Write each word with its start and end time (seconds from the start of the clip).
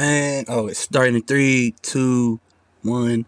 And 0.00 0.46
oh, 0.48 0.68
it's 0.68 0.78
starting 0.78 1.16
in 1.16 1.22
three, 1.22 1.74
two, 1.82 2.40
one. 2.80 3.26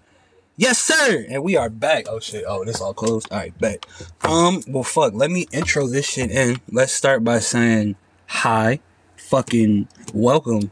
Yes, 0.56 0.78
sir. 0.78 1.26
And 1.28 1.42
we 1.42 1.54
are 1.54 1.68
back. 1.68 2.06
Oh 2.08 2.18
shit. 2.18 2.44
Oh, 2.48 2.64
this 2.64 2.80
all 2.80 2.94
closed. 2.94 3.30
All 3.30 3.40
right, 3.40 3.58
back. 3.58 3.84
Um. 4.24 4.62
Well, 4.66 4.82
fuck. 4.82 5.12
Let 5.12 5.30
me 5.30 5.46
intro 5.52 5.86
this 5.86 6.06
shit 6.06 6.30
in. 6.30 6.62
Let's 6.70 6.94
start 6.94 7.24
by 7.24 7.40
saying 7.40 7.96
hi. 8.24 8.80
Fucking 9.16 9.86
welcome 10.14 10.70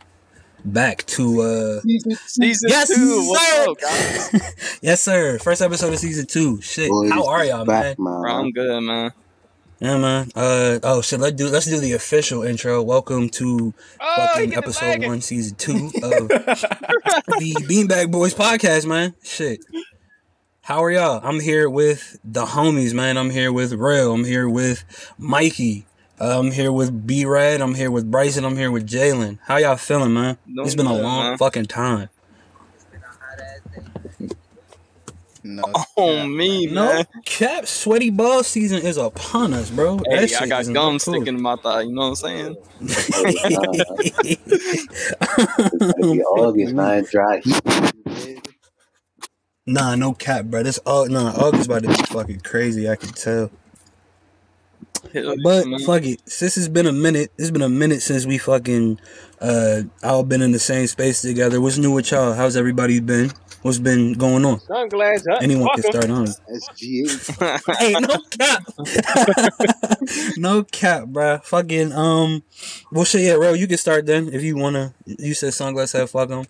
back 0.64 1.04
to 1.06 1.42
uh 1.42 1.81
Season 1.81 2.71
Yes, 2.71 2.88
two. 2.88 3.28
What's 3.28 3.46
sir. 3.46 3.71
up, 3.71 3.80
guys? 3.80 4.78
yes 4.82 5.01
sir 5.03 5.38
first 5.38 5.62
episode 5.62 5.90
of 5.92 5.98
season 5.98 6.26
two 6.26 6.60
shit 6.60 6.90
Boys, 6.90 7.10
how 7.10 7.26
are 7.26 7.44
y'all 7.46 7.64
man 7.64 7.67
back, 7.67 7.98
man? 7.98 8.21
Bro, 8.21 8.35
I'm 8.35 8.53
good, 8.53 8.80
man. 8.82 9.10
Yeah 9.81 9.97
man 9.99 10.31
uh 10.35 10.78
oh 10.83 11.01
shit 11.03 11.21
let's 11.21 11.37
do 11.37 11.49
let's 11.49 11.67
do 11.67 11.78
the 11.80 11.92
official 11.92 12.42
intro 12.42 12.83
welcome 12.83 13.29
to 13.29 13.72
Oh, 14.01 14.26
fucking 14.35 14.54
episode 14.54 15.04
one 15.04 15.21
season 15.21 15.56
two 15.56 15.87
of 16.02 16.29
the 16.29 17.55
beanbag 17.69 18.11
boys 18.11 18.34
podcast 18.34 18.87
man 18.87 19.15
shit 19.23 19.65
how 20.62 20.83
are 20.84 20.91
y'all 20.91 21.20
i'm 21.25 21.41
here 21.41 21.69
with 21.69 22.19
the 22.25 22.45
homies 22.45 22.93
man 22.95 23.16
i'm 23.16 23.30
here 23.30 23.53
with 23.53 23.73
Rail. 23.73 24.12
i'm 24.12 24.25
here 24.25 24.48
with 24.48 24.84
mikey 25.19 25.84
Uh, 26.20 26.39
I'm 26.39 26.51
here 26.53 26.70
with 26.70 27.06
B 27.06 27.25
Rad. 27.25 27.62
I'm 27.62 27.75
here 27.75 27.91
with 27.91 28.11
Bryson. 28.11 28.45
I'm 28.45 28.55
here 28.59 28.70
with 28.70 28.84
Jalen. 28.87 29.39
How 29.48 29.56
y'all 29.56 29.78
feeling, 29.78 30.12
man? 30.12 30.37
Doing 30.45 30.67
it's 30.67 30.75
been 30.77 30.84
a 30.84 30.92
long 30.92 31.31
man. 31.31 31.39
fucking 31.39 31.65
time. 31.65 32.11
No, 35.51 35.65
Oh, 35.97 36.27
me, 36.27 36.67
No 36.67 36.87
man. 36.87 37.07
cap, 37.25 37.67
sweaty 37.67 38.11
ball 38.11 38.45
season 38.45 38.83
is 38.83 38.97
upon 38.97 39.53
us, 39.53 39.71
bro. 39.71 39.97
That 39.99 40.21
Hey, 40.21 40.27
shit 40.29 40.43
I 40.43 40.47
got 40.47 40.61
isn't 40.63 40.75
gum 40.75 40.99
cool. 40.99 41.15
sticking 41.15 41.37
in 41.37 41.43
my 41.43 41.57
thigh. 41.57 41.83
You 41.83 41.93
know 41.93 42.03
what 42.03 42.09
I'm 42.09 42.17
saying? 42.17 42.57
be 46.13 46.23
August, 46.23 46.75
man. 46.75 47.05
Dry 47.11 47.41
heat. 47.41 47.61
Nah, 49.67 49.95
no 49.97 50.15
cap, 50.15 50.47
bro. 50.47 50.62
This 50.62 50.79
all 50.79 51.07
nah, 51.09 51.33
August 51.33 51.67
about 51.67 51.83
to 51.83 51.89
be 51.89 51.95
fucking 51.95 52.41
crazy. 52.41 52.89
I 52.89 52.97
can 52.97 53.11
tell. 53.11 53.51
Hell 55.12 55.36
But 55.42 55.64
fuck 55.86 56.05
it, 56.05 56.20
since 56.28 56.56
it's 56.56 56.69
been 56.69 56.86
a 56.86 56.92
minute, 56.92 57.33
it's 57.38 57.50
been 57.50 57.62
a 57.62 57.69
minute 57.69 58.02
since 58.02 58.27
we 58.27 58.38
fucking 58.38 59.00
uh 59.41 59.83
all 60.02 60.22
been 60.22 60.42
in 60.42 60.52
the 60.52 60.58
same 60.58 60.86
space 60.86 61.22
together. 61.22 61.60
What's 61.60 61.78
new 61.78 61.92
with 61.92 62.10
y'all? 62.10 62.34
How's 62.34 62.56
everybody 62.56 63.00
been? 63.00 63.33
What's 63.62 63.78
been 63.78 64.14
going 64.14 64.44
on? 64.44 64.58
Sunglass 64.61 65.28
up. 65.30 65.42
Anyone 65.42 65.68
can 65.74 65.83
start 65.84 66.11
on. 66.11 66.27
SGA. 66.27 67.77
hey, 67.78 67.92
no 67.92 68.18
cap. 68.30 68.62
no 70.36 70.64
cap, 70.64 71.06
bro. 71.08 71.38
Fucking 71.38 71.92
um 71.92 72.42
well 72.92 73.05
shit 73.05 73.22
yeah, 73.22 73.36
bro, 73.36 73.55
you 73.55 73.66
can 73.66 73.78
start 73.78 74.06
then 74.06 74.33
if 74.33 74.42
you 74.42 74.56
wanna 74.56 74.94
you 75.06 75.34
said 75.34 75.52
Sunglass 75.52 75.98
Hut, 75.98 76.08
fuck 76.08 76.28
them. 76.28 76.44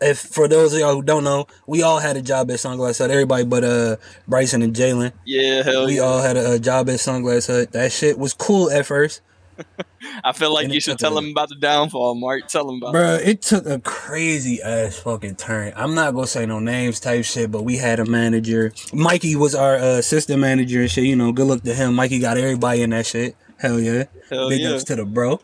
If 0.00 0.18
for 0.18 0.48
those 0.48 0.72
of 0.72 0.80
y'all 0.80 0.94
who 0.94 1.02
don't 1.02 1.24
know, 1.24 1.46
we 1.66 1.82
all 1.82 1.98
had 1.98 2.16
a 2.16 2.22
job 2.22 2.50
at 2.50 2.56
Sunglass 2.58 2.98
Hut. 2.98 3.10
Everybody 3.10 3.44
but 3.44 3.64
uh 3.64 3.96
Bryson 4.26 4.62
and 4.62 4.74
Jalen. 4.74 5.12
yeah, 5.26 5.62
hell 5.62 5.86
We 5.86 5.96
yeah. 5.96 6.02
all 6.02 6.22
had 6.22 6.36
a, 6.36 6.52
a 6.52 6.58
job 6.58 6.88
at 6.88 6.96
Sunglass 7.00 7.46
Hut. 7.48 7.72
That 7.72 7.92
shit 7.92 8.18
was 8.18 8.32
cool 8.34 8.70
at 8.70 8.86
first. 8.86 9.20
I 10.24 10.32
feel 10.32 10.54
like 10.54 10.64
And 10.64 10.72
you 10.72 10.80
should 10.80 10.98
tell 10.98 11.18
a- 11.18 11.22
him 11.22 11.30
about 11.32 11.50
the 11.50 11.54
downfall, 11.56 12.14
Mark. 12.14 12.48
Tell 12.48 12.66
him 12.70 12.76
about 12.82 12.94
Bruh, 12.94 13.20
it 13.26 13.42
took 13.42 13.66
a 13.66 13.78
crazy 13.78 14.62
ass 14.62 14.98
fucking 15.00 15.36
turn. 15.36 15.74
I'm 15.76 15.94
not 15.94 16.14
gonna 16.14 16.26
say 16.26 16.46
no 16.46 16.60
names 16.60 16.98
type 16.98 17.26
shit, 17.26 17.50
but 17.50 17.64
we 17.64 17.76
had 17.76 18.00
a 18.00 18.06
manager. 18.06 18.72
Mikey 18.94 19.36
was 19.36 19.54
our 19.54 19.76
uh, 19.76 19.98
assistant 19.98 20.40
manager 20.40 20.80
and 20.80 20.90
shit. 20.90 21.04
You 21.04 21.16
know, 21.16 21.30
good 21.32 21.46
luck 21.46 21.62
to 21.64 21.74
him. 21.74 21.94
Mikey 21.94 22.20
got 22.20 22.38
everybody 22.38 22.80
in 22.80 22.90
that 22.90 23.04
shit. 23.04 23.36
Hell 23.58 23.78
yeah. 23.78 24.04
Hell 24.30 24.48
Big 24.48 24.62
yeah. 24.62 24.70
ups 24.70 24.84
to 24.84 24.96
the 24.96 25.04
bro. 25.04 25.40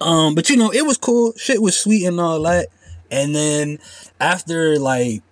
Um, 0.00 0.34
but 0.34 0.50
you 0.50 0.56
know, 0.56 0.70
it 0.72 0.84
was 0.84 0.96
cool. 0.98 1.32
Shit 1.36 1.62
was 1.62 1.78
sweet 1.78 2.04
and 2.04 2.18
all 2.18 2.42
that. 2.42 2.66
And 3.12 3.34
then 3.36 3.78
after 4.18 4.78
like 4.78 5.22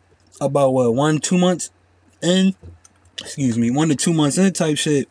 about 0.41 0.75
what 0.75 0.95
one, 0.95 1.19
two 1.19 1.39
months 1.39 1.71
in, 2.23 2.55
excuse 3.19 3.59
me, 3.59 3.71
one 3.71 3.89
to 3.89 3.97
two 3.97 4.13
months 4.13 4.37
in 4.37 4.53
type 4.53 4.77
shit, 4.77 5.09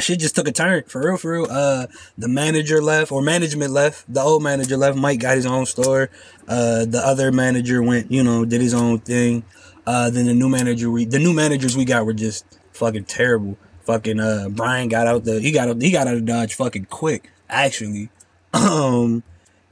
shit 0.00 0.18
just 0.18 0.34
took 0.34 0.48
a 0.48 0.52
turn. 0.52 0.84
For 0.84 1.02
real, 1.06 1.16
for 1.18 1.32
real. 1.32 1.46
Uh 1.50 1.86
the 2.16 2.26
manager 2.26 2.80
left 2.80 3.12
or 3.12 3.20
management 3.20 3.70
left. 3.70 4.12
The 4.12 4.22
old 4.22 4.42
manager 4.42 4.78
left. 4.78 4.96
Mike 4.96 5.20
got 5.20 5.36
his 5.36 5.44
own 5.46 5.66
store. 5.66 6.08
Uh 6.48 6.86
the 6.86 7.02
other 7.04 7.30
manager 7.30 7.82
went, 7.82 8.10
you 8.10 8.24
know, 8.24 8.46
did 8.46 8.62
his 8.62 8.74
own 8.74 9.00
thing. 9.00 9.44
Uh 9.86 10.08
then 10.08 10.26
the 10.26 10.34
new 10.34 10.48
manager 10.48 10.90
we 10.90 11.04
the 11.04 11.18
new 11.18 11.34
managers 11.34 11.76
we 11.76 11.84
got 11.84 12.06
were 12.06 12.14
just 12.14 12.46
fucking 12.72 13.04
terrible. 13.04 13.58
Fucking 13.82 14.20
uh 14.20 14.48
Brian 14.48 14.88
got 14.88 15.06
out 15.06 15.24
the 15.24 15.38
he 15.38 15.52
got 15.52 15.68
out 15.68 15.82
he 15.82 15.90
got 15.90 16.06
out 16.06 16.14
of 16.14 16.24
Dodge 16.24 16.54
fucking 16.54 16.86
quick, 16.86 17.30
actually. 17.50 18.08
Um 18.54 19.22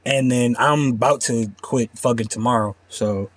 and 0.07 0.31
then 0.31 0.55
I'm 0.57 0.91
about 0.91 1.19
to 1.21 1.51
quit 1.61 1.89
fucking 1.97 2.27
tomorrow. 2.27 2.77
So 2.87 3.29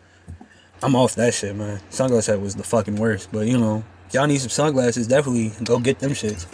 I'm 0.82 0.94
off 0.94 1.16
that 1.16 1.34
shit, 1.34 1.56
man. 1.56 1.80
Sunglass 1.90 2.28
Hut 2.28 2.40
was 2.40 2.54
the 2.54 2.62
fucking 2.62 2.94
worst. 2.94 3.30
But 3.32 3.48
you 3.48 3.58
know, 3.58 3.82
y'all 4.12 4.28
need 4.28 4.40
some 4.40 4.50
sunglasses, 4.50 5.08
definitely 5.08 5.52
go 5.64 5.80
get 5.80 5.98
them 5.98 6.12
shits. 6.12 6.46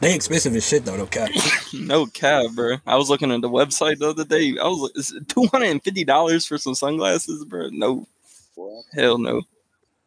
They 0.00 0.14
expensive 0.14 0.56
as 0.56 0.66
shit 0.66 0.86
though, 0.86 0.96
though, 0.96 1.06
cap. 1.06 1.30
No 1.74 2.06
cap, 2.06 2.46
bro. 2.54 2.76
I 2.86 2.96
was 2.96 3.10
looking 3.10 3.32
at 3.32 3.42
the 3.42 3.50
website 3.50 3.98
the 3.98 4.10
other 4.10 4.24
day. 4.24 4.54
I 4.60 4.64
was 4.64 4.80
like, 4.80 5.26
$250 5.26 6.48
for 6.48 6.56
some 6.56 6.74
sunglasses, 6.74 7.44
bro? 7.44 7.68
No. 7.70 8.06
What? 8.54 8.84
Hell 8.94 9.18
no. 9.18 9.42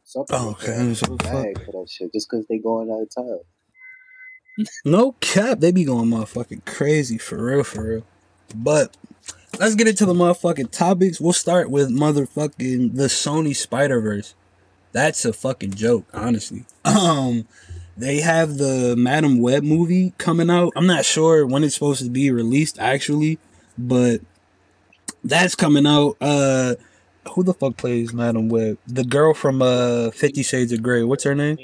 Some 0.03 0.25
Oh, 0.31 0.51
okay. 0.51 0.77
pay 0.77 0.93
So 0.93 1.07
fuck. 1.07 1.19
bag 1.23 1.65
for 1.65 1.71
that 1.73 1.89
shit 1.89 2.11
just 2.13 2.29
because 2.29 2.47
they 2.47 2.57
going 2.57 2.89
out 2.89 3.01
of 3.01 3.13
town. 3.13 3.39
No 4.85 5.11
cap, 5.19 5.59
they 5.59 5.71
be 5.71 5.83
going 5.83 6.09
motherfucking 6.09 6.65
crazy 6.65 7.17
for 7.19 7.43
real, 7.43 7.63
for 7.63 7.83
real. 7.83 8.03
But 8.55 8.95
let's 9.59 9.75
get 9.75 9.87
into 9.87 10.05
the 10.05 10.13
motherfucking 10.13 10.71
topics. 10.71 11.19
We'll 11.19 11.33
start 11.33 11.69
with 11.69 11.89
motherfucking 11.89 12.95
the 12.95 13.05
Sony 13.05 13.55
Spider 13.55 13.99
Verse. 14.01 14.35
That's 14.91 15.23
a 15.25 15.33
fucking 15.33 15.73
joke, 15.75 16.05
honestly. 16.13 16.65
Um, 16.85 17.47
they 17.97 18.21
have 18.21 18.57
the 18.57 18.95
Madam 18.95 19.41
Web 19.41 19.63
movie 19.63 20.13
coming 20.17 20.49
out. 20.49 20.71
I'm 20.75 20.85
not 20.87 21.03
sure 21.03 21.45
when 21.45 21.63
it's 21.63 21.73
supposed 21.73 22.03
to 22.03 22.09
be 22.09 22.31
released 22.31 22.79
actually, 22.79 23.39
but 23.77 24.21
that's 25.23 25.55
coming 25.55 25.85
out. 25.85 26.15
Uh, 26.21 26.75
who 27.33 27.43
the 27.43 27.53
fuck 27.53 27.75
plays 27.75 28.13
Madam 28.13 28.49
Web? 28.49 28.77
The 28.87 29.03
girl 29.03 29.33
from 29.33 29.61
uh 29.61 30.11
Fifty 30.11 30.43
Shades 30.43 30.71
of 30.71 30.81
Grey. 30.81 31.03
What's 31.03 31.23
her 31.23 31.35
name? 31.35 31.57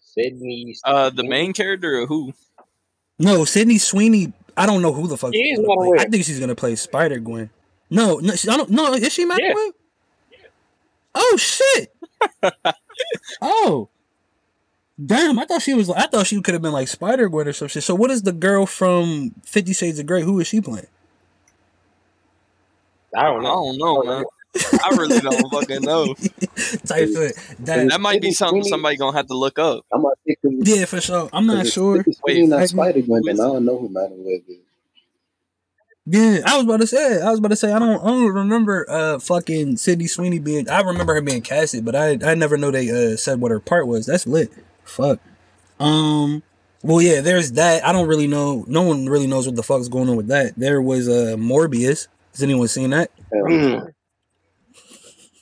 Sydney. 0.00 0.76
Uh, 0.84 1.10
the 1.10 1.24
main 1.24 1.52
character 1.52 2.00
or 2.00 2.06
who? 2.06 2.32
No, 3.18 3.44
Sydney 3.44 3.78
Sweeney. 3.78 4.32
I 4.56 4.66
don't 4.66 4.82
know 4.82 4.92
who 4.92 5.06
the 5.06 5.16
fuck. 5.16 5.34
She 5.34 5.42
she's 5.42 5.58
is 5.58 5.66
gonna 5.66 5.80
play. 5.90 5.98
I 5.98 6.04
think 6.08 6.24
she's 6.24 6.40
gonna 6.40 6.54
play 6.54 6.76
Spider 6.76 7.18
Gwen. 7.18 7.50
No, 7.90 8.18
no, 8.18 8.34
she- 8.34 8.48
I 8.48 8.56
don't. 8.56 8.70
No, 8.70 8.92
is 8.94 9.12
she 9.12 9.24
Madam 9.24 9.44
Yeah. 9.46 9.54
Web? 9.54 9.74
Oh 11.14 11.36
shit! 11.38 11.94
oh, 13.42 13.88
damn! 15.04 15.38
I 15.38 15.44
thought 15.46 15.62
she 15.62 15.72
was. 15.74 15.88
I 15.90 16.06
thought 16.06 16.26
she 16.26 16.40
could 16.42 16.54
have 16.54 16.62
been 16.62 16.72
like 16.72 16.88
Spider 16.88 17.28
Gwen 17.28 17.48
or 17.48 17.52
some 17.52 17.68
shit. 17.68 17.82
So, 17.84 17.94
what 17.94 18.10
is 18.10 18.22
the 18.22 18.32
girl 18.32 18.66
from 18.66 19.34
Fifty 19.44 19.72
Shades 19.72 19.98
of 19.98 20.06
Grey? 20.06 20.22
Who 20.22 20.40
is 20.40 20.46
she 20.46 20.60
playing? 20.60 20.86
I 23.16 23.22
don't 23.24 23.42
know. 23.42 23.48
I 23.48 23.52
don't 23.54 23.78
know, 23.78 24.02
man. 24.02 24.24
I 24.84 24.88
really 24.96 25.20
don't 25.20 25.50
fucking 25.50 25.82
know. 25.82 26.14
Type 26.86 27.08
shit. 27.08 27.36
That, 27.60 27.88
That 27.90 28.00
might 28.00 28.20
be 28.22 28.32
something 28.32 28.62
somebody 28.64 28.96
gonna 28.96 29.16
have 29.16 29.26
to 29.28 29.34
look 29.36 29.58
up. 29.58 29.84
I'm 29.92 30.02
not 30.02 30.18
thinking. 30.26 30.60
yeah, 30.64 30.84
for 30.84 31.00
sure. 31.00 31.28
I'm 31.32 31.46
not 31.46 31.66
sure. 31.66 32.04
Wait, 32.24 32.48
not 32.48 32.60
like- 32.60 32.68
Spider 32.68 33.02
Gwen, 33.02 33.22
who 33.22 33.28
is 33.30 33.40
I 33.40 33.44
don't 33.44 33.64
know 33.64 33.78
who 33.78 33.88
Madam 33.88 34.24
Web 34.24 34.40
is. 34.48 34.56
Yeah, 36.08 36.40
I 36.46 36.56
was 36.56 36.64
about 36.64 36.80
to 36.82 36.86
say. 36.86 37.20
I 37.20 37.30
was 37.30 37.40
about 37.40 37.48
to 37.48 37.56
say. 37.56 37.72
I 37.72 37.80
don't. 37.80 38.00
I 38.00 38.06
don't 38.06 38.32
remember. 38.32 38.86
Uh, 38.88 39.18
fucking 39.18 39.76
Sydney 39.76 40.06
Sweeney 40.06 40.38
being. 40.38 40.68
I 40.70 40.80
remember 40.82 41.14
her 41.14 41.20
being 41.20 41.42
casted, 41.42 41.84
but 41.84 41.96
I. 41.96 42.16
I 42.24 42.34
never 42.36 42.56
know 42.56 42.70
they 42.70 42.88
uh 42.90 43.16
said 43.16 43.40
what 43.40 43.50
her 43.50 43.58
part 43.58 43.88
was. 43.88 44.06
That's 44.06 44.24
lit. 44.26 44.52
Fuck. 44.84 45.18
Um. 45.80 46.44
Well, 46.84 47.02
yeah. 47.02 47.22
There's 47.22 47.52
that. 47.52 47.84
I 47.84 47.90
don't 47.92 48.06
really 48.06 48.28
know. 48.28 48.64
No 48.68 48.82
one 48.82 49.06
really 49.08 49.26
knows 49.26 49.46
what 49.46 49.56
the 49.56 49.64
fuck's 49.64 49.88
going 49.88 50.08
on 50.08 50.14
with 50.14 50.28
that. 50.28 50.52
There 50.56 50.80
was 50.80 51.08
uh 51.08 51.34
Morbius. 51.36 52.06
Has 52.32 52.42
anyone 52.42 52.68
seen 52.68 52.90
that? 52.90 53.10
Mm. 53.32 53.92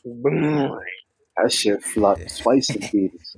That 0.05 1.53
shit 1.53 1.83
flopped 1.83 2.39
twice 2.39 2.71
in 2.71 2.81
theaters. 2.89 3.37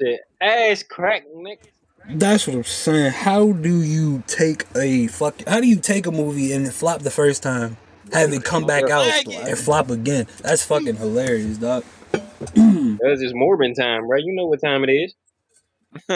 Shit. 0.00 0.20
Ass 0.40 0.82
crack, 0.82 1.24
Nick. 1.34 1.72
That's 2.10 2.46
what 2.46 2.56
I'm 2.56 2.64
saying. 2.64 3.12
How 3.12 3.52
do 3.52 3.82
you 3.82 4.22
take 4.26 4.64
a 4.74 5.08
fuck? 5.08 5.46
How 5.46 5.60
do 5.60 5.66
you 5.66 5.76
take 5.76 6.06
a 6.06 6.10
movie 6.10 6.52
and 6.52 6.66
it 6.66 6.72
flop 6.72 7.02
the 7.02 7.10
first 7.10 7.42
time, 7.42 7.76
have 8.12 8.32
it 8.32 8.44
come 8.44 8.64
back 8.64 8.88
out 8.88 9.06
and 9.26 9.58
flop 9.58 9.90
again? 9.90 10.26
That's 10.40 10.64
fucking 10.64 10.96
hilarious, 10.96 11.58
dog. 11.58 11.84
That's 12.12 13.20
just 13.20 13.34
Morbin 13.34 13.74
time, 13.74 14.08
right? 14.08 14.22
You 14.22 14.34
know 14.34 14.46
what 14.46 14.60
time 14.60 14.84
it 14.84 14.90
is. 14.90 15.14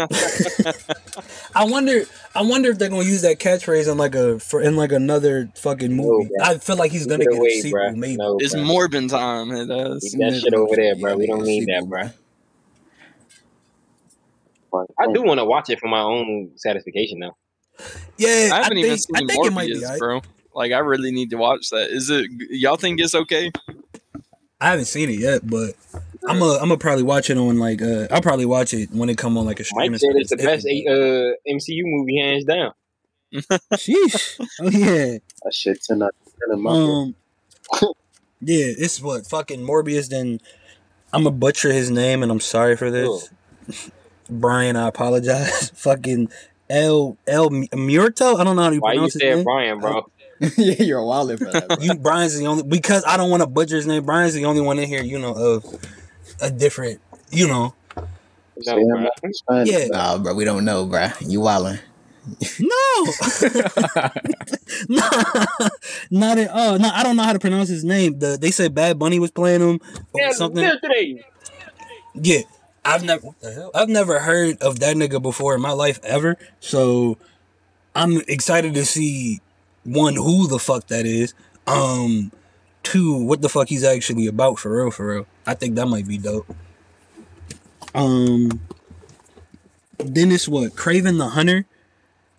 I 1.55 1.65
wonder. 1.65 2.03
I 2.35 2.43
wonder 2.43 2.71
if 2.71 2.79
they're 2.79 2.89
gonna 2.91 3.05
use 3.05 3.23
that 3.23 3.39
catchphrase 3.39 3.91
in 3.91 3.97
like 3.99 4.15
a 4.15 4.39
for 4.39 4.61
in 4.61 4.77
like 4.77 4.93
another 4.93 5.49
fucking 5.57 5.93
movie. 5.95 6.29
No. 6.33 6.45
I 6.45 6.59
feel 6.59 6.77
like 6.77 6.93
he's 6.93 7.07
gonna 7.07 7.25
Get 7.25 7.31
get 7.31 7.39
a 7.39 7.41
away, 7.41 7.61
sequel, 7.61 7.81
bro. 7.81 7.93
maybe. 7.93 8.17
No, 8.17 8.37
It's 8.39 8.55
bro. 8.55 8.63
Morbin 8.63 9.09
time. 9.09 9.51
It 9.51 9.71
is. 9.71 10.11
Keep 10.11 10.21
that 10.21 10.41
shit 10.43 10.55
over 10.55 10.77
there, 10.77 10.95
bro. 10.97 11.17
We 11.17 11.27
don't 11.27 11.43
need 11.45 11.67
that, 11.67 11.87
bro. 11.89 12.11
I 14.99 15.13
do 15.13 15.23
want 15.23 15.39
to 15.39 15.45
watch 15.45 15.69
it 15.69 15.79
for 15.81 15.89
my 15.89 16.01
own 16.01 16.51
satisfaction, 16.57 17.21
though. 17.21 17.37
Yeah, 18.17 18.51
I 18.53 18.57
haven't 18.63 18.75
think, 18.75 18.87
even 18.87 18.99
seen 18.99 19.17
I 19.17 19.19
think 19.21 19.47
it. 19.47 19.53
Morbius, 19.53 19.83
alright. 19.85 19.99
bro. 19.99 20.23
Like 20.55 20.73
I 20.73 20.79
really 20.79 21.13
need 21.13 21.31
to 21.31 21.37
watch 21.37 21.71
that. 21.71 21.91
Is 21.91 22.11
it 22.11 22.27
y'all 22.51 22.77
think 22.77 23.01
it's 23.01 23.15
okay? 23.15 23.51
I 24.63 24.71
haven't 24.71 24.85
seen 24.85 25.11
it 25.11 25.19
yet, 25.19 25.49
but 25.49 25.75
I'm 26.29 26.41
a 26.41 26.55
I'm 26.55 26.69
gonna 26.69 26.79
probably 26.79 27.03
watch 27.03 27.31
it 27.31 27.37
on 27.37 27.59
like 27.59 27.83
uh 27.83 28.07
I'll 28.11 28.23
probably 28.23 28.47
watch 28.47 28.73
it 28.73 28.91
when 28.93 29.09
it 29.09 29.19
come 29.19 29.37
on 29.37 29.45
like 29.45 29.59
a 29.59 29.65
streaming. 29.65 29.93
Mike 29.93 30.01
said 30.01 30.11
it's 30.15 30.31
the 30.31 30.39
service. 30.39 30.65
best 30.65 30.67
uh, 30.67 31.53
MCU 31.53 31.83
movie 31.85 32.21
hands 32.21 32.45
down. 32.45 32.73
Sheesh. 33.33 34.41
Oh 34.61 34.71
yeah. 34.71 35.19
That 35.43 35.53
shit 35.53 35.83
ten 35.83 36.03
out 36.03 36.15
of 36.27 36.33
ten 36.33 36.57
in 36.57 36.63
my. 36.63 36.71
Um. 36.71 37.15
Yeah, 38.45 38.73
it's 38.77 39.01
what 39.01 39.25
fucking 39.25 39.61
Morbius. 39.61 40.09
Then 40.09 40.41
I'm 41.13 41.23
gonna 41.23 41.37
butcher 41.37 41.73
his 41.73 41.93
name, 41.93 42.25
and 42.25 42.33
I'm 42.33 42.41
sorry 42.41 42.77
for 42.77 42.91
this, 42.91 43.31
Brian. 44.29 44.75
I 44.75 44.89
apologize. 44.89 45.71
fucking 45.77 46.29
El 46.69 47.17
El 47.29 47.51
Murto. 47.51 48.41
I 48.41 48.43
don't 48.43 48.57
know 48.57 48.63
how 48.63 48.71
you 48.71 48.81
Why 48.81 48.95
you 48.95 48.99
pronounce 48.99 49.13
his 49.15 49.23
name. 49.23 49.45
Brian, 49.45 49.79
bro? 49.79 50.11
yeah, 50.57 50.83
you're 50.83 50.99
a 50.99 51.07
wilder 51.07 51.37
for 51.39 51.45
that. 51.53 51.69
Bro. 51.69 51.77
You 51.81 51.95
Brian's 51.95 52.37
the 52.39 52.47
only 52.47 52.63
because 52.65 53.05
I 53.07 53.17
don't 53.17 53.31
want 53.31 53.43
to 53.43 53.47
butcher 53.47 53.77
his 53.77 53.87
name. 53.87 54.05
Brian's 54.05 54.35
the 54.35 54.45
only 54.45 54.61
one 54.61 54.79
in 54.79 54.89
here, 54.89 55.03
you 55.03 55.19
know, 55.19 55.33
of 55.35 55.65
a 56.41 56.51
different, 56.51 57.01
you 57.31 57.47
know. 57.49 57.75
No, 58.67 58.75
bro. 59.47 59.65
Yeah. 59.65 59.87
but 59.89 59.97
nah, 59.97 60.19
bro, 60.19 60.35
we 60.35 60.45
don't 60.45 60.65
know, 60.65 60.87
bro. 60.87 61.09
You 61.21 61.41
wildin'. 61.41 61.81
No, 62.61 64.09
no, 64.89 65.09
not 66.11 66.39
at 66.39 66.51
all. 66.51 66.79
No, 66.79 66.89
I 66.93 67.03
don't 67.03 67.17
know 67.17 67.23
how 67.25 67.33
to 67.33 67.39
pronounce 67.41 67.69
his 67.69 67.85
name. 67.85 68.19
The 68.21 68.37
they 68.41 68.51
said 68.53 68.75
Bad 68.75 68.99
Bunny 68.99 69.19
was 69.19 69.31
playing 69.31 69.61
him 69.61 69.81
or 70.13 70.21
Yeah, 70.21 70.31
something. 70.33 70.63
yesterday. 70.63 71.25
Yeah, 72.15 72.43
I've 72.85 73.03
never, 73.05 73.27
what 73.27 73.41
the 73.41 73.53
hell? 73.53 73.71
I've 73.75 73.89
never 73.89 74.21
heard 74.21 74.61
of 74.63 74.81
that 74.81 74.97
nigga 74.97 75.21
before 75.21 75.55
in 75.55 75.61
my 75.61 75.73
life 75.73 75.99
ever. 76.05 76.37
So 76.61 77.17
I'm 77.95 78.21
excited 78.29 78.75
to 78.75 78.85
see 78.85 79.41
one 79.85 80.15
who 80.15 80.47
the 80.47 80.59
fuck 80.59 80.87
that 80.89 81.07
is. 81.07 81.35
Um, 81.67 82.33
two 82.83 83.15
what 83.25 83.43
the 83.43 83.49
fuck 83.49 83.69
he's 83.69 83.85
actually 83.85 84.27
about 84.27 84.59
for 84.59 84.77
real, 84.77 84.91
for 84.91 85.07
real. 85.07 85.27
I 85.47 85.55
think 85.55 85.77
that 85.77 85.87
might 85.87 86.07
be 86.07 86.19
dope. 86.19 86.47
Um, 87.95 88.61
then 89.99 90.33
it's 90.33 90.49
what 90.49 90.73
Kraven 90.73 91.19
the 91.19 91.31
Hunter, 91.31 91.67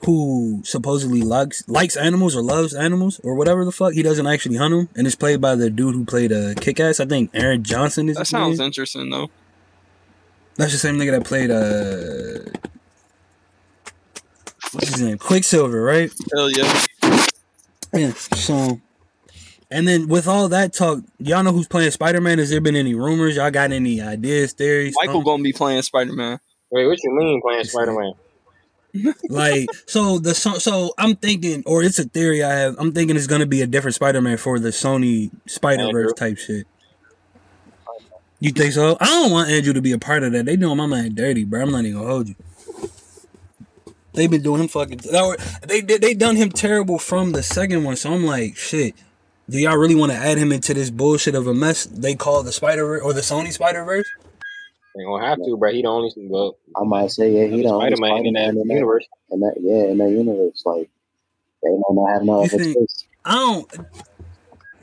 who 0.06 0.62
supposedly 0.64 1.22
likes 1.22 1.68
likes 1.68 1.96
animals 1.96 2.36
or 2.36 2.42
loves 2.42 2.74
animals 2.74 3.20
or 3.24 3.36
whatever 3.36 3.64
the 3.64 3.72
fuck. 3.72 3.94
He 3.94 4.04
doesn't 4.04 4.28
actually 4.28 4.58
hunt 4.58 4.74
them, 4.74 4.90
and 4.96 5.08
it's 5.08 5.16
played 5.16 5.40
by 5.40 5.56
the 5.56 5.70
dude 5.70 5.96
who 5.96 6.06
played 6.06 6.32
uh, 6.32 6.54
Kick 6.56 6.80
Ass. 6.80 7.00
I 7.00 7.06
think 7.06 7.30
Aaron 7.34 7.64
Johnson 7.64 8.10
is. 8.10 8.16
That 8.16 8.32
name. 8.32 8.42
sounds 8.42 8.60
interesting 8.60 9.10
though. 9.10 9.30
That's 10.56 10.72
the 10.72 10.78
same 10.78 10.98
nigga 10.98 11.12
that 11.12 11.26
played 11.26 11.50
uh 11.50 12.70
what's 14.72 14.90
his 14.90 15.02
name? 15.02 15.18
Quicksilver, 15.18 15.82
right? 15.82 16.12
Hell 16.34 16.52
yeah. 16.52 16.86
Yeah. 17.94 18.14
So 18.14 18.82
and 19.74 19.88
then 19.88 20.08
with 20.08 20.28
all 20.28 20.50
that 20.50 20.72
talk, 20.72 21.00
y'all 21.18 21.42
know 21.42 21.52
who's 21.52 21.68
playing 21.68 21.90
Spider 21.90 22.22
Man? 22.22 22.38
Has 22.38 22.52
there 22.52 22.62
been 22.62 22.76
any 22.76 22.94
rumors? 22.94 23.38
Y'all 23.38 23.50
got 23.50 23.72
any 23.72 24.00
ideas, 24.02 24.54
theories? 24.54 24.94
Michael 25.00 25.18
Um, 25.18 25.24
gonna 25.24 25.44
be 25.44 25.52
playing 25.52 25.82
Spider 25.82 26.14
Man. 26.14 26.40
Wait, 26.70 26.86
what 26.86 27.04
you 27.04 27.16
mean 27.16 27.42
playing 27.42 27.64
Spider 27.64 28.00
Man? 28.00 28.14
like 29.30 29.68
so 29.88 30.20
the 30.20 30.36
so, 30.36 30.60
so 30.60 30.94
I'm 31.00 31.16
thinking 31.16 31.64
or 31.66 31.82
it's 31.82 31.98
a 31.98 32.04
theory 32.04 32.44
I 32.44 32.54
have. 32.54 32.76
I'm 32.78 32.94
thinking 32.94 33.18
it's 33.18 33.26
gonna 33.26 33.48
be 33.48 33.64
a 33.64 33.68
different 33.68 33.96
Spider 33.96 34.22
Man 34.22 34.38
for 34.38 34.60
the 34.60 34.70
Sony 34.70 35.32
Spider 35.48 35.90
Verse 35.92 36.14
type 36.14 36.38
shit. 36.38 36.68
You 38.40 38.52
think 38.52 38.74
so? 38.74 38.96
I 39.00 39.06
don't 39.06 39.32
want 39.32 39.50
Andrew 39.50 39.74
to 39.74 39.82
be 39.82 39.94
a 39.94 39.98
part 39.98 40.22
of 40.22 40.34
that. 40.34 40.46
They 40.46 40.56
doing 40.56 40.78
my 40.78 40.86
man 40.86 41.16
dirty, 41.16 41.46
bro. 41.46 41.62
I'm 41.62 41.72
not 41.72 41.80
even 41.80 41.94
gonna 41.94 42.08
hold 42.08 42.28
you. 42.28 42.36
They've 44.14 44.30
been 44.30 44.44
doing 44.44 44.62
him 44.62 44.68
fucking. 44.68 45.00
They 45.68 45.82
did. 45.82 46.02
They 46.02 46.14
done 46.14 46.36
him 46.36 46.50
terrible 46.52 47.00
from 47.00 47.32
the 47.32 47.42
second 47.44 47.84
one. 47.84 47.96
So 47.96 48.14
I'm 48.14 48.26
like, 48.26 48.56
shit. 48.56 48.94
Do 49.50 49.60
y'all 49.60 49.76
really 49.78 49.96
want 49.96 50.12
to 50.14 50.18
add 50.18 50.38
him 50.38 50.52
into 50.54 50.74
this 50.74 50.90
bullshit 50.90 51.36
of 51.36 51.48
a 51.48 51.54
mess 51.54 51.86
they 51.86 52.16
call 52.16 52.44
the 52.44 52.52
Spider 52.54 52.86
Verse 52.86 53.02
or 53.04 53.12
the 53.12 53.22
Sony 53.22 53.52
Spider 53.52 53.84
Verse? 53.84 54.08
Ain't 54.98 55.08
gonna 55.08 55.26
have 55.26 55.38
to, 55.40 55.58
bro. 55.58 55.72
He 55.72 55.82
the 55.82 55.88
only 55.90 56.14
well, 56.18 56.56
I 56.78 56.84
might 56.84 57.12
say 57.12 57.32
yeah, 57.32 57.48
he 57.48 57.64
the 57.64 57.70
only 57.70 57.96
Spider 57.96 58.02
Man 58.02 58.26
in 58.26 58.34
that 58.36 58.40
Spider-Man 58.42 58.62
in 58.62 58.68
that, 58.68 58.74
universe. 58.76 59.06
in 59.32 59.40
that 59.42 59.54
yeah 59.60 59.84
in 59.92 59.98
that 59.98 60.10
universe. 60.12 60.62
Like 60.66 60.90
they 61.64 61.70
might 61.72 61.84
not 61.92 62.14
have 62.14 62.24
no 62.24 62.40
You 62.42 62.46
other 62.46 62.58
think- 62.58 62.78
choice. 62.78 63.06
I 63.26 63.34
don't. 63.34 63.72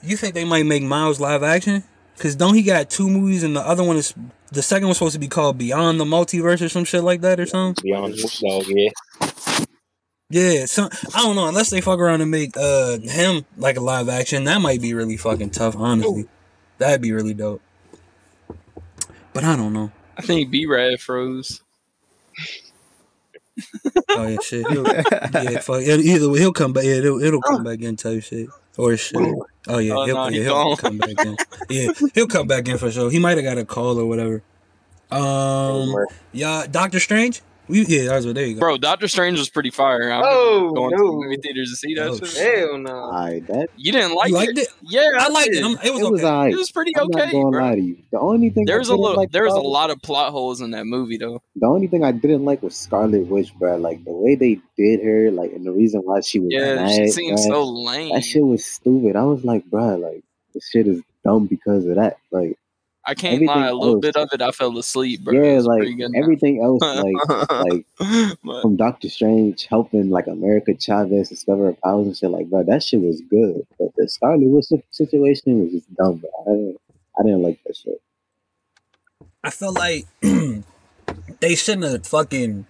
You 0.03 0.17
think 0.17 0.35
they 0.35 0.45
might 0.45 0.67
make 0.67 0.83
Miles 0.83 1.21
live 1.21 1.43
action? 1.43 1.85
Cause 2.19 2.35
don't 2.37 2.55
he 2.55 2.63
got 2.63 2.91
two 2.91 3.09
movies 3.09 3.43
and 3.45 3.57
the 3.57 3.61
other 3.61 3.83
one 3.85 3.97
is 3.97 4.13
the 4.53 4.63
second 4.63 4.89
one's 4.89 4.99
supposed 4.99 5.15
to 5.15 5.21
be 5.21 5.29
called 5.29 5.59
Beyond 5.59 6.01
the 6.01 6.05
Multiverse 6.05 6.65
or 6.65 6.69
some 6.69 6.85
shit 6.85 7.05
like 7.05 7.21
that 7.21 7.39
or 7.41 7.47
something? 7.47 7.83
Beyond 7.83 8.15
his 8.15 8.39
dog, 8.39 8.65
yeah. 8.69 8.91
Yeah, 10.33 10.67
so 10.67 10.89
I 11.15 11.23
don't 11.23 11.35
know. 11.35 11.49
Unless 11.49 11.71
they 11.71 11.81
fuck 11.81 11.99
around 11.99 12.21
and 12.21 12.31
make 12.31 12.57
uh 12.57 12.99
him 12.99 13.45
like 13.57 13.77
a 13.77 13.81
live 13.81 14.09
action, 14.09 14.45
that 14.45 14.61
might 14.61 14.81
be 14.81 14.95
really 14.95 15.17
fucking 15.17 15.51
tough. 15.51 15.75
Honestly, 15.77 16.29
that'd 16.79 17.03
be 17.03 17.11
really 17.13 17.35
dope. 17.35 17.61
But 19.33 19.43
I 19.43 19.57
don't 19.57 19.73
know. 19.73 19.91
I 20.17 20.23
think 20.23 20.51
B 20.51 20.67
Rad 20.67 21.01
froze. 21.01 21.63
Oh 24.13 24.27
yeah, 24.27 24.39
shit. 24.43 24.67
He'll, 24.69 24.87
yeah, 24.87 25.61
fuck. 25.61 25.83
Either 25.83 26.31
way, 26.31 26.39
he'll 26.41 26.53
come 26.53 26.73
back. 26.73 26.85
Yeah, 26.85 26.95
it'll, 26.95 27.23
it'll 27.23 27.43
come 27.43 27.63
back 27.63 27.81
in 27.81 27.95
type 27.97 28.23
shit 28.23 28.49
or 28.77 28.97
shit. 28.97 29.35
Oh 29.69 29.79
yeah, 29.79 29.95
Oh, 29.95 30.07
he'll, 30.07 30.15
no, 30.15 30.29
yeah, 30.29 30.39
he 30.39 30.43
he'll 30.45 30.77
come 30.77 30.99
back 30.99 31.25
in. 31.25 31.37
Yeah, 31.69 31.93
he'll 32.15 32.27
come 32.27 32.47
back 32.47 32.67
in 32.69 32.79
for 32.79 32.91
sure. 32.91 33.11
He 33.11 33.19
might 33.19 33.37
have 33.37 33.45
got 33.45 33.59
a 33.59 33.65
call 33.65 33.99
or 33.99 34.07
whatever. 34.07 34.43
Um, 35.13 36.07
yeah, 36.31 36.67
Doctor 36.71 37.01
Strange. 37.01 37.43
We, 37.69 37.85
yeah, 37.87 38.07
that's 38.09 38.27
what 38.27 38.35
there. 38.35 38.47
You 38.47 38.55
go. 38.55 38.61
Bro, 38.61 38.79
Doctor 38.79 39.07
Strange 39.07 39.39
was 39.39 39.49
pretty 39.49 39.71
fire. 39.71 40.11
I'm 40.11 40.23
Oh, 40.27 40.73
going 40.75 40.91
to 40.91 40.97
the 40.97 41.05
movie 41.13 41.37
theaters 41.37 41.71
to 41.71 41.77
see 41.77 41.95
that 41.95 42.09
Oh, 42.09 42.17
shit. 42.17 42.59
Hell 42.59 42.79
no. 42.79 42.91
Alright, 42.97 43.47
that 43.47 43.69
You 43.77 43.93
didn't 43.93 44.15
like 44.17 44.31
you 44.31 44.35
liked 44.35 44.59
it? 44.59 44.69
Yeah, 44.83 45.09
I 45.19 45.29
liked 45.29 45.51
it. 45.51 45.53
did. 45.53 45.65
I'm, 45.65 45.73
it 45.85 45.93
was 45.93 46.01
it 46.03 46.11
was 46.11 46.21
okay. 46.21 46.29
alright. 46.29 46.53
It 46.53 46.57
was 46.57 46.73
pretty 46.73 46.97
I'm 46.97 47.05
okay, 47.15 47.31
gonna 47.31 47.51
bro. 47.51 47.75
to 47.77 47.81
you. 47.81 47.97
The 48.11 48.19
only 48.19 48.51
thing 48.51 48.65
I 48.69 48.73
There's 48.73 48.89
a 48.89 48.97
little, 48.97 49.17
like 49.17 49.31
there 49.31 49.45
was 49.45 49.55
a 49.55 49.61
lot 49.61 49.91
of 49.91 50.03
plot 50.03 50.33
holes 50.33 50.61
in 50.61 50.73
that 50.73 50.87
movie 50.87 51.17
though. 51.17 51.43
The 51.57 51.67
only 51.67 51.87
thing 51.87 52.03
I 52.03 52.11
didn't 52.11 52.45
like 52.45 52.61
was 52.63 52.75
Scarlet 52.77 53.27
Witch, 53.29 53.55
bro. 53.55 53.77
Like 53.77 54.03
the 54.05 54.13
way 54.13 54.35
they 54.35 54.59
did 54.77 55.05
her, 55.05 55.31
like, 55.31 55.53
and 55.53 55.65
the 55.65 55.73
reason 55.73 56.01
why 56.01 56.21
she 56.23 56.41
was 56.41 56.49
Yeah, 56.51 56.75
mad, 56.75 56.91
she 56.97 57.09
seemed 57.09 57.39
bruh, 57.39 57.47
so 57.47 57.65
lame. 57.65 58.15
that 58.15 58.25
shit 58.25 58.45
was 58.45 58.65
stupid. 58.67 59.15
I 59.15 59.23
was 59.25 59.45
like, 59.45 59.65
bro, 59.67 59.97
like 59.97 60.25
this 60.55 60.69
shit 60.69 60.89
is 60.89 61.03
dumb 61.25 61.47
because 61.47 61.87
of 61.87 61.95
that. 61.95 62.17
Like, 62.33 62.59
I 63.11 63.15
can't 63.15 63.35
everything 63.35 63.57
lie, 63.57 63.67
a 63.69 63.75
little 63.75 63.95
else- 63.95 64.01
bit 64.03 64.17
of 64.17 64.29
it 64.33 64.41
I 64.41 64.53
fell 64.53 64.79
asleep, 64.79 65.23
bro. 65.25 65.35
Yeah, 65.35 65.59
like 65.61 65.79
pretty 65.81 65.95
good. 65.95 66.13
everything 66.15 66.63
else, 66.63 66.81
like, 67.29 67.51
like 67.51 67.87
But, 68.45 68.63
from 68.63 68.77
Doctor 68.77 69.09
Strange 69.09 69.67
helping 69.67 70.11
like 70.11 70.29
America 70.29 70.75
Chavez 70.79 71.29
discover 71.29 71.67
her 71.67 71.77
powers 71.85 72.07
and 72.07 72.17
shit 72.17 72.31
like, 72.31 72.49
bro, 72.49 72.63
that 72.63 72.83
shit 72.85 73.01
was 73.01 73.21
good. 73.23 73.67
But 73.79 73.89
the 73.97 74.09
Scarlet 74.09 74.47
Witch 74.49 74.67
si- 74.67 74.85
situation 74.91 75.61
was 75.61 75.73
just 75.73 75.95
dumb, 75.97 76.19
bro. 76.19 76.31
I 76.47 76.51
didn't, 76.51 76.77
I 77.19 77.23
didn't 77.25 77.43
like 77.43 77.59
that 77.67 77.77
shit. 77.77 78.01
I 79.43 79.51
felt 79.51 79.77
like 79.77 80.07
they 81.41 81.55
shouldn't 81.57 81.85
have 81.91 82.07
fucking. 82.07 82.67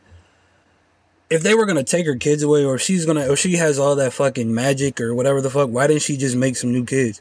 If 1.29 1.43
they 1.43 1.55
were 1.55 1.67
gonna 1.67 1.85
take 1.85 2.07
her 2.07 2.17
kids 2.17 2.43
away, 2.43 2.65
or 2.65 2.76
if 2.76 2.81
she's 2.81 3.05
gonna, 3.07 3.29
or 3.29 3.37
she 3.37 3.53
has 3.57 3.79
all 3.79 3.95
that 3.97 4.12
fucking 4.15 4.53
magic 4.55 5.00
or 5.00 5.15
whatever 5.15 5.41
the 5.41 5.50
fuck, 5.50 5.69
why 5.69 5.87
didn't 5.87 6.03
she 6.03 6.17
just 6.17 6.35
make 6.35 6.57
some 6.57 6.73
new 6.73 6.85
kids? 6.85 7.21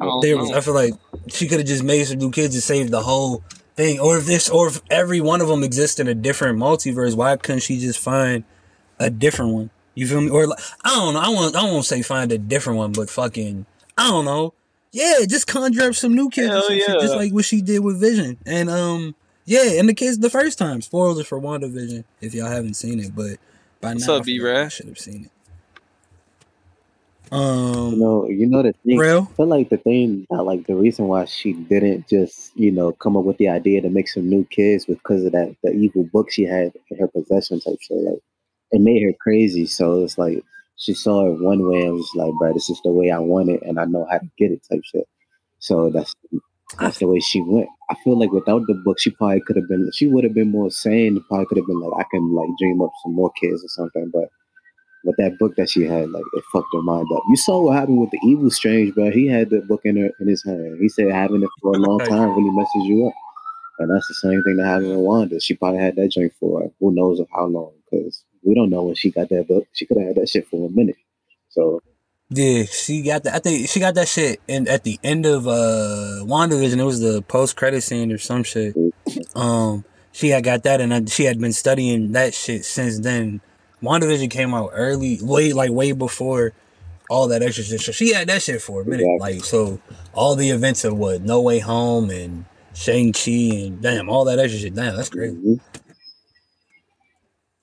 I 0.00 0.04
don't 0.04 0.20
There 0.20 0.36
was. 0.36 0.50
I 0.50 0.60
feel 0.60 0.74
like 0.74 0.94
she 1.28 1.48
could 1.48 1.58
have 1.58 1.66
just 1.66 1.82
made 1.82 2.06
some 2.06 2.18
new 2.18 2.30
kids 2.30 2.54
and 2.54 2.62
saved 2.62 2.90
the 2.90 3.02
whole 3.02 3.42
thing. 3.74 4.00
Or 4.00 4.18
if 4.18 4.26
this, 4.26 4.48
or 4.48 4.68
if 4.68 4.80
every 4.90 5.20
one 5.20 5.40
of 5.40 5.48
them 5.48 5.62
exists 5.62 5.98
in 6.00 6.08
a 6.08 6.14
different 6.14 6.58
multiverse, 6.58 7.16
why 7.16 7.36
couldn't 7.36 7.62
she 7.62 7.78
just 7.78 7.98
find 7.98 8.44
a 8.98 9.10
different 9.10 9.52
one? 9.52 9.70
You 9.94 10.06
feel 10.06 10.20
me? 10.20 10.30
Or 10.30 10.46
like, 10.46 10.58
I 10.84 10.90
don't 10.90 11.14
know. 11.14 11.20
I 11.20 11.28
want, 11.30 11.56
I 11.56 11.62
won't 11.64 11.84
say 11.84 12.02
find 12.02 12.30
a 12.32 12.38
different 12.38 12.78
one, 12.78 12.92
but 12.92 13.08
fucking, 13.10 13.66
I 13.96 14.08
don't 14.08 14.24
know. 14.24 14.52
Yeah, 14.92 15.24
just 15.28 15.46
conjure 15.46 15.88
up 15.88 15.94
some 15.94 16.14
new 16.14 16.30
kids, 16.30 16.48
or 16.48 16.52
Hell 16.52 16.62
some 16.62 16.78
shit, 16.78 17.00
just 17.00 17.16
like 17.16 17.32
what 17.32 17.44
she 17.44 17.60
did 17.60 17.80
with 17.80 18.00
Vision, 18.00 18.38
and 18.46 18.70
um, 18.70 19.14
yeah, 19.44 19.78
and 19.78 19.88
the 19.88 19.94
kids 19.94 20.18
the 20.18 20.30
first 20.30 20.58
time. 20.58 20.80
Spoilers 20.80 21.26
for 21.26 21.38
WandaVision 21.40 22.04
if 22.20 22.34
y'all 22.34 22.48
haven't 22.48 22.74
seen 22.74 23.00
it, 23.00 23.14
but 23.14 23.36
by 23.80 23.92
What's 23.92 24.06
now 24.06 24.14
up, 24.16 24.22
I 24.22 24.24
feel 24.24 24.34
like 24.36 24.40
B-Rad? 24.40 24.64
I 24.64 24.68
should 24.68 24.86
have 24.86 24.98
seen 24.98 25.24
it. 25.24 25.30
Um, 27.32 27.92
You 27.92 27.96
know, 27.98 28.28
you 28.28 28.46
know 28.46 28.62
the 28.62 28.72
thing. 28.84 28.98
real. 28.98 29.28
I 29.30 29.34
feel 29.34 29.46
like 29.46 29.68
the 29.68 29.76
thing 29.78 30.26
that 30.30 30.42
like 30.44 30.66
the 30.66 30.76
reason 30.76 31.08
why 31.08 31.24
she 31.24 31.52
didn't 31.54 32.08
just 32.08 32.56
you 32.56 32.70
know 32.70 32.92
come 32.92 33.16
up 33.16 33.24
with 33.24 33.38
the 33.38 33.48
idea 33.48 33.80
to 33.82 33.88
make 33.90 34.08
some 34.08 34.28
new 34.28 34.44
kids 34.44 34.86
was 34.86 34.96
because 34.98 35.24
of 35.24 35.32
that 35.32 35.56
the 35.62 35.72
evil 35.72 36.04
book 36.04 36.30
she 36.30 36.44
had 36.44 36.72
in 36.90 36.98
her 36.98 37.08
possession 37.08 37.60
type 37.60 37.78
shit. 37.80 37.96
Like 37.98 38.20
it 38.72 38.80
made 38.80 39.02
her 39.02 39.12
crazy. 39.20 39.66
So 39.66 40.02
it's 40.04 40.18
like 40.18 40.42
she 40.76 40.94
saw 40.94 41.26
it 41.26 41.40
one 41.40 41.68
way 41.68 41.82
and 41.82 41.94
was 41.94 42.10
like, 42.14 42.32
"Bro, 42.38 42.52
this 42.54 42.70
is 42.70 42.80
the 42.84 42.92
way 42.92 43.10
I 43.10 43.18
want 43.18 43.50
it, 43.50 43.62
and 43.62 43.80
I 43.80 43.84
know 43.86 44.06
how 44.10 44.18
to 44.18 44.30
get 44.38 44.52
it." 44.52 44.62
Type 44.70 44.82
shit. 44.84 45.08
So 45.58 45.90
that's 45.90 46.14
that's 46.78 46.98
the 46.98 47.06
way 47.08 47.20
she 47.20 47.40
went. 47.40 47.68
I 47.90 47.94
feel 48.04 48.18
like 48.18 48.32
without 48.32 48.62
the 48.66 48.74
book, 48.74 48.98
she 49.00 49.10
probably 49.10 49.40
could 49.40 49.56
have 49.56 49.68
been. 49.68 49.90
She 49.92 50.06
would 50.06 50.24
have 50.24 50.34
been 50.34 50.50
more 50.50 50.70
sane. 50.70 51.22
Probably 51.28 51.46
could 51.46 51.58
have 51.58 51.66
been 51.66 51.80
like, 51.80 52.04
I 52.04 52.08
can 52.10 52.34
like 52.34 52.50
dream 52.58 52.82
up 52.82 52.90
some 53.02 53.14
more 53.14 53.30
kids 53.40 53.64
or 53.64 53.68
something. 53.68 54.10
But 54.12 54.28
with 55.06 55.16
that 55.16 55.38
book 55.38 55.54
that 55.56 55.70
she 55.70 55.84
had, 55.84 56.10
like 56.10 56.24
it 56.34 56.44
fucked 56.52 56.68
her 56.74 56.82
mind 56.82 57.06
up. 57.14 57.22
You 57.30 57.36
saw 57.36 57.62
what 57.62 57.76
happened 57.76 58.00
with 58.00 58.10
the 58.10 58.20
evil 58.24 58.50
strange, 58.50 58.94
bro. 58.94 59.10
He 59.10 59.26
had 59.28 59.50
the 59.50 59.60
book 59.60 59.80
in 59.84 59.96
her 59.96 60.10
in 60.20 60.28
his 60.28 60.44
hand. 60.44 60.78
He 60.80 60.88
said 60.88 61.10
having 61.10 61.42
it 61.42 61.48
for 61.62 61.72
a 61.72 61.78
long 61.78 61.98
time 62.08 62.30
really 62.30 62.50
messes 62.50 62.84
you 62.84 63.06
up. 63.06 63.14
And 63.78 63.90
that's 63.90 64.08
the 64.08 64.14
same 64.14 64.42
thing 64.42 64.56
that 64.56 64.66
happened 64.66 64.90
with 64.90 64.98
Wanda. 64.98 65.40
She 65.40 65.54
probably 65.54 65.80
had 65.80 65.96
that 65.96 66.10
drink 66.12 66.32
for 66.40 66.70
who 66.80 66.94
knows 66.94 67.20
of 67.20 67.28
how 67.32 67.44
long, 67.44 67.72
because 67.84 68.24
we 68.42 68.54
don't 68.54 68.70
know 68.70 68.84
when 68.84 68.94
she 68.94 69.10
got 69.10 69.28
that 69.28 69.46
book. 69.48 69.66
She 69.72 69.86
could 69.86 69.98
have 69.98 70.08
had 70.08 70.16
that 70.16 70.28
shit 70.28 70.48
for 70.48 70.66
a 70.66 70.70
minute. 70.70 70.96
So 71.50 71.82
Yeah, 72.30 72.64
she 72.64 73.02
got 73.02 73.22
that. 73.24 73.34
I 73.34 73.38
think 73.38 73.68
she 73.68 73.78
got 73.80 73.94
that 73.94 74.08
shit. 74.08 74.40
And 74.48 74.66
at 74.66 74.82
the 74.84 74.98
end 75.04 75.26
of 75.26 75.46
uh 75.46 76.24
WandaVision, 76.24 76.78
it 76.78 76.84
was 76.84 77.00
the 77.00 77.22
post 77.22 77.56
credit 77.56 77.82
scene 77.82 78.10
or 78.10 78.18
some 78.18 78.42
shit. 78.42 78.74
Um, 79.34 79.84
she 80.12 80.30
had 80.30 80.44
got 80.44 80.62
that, 80.62 80.80
and 80.80 81.10
she 81.10 81.24
had 81.24 81.38
been 81.38 81.52
studying 81.52 82.12
that 82.12 82.32
shit 82.32 82.64
since 82.64 82.98
then. 83.00 83.42
WandaVision 83.86 84.30
came 84.30 84.54
out 84.54 84.70
early, 84.72 85.18
way 85.22 85.52
like 85.52 85.70
way 85.70 85.92
before 85.92 86.52
all 87.08 87.28
that 87.28 87.42
extra 87.42 87.64
shit. 87.64 87.80
So 87.80 87.92
she 87.92 88.12
had 88.12 88.28
that 88.28 88.42
shit 88.42 88.60
for 88.62 88.82
a 88.82 88.84
minute. 88.84 89.06
Exactly. 89.08 89.34
Like 89.36 89.44
so, 89.44 89.80
all 90.12 90.34
the 90.36 90.50
events 90.50 90.84
of 90.84 90.96
what 90.98 91.22
No 91.22 91.40
Way 91.40 91.60
Home 91.60 92.10
and 92.10 92.44
Shang 92.74 93.12
Chi 93.12 93.30
and 93.66 93.80
damn 93.80 94.08
all 94.08 94.24
that 94.26 94.38
extra 94.38 94.60
shit. 94.60 94.74
Damn, 94.74 94.96
that's 94.96 95.08
crazy. 95.10 95.36
mhm. 95.36 95.60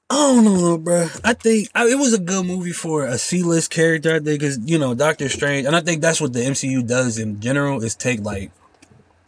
I 0.09 0.15
don't 0.15 0.43
know, 0.43 0.77
bro. 0.77 1.07
I 1.23 1.33
think 1.33 1.69
I, 1.73 1.87
it 1.87 1.97
was 1.97 2.13
a 2.13 2.19
good 2.19 2.45
movie 2.45 2.71
for 2.71 3.05
a 3.05 3.17
C-list 3.17 3.71
character. 3.71 4.11
I 4.11 4.19
think 4.19 4.39
because 4.39 4.59
you 4.63 4.77
know 4.77 4.93
Doctor 4.93 5.27
Strange, 5.29 5.65
and 5.65 5.75
I 5.75 5.81
think 5.81 6.01
that's 6.01 6.21
what 6.21 6.33
the 6.33 6.39
MCU 6.41 6.85
does 6.85 7.17
in 7.17 7.39
general 7.39 7.83
is 7.83 7.95
take 7.95 8.21
like 8.21 8.51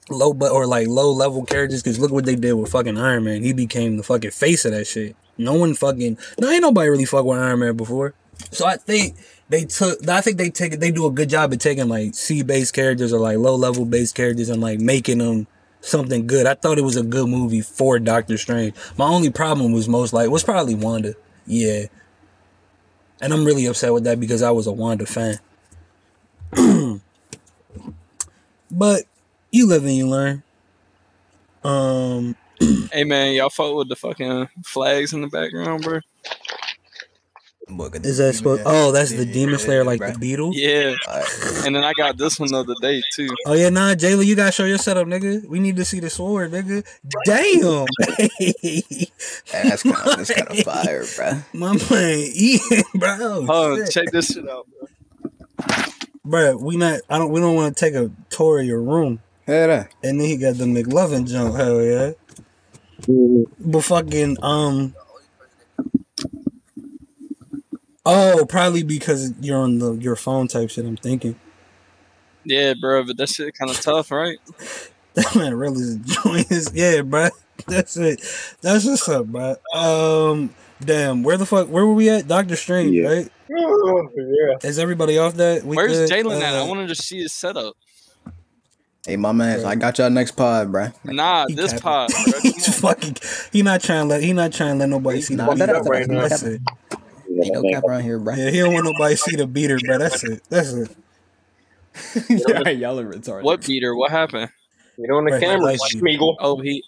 low 0.09 0.33
but 0.33 0.51
or 0.51 0.67
like 0.67 0.87
low 0.87 1.11
level 1.11 1.43
characters. 1.43 1.81
Because 1.81 1.99
look 1.99 2.11
what 2.11 2.25
they 2.25 2.35
did 2.35 2.53
with 2.53 2.71
fucking 2.71 2.97
Iron 2.97 3.23
Man. 3.23 3.41
He 3.41 3.53
became 3.53 3.97
the 3.97 4.03
fucking 4.03 4.31
face 4.31 4.65
of 4.65 4.73
that 4.73 4.85
shit. 4.85 5.15
No 5.37 5.53
one 5.53 5.73
fucking 5.73 6.17
no 6.39 6.49
ain't 6.49 6.61
nobody 6.61 6.89
really 6.89 7.05
fuck 7.05 7.25
with 7.25 7.39
Iron 7.39 7.59
Man 7.59 7.75
before. 7.77 8.13
So 8.51 8.65
I 8.65 8.77
think 8.77 9.15
they 9.49 9.65
took. 9.65 10.07
I 10.07 10.21
think 10.21 10.37
they 10.37 10.49
take. 10.49 10.79
They 10.79 10.91
do 10.91 11.05
a 11.05 11.11
good 11.11 11.29
job 11.29 11.53
at 11.53 11.59
taking 11.59 11.87
like 11.87 12.15
C 12.15 12.43
based 12.43 12.73
characters 12.73 13.13
or 13.13 13.19
like 13.19 13.37
low 13.37 13.55
level 13.55 13.85
based 13.85 14.15
characters 14.15 14.49
and 14.49 14.61
like 14.61 14.79
making 14.79 15.19
them 15.19 15.47
something 15.81 16.25
good. 16.27 16.45
I 16.45 16.55
thought 16.55 16.77
it 16.77 16.83
was 16.83 16.97
a 16.97 17.03
good 17.03 17.29
movie 17.29 17.61
for 17.61 17.99
Doctor 17.99 18.37
Strange. 18.37 18.75
My 18.97 19.05
only 19.05 19.29
problem 19.29 19.71
was 19.71 19.87
most 19.87 20.13
like 20.13 20.29
was 20.29 20.43
probably 20.43 20.75
Wanda. 20.75 21.13
Yeah. 21.45 21.85
And 23.21 23.33
I'm 23.33 23.45
really 23.45 23.65
upset 23.65 23.93
with 23.93 24.03
that 24.03 24.19
because 24.19 24.41
I 24.41 24.51
was 24.51 24.67
a 24.67 24.71
Wanda 24.71 25.05
fan. 25.05 25.39
but 28.71 29.03
you 29.51 29.67
live 29.67 29.83
and 29.83 29.95
you 29.95 30.07
learn. 30.07 30.43
Um 31.63 32.35
Hey 32.91 33.03
man, 33.03 33.33
y'all 33.33 33.49
fuck 33.49 33.75
with 33.75 33.89
the 33.89 33.95
fucking 33.95 34.49
flags 34.63 35.13
in 35.13 35.21
the 35.21 35.27
background, 35.27 35.83
bro. 35.83 35.99
Is 37.67 38.19
that 38.19 38.35
supposed 38.35 38.61
Oh, 38.65 38.91
that's 38.91 39.11
the 39.11 39.25
Demon 39.25 39.57
Slayer 39.57 39.83
like 39.83 39.99
the 39.99 40.13
Beatles? 40.13 40.51
Yeah, 40.53 40.95
and 41.65 41.75
then 41.75 41.83
I 41.83 41.93
got 41.93 42.15
this 42.15 42.39
one 42.39 42.51
the 42.51 42.59
other 42.59 42.75
day 42.79 43.01
too. 43.13 43.27
Oh 43.47 43.53
yeah, 43.53 43.69
nah, 43.69 43.95
Jayla, 43.95 44.23
you 44.23 44.35
gotta 44.35 44.51
show 44.51 44.65
your 44.65 44.77
setup, 44.77 45.07
nigga. 45.07 45.47
We 45.47 45.59
need 45.59 45.75
to 45.77 45.85
see 45.85 45.99
the 45.99 46.09
sword, 46.09 46.51
nigga. 46.51 46.85
Damn. 47.25 47.85
Hey, 49.51 49.69
that's 49.69 49.83
kind 49.83 49.95
of 49.95 50.05
that's 50.17 50.33
kind 50.33 50.47
of 50.47 50.59
fire, 50.59 51.05
bro. 51.15 51.41
My 51.53 51.73
man, 51.89 52.19
Ian, 52.35 52.83
bro. 52.93 53.45
Oh, 53.49 53.77
shit. 53.77 53.89
check 53.89 54.11
this 54.11 54.27
shit 54.27 54.47
out, 54.47 54.67
bro. 54.67 54.87
Bruh, 56.25 56.61
we 56.61 56.77
not. 56.77 57.01
I 57.09 57.17
don't. 57.17 57.31
We 57.31 57.39
don't 57.39 57.55
want 57.55 57.75
to 57.75 57.79
take 57.79 57.95
a 57.95 58.11
tour 58.29 58.59
of 58.59 58.65
your 58.65 58.81
room. 58.81 59.21
Hey. 59.45 59.85
And 60.03 60.19
then 60.19 60.27
he 60.27 60.37
got 60.37 60.55
the 60.55 60.65
McLovin 60.65 61.27
jump. 61.27 61.55
Hell 61.55 61.83
yeah. 61.83 62.11
But 63.59 63.81
fucking 63.81 64.37
um. 64.41 64.95
Oh, 68.05 68.45
probably 68.47 68.83
because 68.83 69.33
you're 69.41 69.57
on 69.59 69.79
the 69.79 69.93
your 69.93 70.15
phone 70.15 70.47
type 70.47 70.69
shit. 70.69 70.85
I'm 70.85 70.97
thinking 70.97 71.35
Yeah, 72.43 72.73
bro, 72.79 73.03
but 73.03 73.17
that 73.17 73.29
shit 73.29 73.57
kind 73.57 73.71
of 73.71 73.79
tough, 73.81 74.11
right? 74.11 74.37
that 75.15 75.35
man 75.35 75.55
really 75.55 75.81
is 75.81 75.95
enjoying 75.95 76.45
his. 76.47 76.71
Yeah, 76.73 77.01
bro, 77.01 77.29
That's 77.67 77.97
it. 77.97 78.21
That's 78.61 78.85
what's 78.85 79.09
up, 79.09 79.25
bro. 79.27 79.55
Um, 79.73 80.53
damn. 80.81 81.23
Where 81.23 81.37
the 81.37 81.45
fuck? 81.45 81.67
Where 81.67 81.85
were 81.85 81.93
we 81.95 82.09
at? 82.09 82.27
Doctor 82.27 82.55
Strange, 82.55 82.93
Yeah. 82.93 83.07
right? 83.07 83.29
yeah. 83.49 84.57
Is 84.63 84.77
everybody 84.77 85.17
off 85.17 85.35
that? 85.35 85.63
We 85.63 85.75
Where's 85.75 85.97
good? 85.97 86.09
Jalen 86.09 86.41
at? 86.41 86.53
I 86.55 86.59
Uh, 86.59 86.65
wanted 86.67 86.89
to 86.89 86.95
see 86.95 87.19
his 87.21 87.33
setup. 87.33 87.75
Hey, 89.05 89.17
my 89.17 89.31
man, 89.31 89.63
I 89.65 89.75
got 89.75 89.97
y'all 89.99 90.09
next 90.09 90.31
pod, 90.31 90.71
bro. 90.71 90.87
Nah, 91.03 91.45
he 91.47 91.53
this 91.53 91.79
pod, 91.79 92.09
bro. 92.09 92.39
He's 92.41 92.79
fucking. 92.79 93.17
He 93.51 93.61
not 93.61 93.81
trying 93.81 94.03
to 94.05 94.15
let. 94.15 94.23
He 94.23 94.33
not 94.33 94.51
trying 94.51 94.73
to 94.75 94.79
let 94.79 94.89
nobody 94.89 95.21
see 95.21 95.35
the 95.35 95.43
Nah, 95.45 95.53
beater. 95.53 95.65
that- 95.67 95.83
that- 95.83 95.89
right. 95.89 96.07
That's 96.09 96.41
it. 96.43 96.61
Yeah, 97.29 97.43
Ain't 97.45 97.53
no 97.53 97.69
cap 97.71 97.83
around 97.83 98.03
here, 98.03 98.17
bro. 98.17 98.33
Yeah, 98.33 98.49
he 98.49 98.59
don't 98.59 98.73
want 98.73 98.85
nobody 98.85 99.15
see 99.15 99.35
the 99.35 99.45
beater, 99.45 99.77
bro. 99.85 99.97
That's 99.99 100.23
it. 100.23 100.41
That's 100.49 100.73
it. 100.73 100.89
yeah, 102.29 102.69
y'all 102.69 102.99
are 102.99 103.05
retarded. 103.13 103.43
What 103.43 103.65
beater? 103.65 103.95
What 103.95 104.09
happened? 104.11 104.49
Get 104.97 105.11
on 105.11 105.25
the 105.25 105.31
Right, 105.33 105.41
camera, 105.41 105.65
like- 105.65 105.79
Schmeagle. 105.93 106.35
Oh, 106.39 106.59
he. 106.61 106.83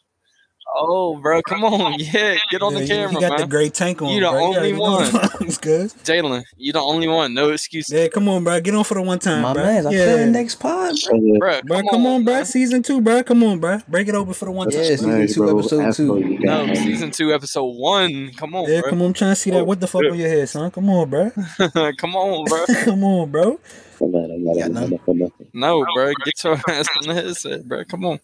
Oh, 0.79 1.17
bro, 1.19 1.41
come 1.41 1.63
on, 1.63 1.93
yeah, 1.97 2.35
get 2.51 2.61
on 2.61 2.73
Yeah, 2.73 2.79
the 2.79 2.85
he- 2.85 2.87
camera, 2.89 3.09
He 3.11 3.19
got 3.27 3.37
the 3.39 3.47
great 3.47 3.73
tank 3.73 4.01
on. 4.01 4.09
You 4.09 4.19
the 4.21 4.29
bro. 4.29 4.39
only 4.43 4.57
already 4.57 4.71
know 4.73 4.79
one. 4.81 5.05
the 5.05 5.09
vibes, 5.19 5.59
cuz. 5.61 5.93
Jalen, 6.03 6.43
you 6.57 6.71
the 6.71 6.79
only 6.79 7.07
one. 7.07 7.33
No 7.33 7.49
excuse, 7.49 7.89
Yeah, 7.89 8.07
come 8.09 8.29
on, 8.29 8.43
bro. 8.43 8.59
Get 8.61 8.75
on 8.75 8.83
for 8.83 8.93
the 8.93 9.01
one 9.01 9.17
time, 9.19 9.41
my 9.41 9.53
bro. 9.53 9.63
man, 9.63 9.87
I 9.87 9.89
yeah. 9.91 10.05
feel 10.05 10.17
the 10.17 10.25
next 10.27 10.55
pod, 10.55 10.95
bro. 11.09 11.17
was- 11.17 11.37
bro. 11.39 11.61
Bro, 11.63 11.89
come, 11.89 12.05
on, 12.05 12.23
bro. 12.23 12.43
Season 12.43 12.83
two, 12.83 13.01
bro. 13.01 13.23
Come 13.23 13.43
on, 13.43 13.59
bro. 13.59 13.79
Break 13.87 14.07
it 14.07 14.13
open 14.15 14.33
for 14.33 14.45
the 14.45 14.51
one 14.51 14.69
Yeah, 14.69 14.77
time. 14.79 14.85
season 14.87 15.27
two, 15.27 15.39
bro. 15.45 15.59
episode 15.59 15.79
Afro, 15.81 15.93
two. 15.93 16.37
No, 16.41 16.73
season 16.75 17.11
two, 17.11 17.33
episode 17.33 17.65
one. 17.75 18.31
Come 18.37 18.53
on, 18.55 18.69
Yeah, 18.69 18.81
bro. 18.81 18.89
come 18.91 19.01
on. 19.01 19.07
I'm 19.07 19.13
trying 19.13 19.31
to 19.31 19.35
see 19.35 19.49
that. 19.51 19.65
What 19.65 19.79
the 19.79 19.87
fuck 19.87 20.03
on 20.03 20.17
your 20.17 20.29
head, 20.29 20.47
son? 20.47 20.69
Come 20.69 20.89
on, 20.91 21.09
bro. 21.09 21.31
come 21.97 22.15
on, 22.15 22.45
bro. 22.45 22.65
come 22.83 23.03
on, 23.03 23.31
bro. 23.31 23.59
Come 23.97 24.15
I 24.15 24.19
got 24.27 24.55
Yeah, 24.57 24.65
it. 24.67 24.71
no. 24.73 24.81
Nothing 24.81 24.99
for 24.99 25.15
nothing. 25.15 25.47
No, 25.53 25.85
bro, 25.95 26.13
get 26.23 26.43
your 26.43 26.53
ass 26.69 26.85
on 27.01 27.07
the 27.07 27.13
headset, 27.15 27.67
bro. 27.67 27.83
Come 27.85 28.05
on, 28.05 28.19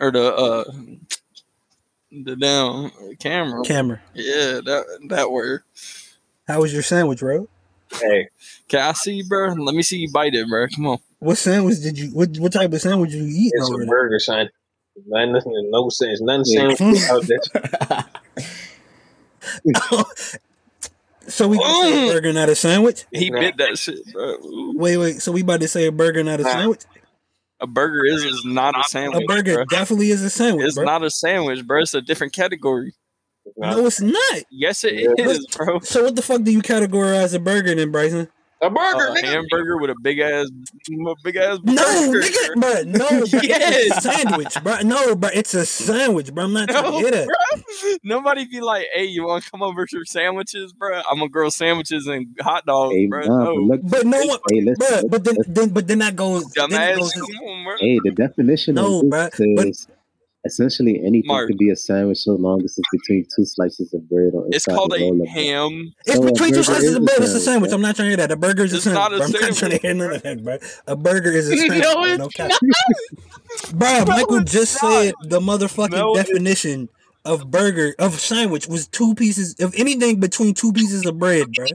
or 0.00 0.10
the 0.10 0.34
uh, 0.34 0.64
the 2.24 2.36
down 2.36 2.90
camera. 3.18 3.62
Camera. 3.64 4.00
Yeah, 4.14 4.60
that 4.64 4.84
that 5.08 5.30
word. 5.30 5.62
How 6.46 6.60
was 6.60 6.72
your 6.72 6.82
sandwich, 6.82 7.20
bro? 7.20 7.48
Hey, 8.00 8.28
Can 8.68 8.80
I 8.80 8.92
see, 8.92 9.22
bro? 9.22 9.52
Let 9.52 9.74
me 9.74 9.82
see 9.82 9.98
you 9.98 10.10
bite 10.12 10.34
it, 10.34 10.48
bro. 10.48 10.66
Come 10.74 10.86
on. 10.86 10.98
What 11.18 11.38
sandwich 11.38 11.80
did 11.80 11.98
you? 11.98 12.08
What 12.10 12.36
what 12.38 12.52
type 12.52 12.72
of 12.72 12.80
sandwich 12.80 13.12
you 13.12 13.24
eat? 13.24 13.52
it's 13.54 13.70
over 13.70 13.82
a 13.82 13.86
burger, 13.86 14.18
son. 14.18 14.48
Nothing, 15.06 15.32
nothing, 15.32 15.68
no 15.70 15.88
sense. 15.90 16.20
Nothing 16.20 16.44
Yeah. 16.46 16.74
sense 16.74 17.10
out 17.10 17.24
there. 17.26 18.04
So 21.28 21.48
we 21.48 21.56
gonna 21.58 21.74
say 21.74 21.92
a 21.92 21.96
Mm. 21.96 22.12
burger, 22.12 22.32
not 22.32 22.48
a 22.48 22.54
sandwich? 22.54 23.04
He 23.10 23.30
Nah. 23.30 23.40
bit 23.40 23.56
that 23.56 23.76
shit, 23.78 23.98
bro. 24.12 24.36
Wait, 24.76 24.96
wait. 24.96 25.20
So 25.20 25.32
we 25.32 25.40
about 25.40 25.60
to 25.60 25.66
say 25.68 25.86
a 25.86 25.92
burger, 25.92 26.22
not 26.22 26.38
a 26.38 26.44
Nah. 26.44 26.50
sandwich? 26.50 26.82
A 27.60 27.66
burger 27.66 28.04
is, 28.04 28.22
is 28.22 28.44
not 28.44 28.78
a 28.78 28.82
sandwich. 28.84 29.22
A 29.24 29.26
burger 29.26 29.54
bro. 29.54 29.64
definitely 29.66 30.10
is 30.10 30.22
a 30.22 30.28
sandwich, 30.30 30.66
It's 30.66 30.74
bro. 30.76 30.84
not 30.84 31.02
a 31.04 31.10
sandwich, 31.10 31.66
bro. 31.66 31.80
It's 31.80 31.94
a 31.94 32.02
different 32.02 32.32
category. 32.34 32.94
no, 33.56 33.86
it's 33.86 34.00
not. 34.00 34.42
Yes, 34.50 34.84
it 34.84 34.94
Yeah. 34.94 35.24
is, 35.26 35.46
bro. 35.46 35.78
So 35.80 36.04
what 36.04 36.16
the 36.16 36.22
fuck 36.22 36.42
do 36.42 36.52
you 36.52 36.60
categorize 36.62 37.34
a 37.34 37.38
burger 37.38 37.74
then, 37.74 37.90
Bryson? 37.92 38.28
A 38.62 38.70
burger, 38.70 39.08
uh, 39.10 39.12
A 39.12 39.16
nigga. 39.16 39.24
hamburger 39.26 39.76
with 39.76 39.90
a 39.90 39.94
big 40.02 40.18
ass, 40.18 40.46
a 40.48 41.14
big 41.22 41.36
ass. 41.36 41.58
No, 41.62 41.74
burger. 42.10 42.26
nigga, 42.26 42.54
bro. 42.54 42.82
No, 42.86 43.08
bro. 43.08 43.18
It's 43.24 43.34
a 43.34 43.46
Yes. 43.46 44.02
sandwich, 44.02 44.62
bro. 44.64 44.78
No, 44.80 45.14
bro. 45.14 45.28
It's 45.34 45.52
a 45.52 45.66
sandwich, 45.66 46.32
bro. 46.32 46.44
I'm 46.44 46.54
not 46.54 46.68
trying 46.70 46.84
to 46.84 46.90
No, 46.90 46.98
hear 46.98 47.10
that. 47.10 47.26
bro. 47.26 47.92
Nobody 48.02 48.46
be 48.46 48.62
like, 48.62 48.86
"Hey, 48.94 49.04
you 49.04 49.26
want 49.26 49.44
to 49.44 49.50
come 49.50 49.62
over 49.62 49.86
for 49.86 50.04
sandwiches, 50.06 50.72
bro? 50.72 51.02
I'm 51.08 51.18
gonna 51.18 51.28
grill 51.28 51.50
sandwiches 51.50 52.06
and 52.06 52.28
hot 52.40 52.64
dogs, 52.64 52.94
Hey, 52.94 53.06
bro." 53.06 53.20
nah, 53.26 53.44
but 53.44 53.44
No, 53.44 53.54
look, 53.60 53.80
But 53.84 54.06
no 54.06 54.18
one, 54.24 54.38
hey, 54.50 54.60
listen, 54.62 55.00
bro. 55.02 55.08
But 55.10 55.24
then, 55.24 55.34
listen. 55.36 55.52
then, 55.54 55.68
but 55.68 55.86
then 55.88 55.98
that 55.98 56.16
goes. 56.16 56.50
Then 56.52 56.70
dumbass. 56.70 56.96
goes 56.96 57.12
Come 57.12 57.26
on, 57.48 57.64
bro. 57.64 57.74
Hey, 57.78 57.98
the 58.04 58.10
definition 58.12 58.76
No, 58.76 59.00
of 59.00 59.04
bruh, 59.04 59.30
this 59.36 59.54
but- 59.54 59.66
is 59.66 59.86
essentially 60.46 60.98
anything 61.04 61.26
Mark. 61.26 61.48
could 61.48 61.58
be 61.58 61.70
a 61.70 61.76
sandwich 61.76 62.18
so 62.18 62.32
long 62.32 62.62
as 62.64 62.78
it's 62.78 62.88
between 62.90 63.26
two 63.36 63.44
slices 63.44 63.92
of 63.92 64.08
bread 64.08 64.30
or 64.34 64.46
It's 64.48 64.66
inside 64.66 64.74
called 64.76 64.92
the 64.92 65.00
roll 65.00 65.20
a 65.22 65.28
ham. 65.28 65.92
It's 66.06 66.14
So 66.16 66.22
between 66.22 66.54
two 66.54 66.62
slices 66.62 66.84
is 66.90 66.94
of 66.96 67.02
a 67.02 67.04
bread. 67.04 67.18
It's 67.20 67.32
a 67.34 67.40
sandwich, 67.40 67.44
sandwich. 67.44 67.72
I'm 67.72 67.80
not 67.82 67.96
trying 67.96 68.06
to 68.06 68.10
hear 68.10 68.16
that. 68.28 68.30
A 68.32 68.36
burger 68.36 68.64
is 68.64 68.72
a 68.72 68.80
sandwich. 68.80 68.96
not 68.98 69.12
a 69.12 69.16
bro. 69.18 69.26
I'm 69.26 69.32
not 69.32 69.54
trying 69.56 69.70
to 69.72 69.78
hear 69.78 69.94
none 69.94 70.12
of 70.12 70.22
that, 70.22 70.42
bro. 70.44 70.58
A 70.86 70.96
burger 70.96 71.30
is 71.32 71.48
a 71.50 71.56
sandwich. 71.56 71.82
No, 71.82 72.04
it's 72.04 72.18
No 72.18 72.28
cap. 72.28 72.50
not. 72.50 73.72
Bro, 73.74 74.04
No, 74.04 74.04
Michael 74.06 74.36
it's 74.38 74.52
just 74.52 74.82
not. 74.82 74.92
said 74.92 75.14
the 75.28 75.40
motherfucking 75.40 75.90
No, 75.90 76.14
definition 76.14 76.88
of 77.24 77.50
burger 77.50 77.94
of 77.98 78.20
sandwich 78.20 78.68
was 78.68 78.86
two 78.86 79.14
pieces 79.14 79.54
of 79.60 79.74
anything 79.76 80.20
between 80.20 80.54
two 80.54 80.72
pieces 80.72 81.04
of 81.06 81.18
bread, 81.18 81.52
bro. 81.52 81.66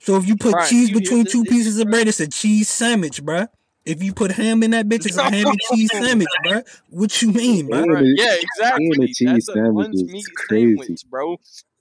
So 0.00 0.16
if 0.16 0.26
you 0.26 0.36
put 0.36 0.54
Right, 0.54 0.68
cheese 0.68 0.90
between 0.90 1.24
two 1.26 1.44
pieces 1.44 1.78
of 1.78 1.88
bread, 1.88 2.08
it's 2.08 2.20
a 2.20 2.26
cheese 2.28 2.68
sandwich, 2.68 3.22
bro. 3.22 3.46
If 3.86 4.02
you 4.02 4.12
put 4.12 4.32
ham 4.32 4.62
in 4.62 4.72
that 4.72 4.88
bitch, 4.88 5.06
it's 5.06 5.16
a 5.16 5.22
ham 5.24 5.46
and 5.48 5.58
cheese 5.72 5.90
sandwich, 5.92 6.28
bro. 6.44 6.62
What 6.90 7.22
you 7.22 7.32
mean, 7.32 7.66
bro? 7.68 7.78
Yeah, 7.80 7.86
Right. 7.92 8.02
the- 8.04 8.14
Yeah, 8.18 8.36
exactly. 8.40 8.86
and 8.92 9.08
cheese 9.08 9.26
That's 9.28 9.48
a 9.48 9.52
sandwich 9.54 9.84
lunch 9.86 9.94
is 9.94 10.04
meat 10.04 10.24
crazy. 10.36 10.76
sandwich, 10.76 11.00
bro. 11.10 11.36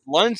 Lunch. 0.08 0.40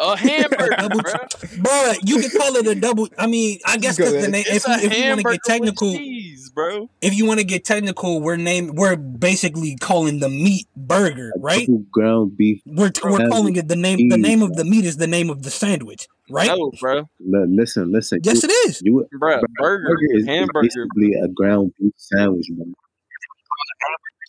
A 0.00 0.16
hamburger, 0.16 0.68
Double 0.78 1.00
bro. 1.00 1.12
Bro, 1.58 1.92
you 2.04 2.20
can 2.20 2.30
call 2.38 2.54
it 2.54 2.66
a 2.68 2.74
double. 2.76 3.08
I 3.18 3.26
mean, 3.26 3.58
I 3.66 3.78
guess 3.78 3.98
Go 3.98 4.04
because 4.06 4.24
the 4.26 4.30
name. 4.30 4.44
It's 4.46 4.64
If, 4.68 4.82
you- 4.82 4.88
if 4.88 4.96
you 4.96 5.08
want 5.08 5.20
to 5.20 5.30
get 5.32 5.40
technical, 5.44 5.92
cheese, 5.96 6.50
bro. 6.50 6.88
if 7.00 7.14
you 7.16 7.26
want 7.26 7.40
to 7.40 7.44
get 7.44 7.64
technical, 7.64 8.20
we're 8.20 8.36
name 8.36 8.74
we're 8.76 8.94
basically 8.94 9.74
calling 9.80 10.20
the 10.20 10.28
meat 10.28 10.68
burger, 10.76 11.32
right? 11.40 11.68
ground 11.90 12.36
beef. 12.36 12.60
We're 12.64 12.92
we're 13.04 13.28
calling 13.28 13.56
it 13.56 13.66
the 13.66 13.74
name. 13.74 14.08
The 14.08 14.18
name 14.18 14.42
of 14.42 14.54
the 14.54 14.64
meat 14.64 14.84
is 14.84 14.98
the 14.98 15.08
name 15.08 15.30
of 15.30 15.42
the 15.42 15.50
sandwich, 15.50 16.06
right? 16.30 16.46
No, 16.48 16.70
bro. 16.80 17.08
Li- 17.20 17.46
Listen, 17.48 17.92
listen. 17.92 18.20
Yes, 18.22 18.42
you, 18.42 18.48
it 18.48 18.52
is. 18.68 18.82
you 18.84 19.06
Bro, 19.18 19.40
burger, 19.58 19.82
burger 19.84 19.96
is, 20.14 20.22
is 20.26 20.48
basically 20.62 21.14
a 21.22 21.28
ground 21.28 21.72
beef 21.78 21.92
sandwich, 21.96 22.46
man. 22.50 22.72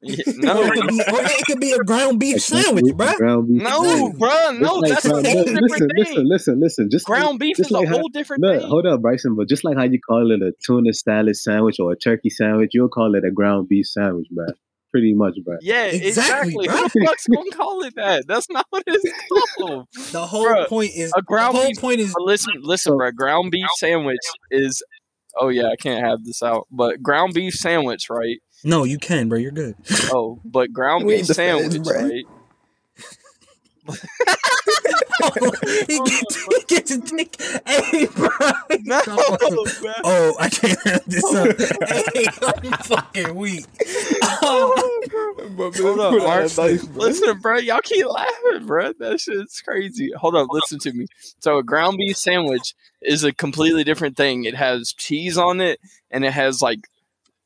Yeah, 0.01 0.15
no, 0.37 0.61
it 0.63 0.71
could 0.73 0.87
be, 0.87 1.01
or 1.11 1.21
it 1.21 1.45
could 1.45 1.59
be 1.59 1.71
a 1.73 1.79
ground 1.79 2.21
beef 2.21 2.41
sandwich, 2.41 2.83
with 2.85 2.95
bruh. 2.95 3.15
ground 3.17 3.49
beef 3.49 3.61
no, 3.61 3.83
sandwich. 3.83 4.17
bro, 4.17 4.51
no. 4.51 4.75
like 4.75 4.91
That's 4.93 5.05
a 5.05 5.09
whole 5.09 5.21
different 5.21 5.61
listen, 5.61 5.87
thing. 5.89 5.97
listen, 5.97 6.25
listen, 6.29 6.59
listen. 6.61 6.89
Just 6.89 7.09
like, 7.09 7.19
Ground 7.19 7.39
beef 7.39 7.57
just 7.57 7.67
is 7.67 7.71
a 7.75 7.79
like 7.79 7.87
how- 7.89 7.95
whole 7.97 8.07
different 8.07 8.41
no, 8.41 8.57
thing. 8.59 8.67
hold 8.69 8.85
up, 8.85 9.01
Bryson. 9.01 9.35
But 9.35 9.49
just 9.49 9.65
like 9.65 9.75
how 9.75 9.83
you 9.83 9.99
call 9.99 10.31
it 10.31 10.41
a 10.41 10.53
tuna 10.65 10.93
salad 10.93 11.35
sandwich 11.35 11.81
or 11.81 11.91
a 11.91 11.97
turkey 11.97 12.29
sandwich, 12.29 12.71
you'll 12.73 12.87
call 12.87 13.13
it 13.15 13.25
a 13.25 13.31
ground 13.31 13.67
beef 13.67 13.87
sandwich, 13.87 14.27
bruh. 14.33 14.53
Pretty 14.91 15.13
much, 15.13 15.35
bruh. 15.47 15.57
Yeah, 15.61 15.85
Exactly, 15.85 16.07
exactly. 16.07 16.67
bro. 16.67 16.77
Who 16.77 16.83
the 16.89 17.05
fuck's 17.05 17.27
gonna 17.27 17.51
call 17.51 17.83
it 17.83 17.93
that? 17.95 18.25
That's 18.27 18.49
not 18.49 18.65
what 18.71 18.83
it's 18.87 19.13
called. 19.57 19.87
The 20.11 20.25
whole 20.25 20.45
Bruh, 20.45 20.67
point 20.67 20.91
is 20.95 21.13
a 21.15 21.21
ground 21.21 21.55
the 21.55 21.59
whole 21.59 21.69
beef- 21.69 21.79
point 21.79 21.99
is 21.99 22.13
But 22.13 22.23
listen, 22.23 22.53
listen, 22.61 22.91
So- 22.93 22.97
bro. 22.97 23.11
Ground 23.11 23.51
beef 23.51 23.67
sandwich 23.77 24.17
is. 24.51 24.81
Oh 25.39 25.49
yeah, 25.49 25.67
I 25.67 25.75
can't 25.75 26.03
have 26.03 26.23
this 26.25 26.41
out. 26.41 26.67
But 26.71 27.03
ground 27.03 27.33
beef 27.35 27.53
sandwich, 27.53 28.07
right? 28.09 28.37
no, 28.63 28.83
you 28.83 28.97
can, 28.97 29.29
bro. 29.29 29.37
You're 29.37 29.51
good. 29.51 29.75
Oh, 30.11 30.41
but 30.43 30.73
ground 30.73 31.07
beef 31.07 31.19
ain't 31.19 31.27
the 31.27 31.33
feds, 31.35 31.61
sandwich, 31.73 31.81
bruh. 31.83 32.09
right? 32.09 32.25
He 33.87 33.95
oh, 35.23 36.05
gets, 36.05 36.45
he 36.45 36.63
gets 36.67 36.89
his 36.91 36.99
dick. 36.99 37.35
Hey, 37.65 38.05
bro. 38.07 38.29
No. 38.81 39.01
Oh, 39.07 40.35
I 40.39 40.49
can't 40.49 40.79
have 40.85 41.05
this 41.05 41.23
oh, 41.25 41.49
up. 41.49 41.57
hey, 42.13 42.25
I'm 42.41 42.71
fucking 42.83 43.35
weak. 43.35 43.65
Oh, 44.41 45.01
Hold 45.57 45.99
up, 45.99 46.13
Mark. 46.13 46.57
Listen, 46.95 47.39
bro, 47.39 47.57
y'all 47.57 47.81
keep 47.81 48.05
laughing, 48.05 48.65
bro. 48.65 48.93
That 48.99 49.19
shit's 49.19 49.61
crazy. 49.61 50.11
Hold 50.11 50.35
up, 50.35 50.47
listen 50.51 50.79
to 50.79 50.93
me. 50.93 51.07
So, 51.39 51.57
a 51.57 51.63
ground 51.63 51.97
beef 51.97 52.17
sandwich 52.17 52.73
is 53.01 53.23
a 53.23 53.33
completely 53.33 53.83
different 53.83 54.17
thing. 54.17 54.45
It 54.45 54.55
has 54.55 54.93
cheese 54.93 55.37
on 55.37 55.61
it, 55.61 55.79
and 56.11 56.23
it 56.23 56.33
has 56.33 56.61
like 56.61 56.79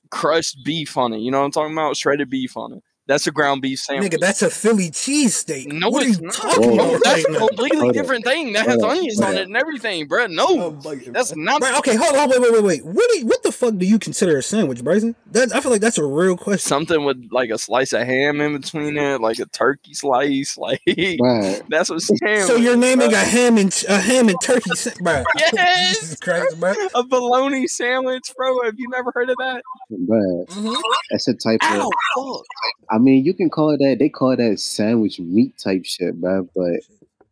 crushed 0.09 0.63
beef 0.63 0.97
on 0.97 1.13
it. 1.13 1.19
You 1.19 1.31
know 1.31 1.39
what 1.39 1.45
I'm 1.45 1.51
talking 1.51 1.73
about? 1.73 1.97
Shredded 1.97 2.29
beef 2.29 2.55
on 2.57 2.73
it. 2.73 2.83
That's 3.05 3.27
a 3.27 3.31
ground 3.31 3.61
beef 3.61 3.79
sandwich. 3.79 4.13
Nigga, 4.13 4.19
that's 4.19 4.41
a 4.41 4.49
Philly 4.49 4.89
cheesesteak. 4.89 5.67
no, 5.67 5.89
what 5.89 6.03
are 6.05 6.07
it's 6.09 6.19
you 6.21 6.25
not. 6.27 6.33
talking 6.35 6.69
Whoa. 6.69 6.73
about 6.91 7.03
That's 7.03 7.25
right 7.27 7.35
a 7.35 7.37
completely 7.47 7.77
Hold 7.79 7.89
up. 7.89 7.93
different 7.95 8.23
thing. 8.25 8.53
That 8.53 8.65
has 8.65 8.79
Hold 8.81 8.97
onions 8.97 9.19
Hold 9.19 9.31
on 9.33 9.37
it 9.41 9.47
and 9.47 9.57
everything, 9.57 10.07
bro. 10.07 10.27
No, 10.27 10.71
that's 11.07 11.35
not. 11.35 11.59
Bro, 11.59 11.77
okay, 11.79 11.95
hold 11.95 12.15
on, 12.15 12.29
wait, 12.29 12.39
wait, 12.41 12.53
wait, 12.53 12.63
wait. 12.63 12.85
What 12.85 13.09
do 13.11 13.19
you, 13.19 13.25
what 13.25 13.43
the 13.43 13.51
fuck 13.51 13.75
do 13.77 13.85
you 13.85 13.99
consider 13.99 14.37
a 14.37 14.41
sandwich, 14.41 14.81
Bryson? 14.85 15.15
That 15.31 15.53
I 15.53 15.59
feel 15.59 15.71
like 15.71 15.81
that's 15.81 15.97
a 15.97 16.05
real 16.05 16.37
question. 16.37 16.59
Something 16.67 17.03
with 17.03 17.27
like 17.31 17.49
a 17.49 17.57
slice 17.57 17.91
of 17.91 18.07
ham 18.07 18.39
in 18.39 18.53
between 18.61 18.97
it, 18.97 19.19
like 19.19 19.37
a 19.39 19.47
turkey 19.47 19.93
slice, 19.93 20.57
like 20.57 20.81
Right. 20.87 21.61
that's 21.67 21.89
what 21.89 21.99
sandwich. 22.01 22.45
So 22.47 22.55
you're 22.55 22.77
naming 22.77 23.09
bro. 23.09 23.19
a 23.19 23.23
ham 23.23 23.57
and 23.57 23.83
a 23.89 23.99
ham 23.99 24.29
and 24.29 24.37
turkey, 24.41 24.69
sa- 24.75 24.91
bro? 25.01 25.23
Yes! 25.37 25.99
Jesus 25.99 26.19
Christ, 26.21 26.57
bro. 26.57 26.73
a 26.95 27.03
bologna 27.03 27.67
sandwich, 27.67 28.31
bro. 28.37 28.63
Have 28.63 28.75
you 28.77 28.87
never 28.89 29.11
heard 29.13 29.29
of 29.29 29.35
that? 29.39 29.61
Bruh. 29.91 30.45
Mm-hmm. 30.47 30.73
That's 31.11 31.27
a 31.27 31.33
type 31.33 31.59
Ow, 31.63 31.87
of. 31.87 31.91
fuck. 32.37 32.45
I 32.93 32.97
mean, 32.99 33.25
you 33.25 33.33
can 33.33 33.49
call 33.49 33.71
it 33.71 33.77
that. 33.79 33.97
They 33.99 34.09
call 34.09 34.31
it 34.31 34.37
that 34.37 34.59
sandwich 34.59 35.19
meat 35.19 35.57
type 35.57 35.83
shit, 35.85 36.19
bruh. 36.21 36.47
But 36.55 36.81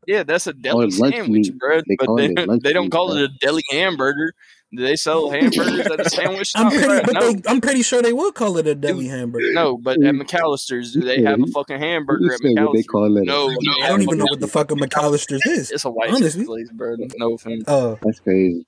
Yeah, 0.07 0.23
that's 0.23 0.47
a 0.47 0.53
deli 0.53 0.89
sandwich, 0.91 1.27
meat. 1.29 1.57
bro. 1.59 1.81
They 1.87 1.95
But 1.99 2.15
they, 2.15 2.27
they 2.63 2.73
don't 2.73 2.85
meat, 2.85 2.91
call 2.91 3.07
bro. 3.09 3.17
it 3.17 3.23
a 3.23 3.27
deli 3.39 3.63
hamburger. 3.69 4.33
Do 4.73 4.81
they 4.83 4.95
sell 4.95 5.29
hamburgers 5.29 5.81
at 5.87 5.99
a 5.99 6.09
sandwich 6.09 6.53
I'm 6.55 6.71
shop? 6.71 6.81
pretty, 6.81 7.05
but 7.05 7.13
No, 7.13 7.31
they, 7.33 7.41
I'm 7.49 7.59
pretty 7.59 7.81
sure 7.83 8.01
they 8.01 8.13
would 8.13 8.35
call 8.35 8.57
it 8.57 8.65
a 8.67 8.73
deli 8.73 9.05
hamburger. 9.07 9.51
no. 9.53 9.77
But 9.77 10.01
at 10.01 10.15
McAlister's, 10.15 10.93
do 10.93 11.01
they 11.01 11.21
have 11.23 11.41
a 11.43 11.47
fucking 11.47 11.77
hamburger 11.77 12.33
at 12.33 12.39
said 12.39 12.53
what 12.55 12.73
they 12.73 12.83
call 12.83 13.17
it? 13.17 13.25
No, 13.25 13.47
no, 13.49 13.73
I 13.83 13.89
don't 13.89 14.01
even 14.01 14.17
know 14.17 14.25
what 14.29 14.39
the 14.39 14.47
fuck 14.47 14.71
a 14.71 14.75
McAlister's 14.75 15.45
is. 15.45 15.71
It's 15.71 15.83
a 15.85 15.91
white 15.91 16.11
Honestly. 16.11 16.45
place, 16.45 16.69
bro. 16.71 16.95
No 17.17 17.33
offense. 17.33 17.65
Oh, 17.67 17.99
That's 18.01 18.21
crazy. 18.21 18.65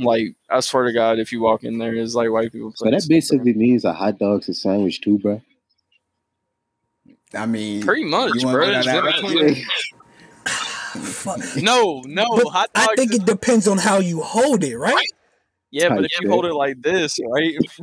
Like, 0.00 0.34
I 0.50 0.60
swear 0.60 0.84
to 0.84 0.92
God, 0.92 1.18
if 1.20 1.30
you 1.32 1.40
walk 1.40 1.62
in 1.64 1.78
there, 1.78 1.94
it's 1.94 2.14
like 2.14 2.30
white 2.30 2.50
people. 2.50 2.72
So 2.74 2.86
that 2.86 2.90
place, 2.92 3.06
basically 3.06 3.52
means 3.54 3.84
a 3.84 3.92
hot 3.92 4.18
dog's 4.18 4.48
a 4.48 4.54
sandwich 4.54 5.00
too, 5.00 5.18
bruh. 5.18 5.40
I 7.34 7.46
mean, 7.46 7.82
Pretty 7.82 8.04
much, 8.04 8.32
You 8.34 8.46
wanna 8.46 8.56
bro. 8.58 8.66
go 8.66 8.70
down 8.72 8.80
It's 8.80 8.86
that 8.86 8.98
in 8.98 9.04
route? 9.04 9.22
between- 9.22 9.64
fuck. 11.04 11.40
No, 11.62 12.02
no, 12.06 12.24
But 12.36 12.46
hot 12.48 12.70
I 12.74 12.88
think 12.96 13.12
it 13.14 13.24
depends 13.26 13.66
on 13.68 13.78
how 13.78 13.98
you 13.98 14.20
hold 14.22 14.62
it, 14.64 14.76
right? 14.78 15.06
yeah, 15.72 15.88
but 15.90 16.04
if 16.04 16.12
you 16.20 16.22
shit. 16.22 16.30
hold 16.30 16.46
it 16.46 16.54
like 16.54 16.80
this, 16.80 17.18
right? 17.28 17.54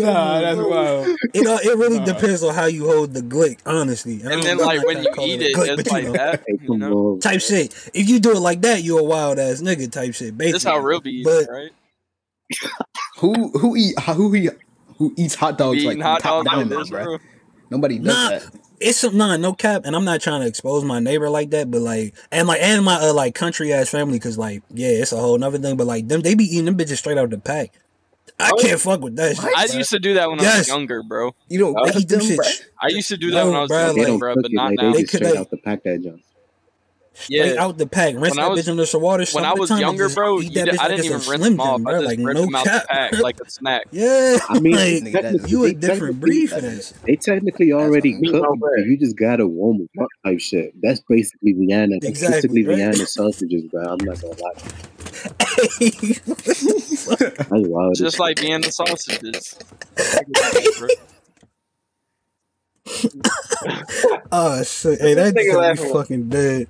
nah, 0.00 0.40
that's 0.40 0.60
wild. 0.60 1.08
It 1.34 1.46
uh, 1.46 1.58
it 1.62 1.76
really 1.76 1.98
Nah. 1.98 2.04
depends 2.06 2.42
on 2.42 2.54
how 2.54 2.66
you 2.66 2.86
hold 2.86 3.12
the 3.12 3.20
glick, 3.20 3.58
honestly. 3.66 4.22
I 4.24 4.32
And 4.32 4.42
then, 4.42 4.58
like 4.58 4.82
when 4.86 5.02
you 5.02 5.10
eat 5.20 5.42
it, 5.42 5.54
glick, 5.56 5.78
it's 5.78 5.82
but 5.82 5.86
you 5.86 5.92
like 5.92 6.04
know. 6.06 6.12
that. 6.12 6.44
You 6.48 6.78
know, 6.78 7.18
type 7.20 7.40
shit. 7.40 7.74
If 7.92 8.08
you 8.08 8.20
do 8.20 8.30
it 8.32 8.40
like 8.40 8.62
that, 8.62 8.82
you're 8.82 9.00
a 9.00 9.04
wild 9.04 9.38
ass 9.38 9.60
nigga 9.60 9.90
type 9.90 10.14
shit. 10.14 10.38
Basically, 10.38 10.52
this 10.52 10.64
how 10.64 10.78
real 10.78 11.00
be, 11.00 11.24
right? 11.26 11.72
Who 13.18 13.50
who 13.58 13.76
eat 13.76 13.98
who 14.00 14.34
eat 14.34 14.50
who 15.00 15.12
eats 15.16 15.34
hot 15.34 15.58
dogs 15.58 15.82
like 15.84 15.98
hot 16.00 16.20
top 16.20 16.44
dogs 16.44 16.56
like 16.56 16.68
down, 16.68 16.78
this, 16.78 16.90
bro? 16.90 17.04
bro. 17.04 17.18
Nobody 17.70 17.98
does 17.98 18.06
Nah. 18.06 18.28
that. 18.28 18.50
it's 18.80 18.98
some 18.98 19.16
nah, 19.16 19.36
no 19.36 19.52
cap, 19.54 19.82
and 19.86 19.96
I'm 19.96 20.04
not 20.04 20.20
trying 20.20 20.42
to 20.42 20.46
expose 20.46 20.84
my 20.84 21.00
neighbor 21.00 21.28
like 21.30 21.50
that, 21.50 21.70
but 21.70 21.80
like, 21.80 22.14
and 22.30 22.46
like, 22.46 22.60
and 22.62 22.84
my 22.84 22.96
uh, 22.96 23.12
like 23.14 23.34
country 23.34 23.72
ass 23.72 23.88
family, 23.88 24.18
cause 24.20 24.36
like, 24.38 24.62
yeah, 24.70 24.88
it's 24.88 25.12
a 25.12 25.16
whole 25.16 25.36
nother 25.38 25.58
thing. 25.58 25.76
But 25.76 25.86
like, 25.86 26.06
them 26.06 26.20
they 26.20 26.34
be 26.34 26.44
eating 26.44 26.66
them 26.66 26.76
bitches 26.76 26.98
straight 26.98 27.18
out 27.18 27.24
of 27.24 27.30
the 27.30 27.38
pack. 27.38 27.72
I 28.38 28.50
Oh. 28.52 28.62
can't 28.62 28.80
fuck 28.80 29.00
with 29.00 29.16
that 29.16 29.36
shit. 29.36 29.44
I 29.56 29.66
bruh. 29.66 29.74
used 29.76 29.90
to 29.90 29.98
do 29.98 30.14
that 30.14 30.30
when 30.30 30.40
I 30.40 30.58
was 30.58 30.68
younger, 30.68 31.02
bro. 31.02 31.34
You 31.48 31.58
don't 31.58 31.74
They 31.92 32.00
eat 32.00 32.08
them 32.08 32.20
them, 32.20 32.28
shit. 32.28 32.66
I 32.80 32.88
used 32.88 33.08
to 33.08 33.16
do 33.16 33.30
that 33.32 33.44
No, 33.44 33.46
when 33.46 33.56
I 33.56 33.60
was 33.62 33.70
bruh, 33.70 33.86
younger, 33.88 34.00
They 34.02 34.06
don't 34.06 34.18
bro, 34.18 34.34
but 34.34 34.52
not 34.52 34.66
like 34.70 34.76
now. 34.78 34.92
they 34.92 34.98
They 34.98 35.02
just 35.04 35.16
straight 35.16 35.36
out 35.36 35.50
the 35.50 35.56
pack 35.58 35.82
that 35.84 36.02
junk. 36.02 36.22
Straight 37.20 37.54
Yeah. 37.54 37.64
out 37.64 37.78
the 37.78 37.86
pack. 37.86 38.14
Rinse 38.14 38.36
When 38.36 38.38
I 38.38 38.42
that 38.44 38.50
was- 38.50 38.66
bitch 38.66 38.70
under 38.70 38.86
some 38.86 39.02
water. 39.02 39.24
When 39.32 39.44
I 39.44 39.54
was 39.54 39.70
younger, 39.70 40.08
bro, 40.08 40.40
you 40.40 40.50
did, 40.50 40.76
I 40.78 40.88
didn't 40.88 41.04
even 41.04 41.20
rinse 41.28 41.44
them 41.44 41.60
off. 41.60 41.80
I 41.86 41.92
just 41.92 42.04
like 42.06 42.18
ripped 42.20 42.40
no 42.40 42.46
them 42.46 42.54
out 42.54 42.64
cap. 42.64 42.82
the 42.82 42.88
pack 42.88 43.18
like 43.20 43.36
a 43.44 43.50
snack. 43.50 43.82
yeah, 43.92 44.38
I 44.48 44.58
mean, 44.60 44.74
like, 45.04 45.12
that- 45.12 45.48
you 45.48 45.64
a 45.64 45.72
different 45.72 46.20
breed 46.20 46.48
for 46.50 46.60
that. 46.60 46.92
They 47.06 47.16
technically 47.16 47.72
already 47.72 48.14
cooked 48.14 48.32
what 48.32 48.44
I'm 48.44 48.50
them, 48.52 48.58
but 48.60 48.86
you 48.86 48.96
just 48.98 49.16
gotta 49.16 49.46
warm 49.46 49.78
them 49.78 49.88
up 50.00 50.08
type 50.24 50.40
shit. 50.40 50.72
That's 50.82 51.00
basically 51.08 51.52
Vienna. 51.52 51.96
That's 52.00 52.08
Exactly, 52.10 52.62
basically 52.62 52.66
right? 52.66 52.76
Vienna 52.94 53.06
sausages, 53.06 53.62
bro. 53.70 53.82
I'm 53.84 53.98
not 54.04 54.20
gonna 54.20 54.34
lie. 54.40 54.52
That's 56.40 57.68
wild. 57.68 57.94
Just 57.96 58.18
like 58.18 58.38
Vienna 58.38 58.70
sausages. 58.72 59.54
oh 64.32 64.62
shit! 64.62 65.00
Hey, 65.00 65.14
that 65.14 65.34
This 65.34 65.46
nigga 65.46 65.76
nigga 65.76 65.82
be 65.86 65.92
fucking 65.92 66.28
dead. 66.28 66.66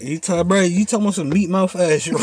You 0.00 0.18
talk, 0.18 0.46
bro. 0.48 0.60
You 0.62 0.84
talking 0.84 1.04
about 1.06 1.14
some 1.14 1.28
meat 1.28 1.48
mouth 1.50 1.74
ass 1.76 2.02
shit? 2.02 2.14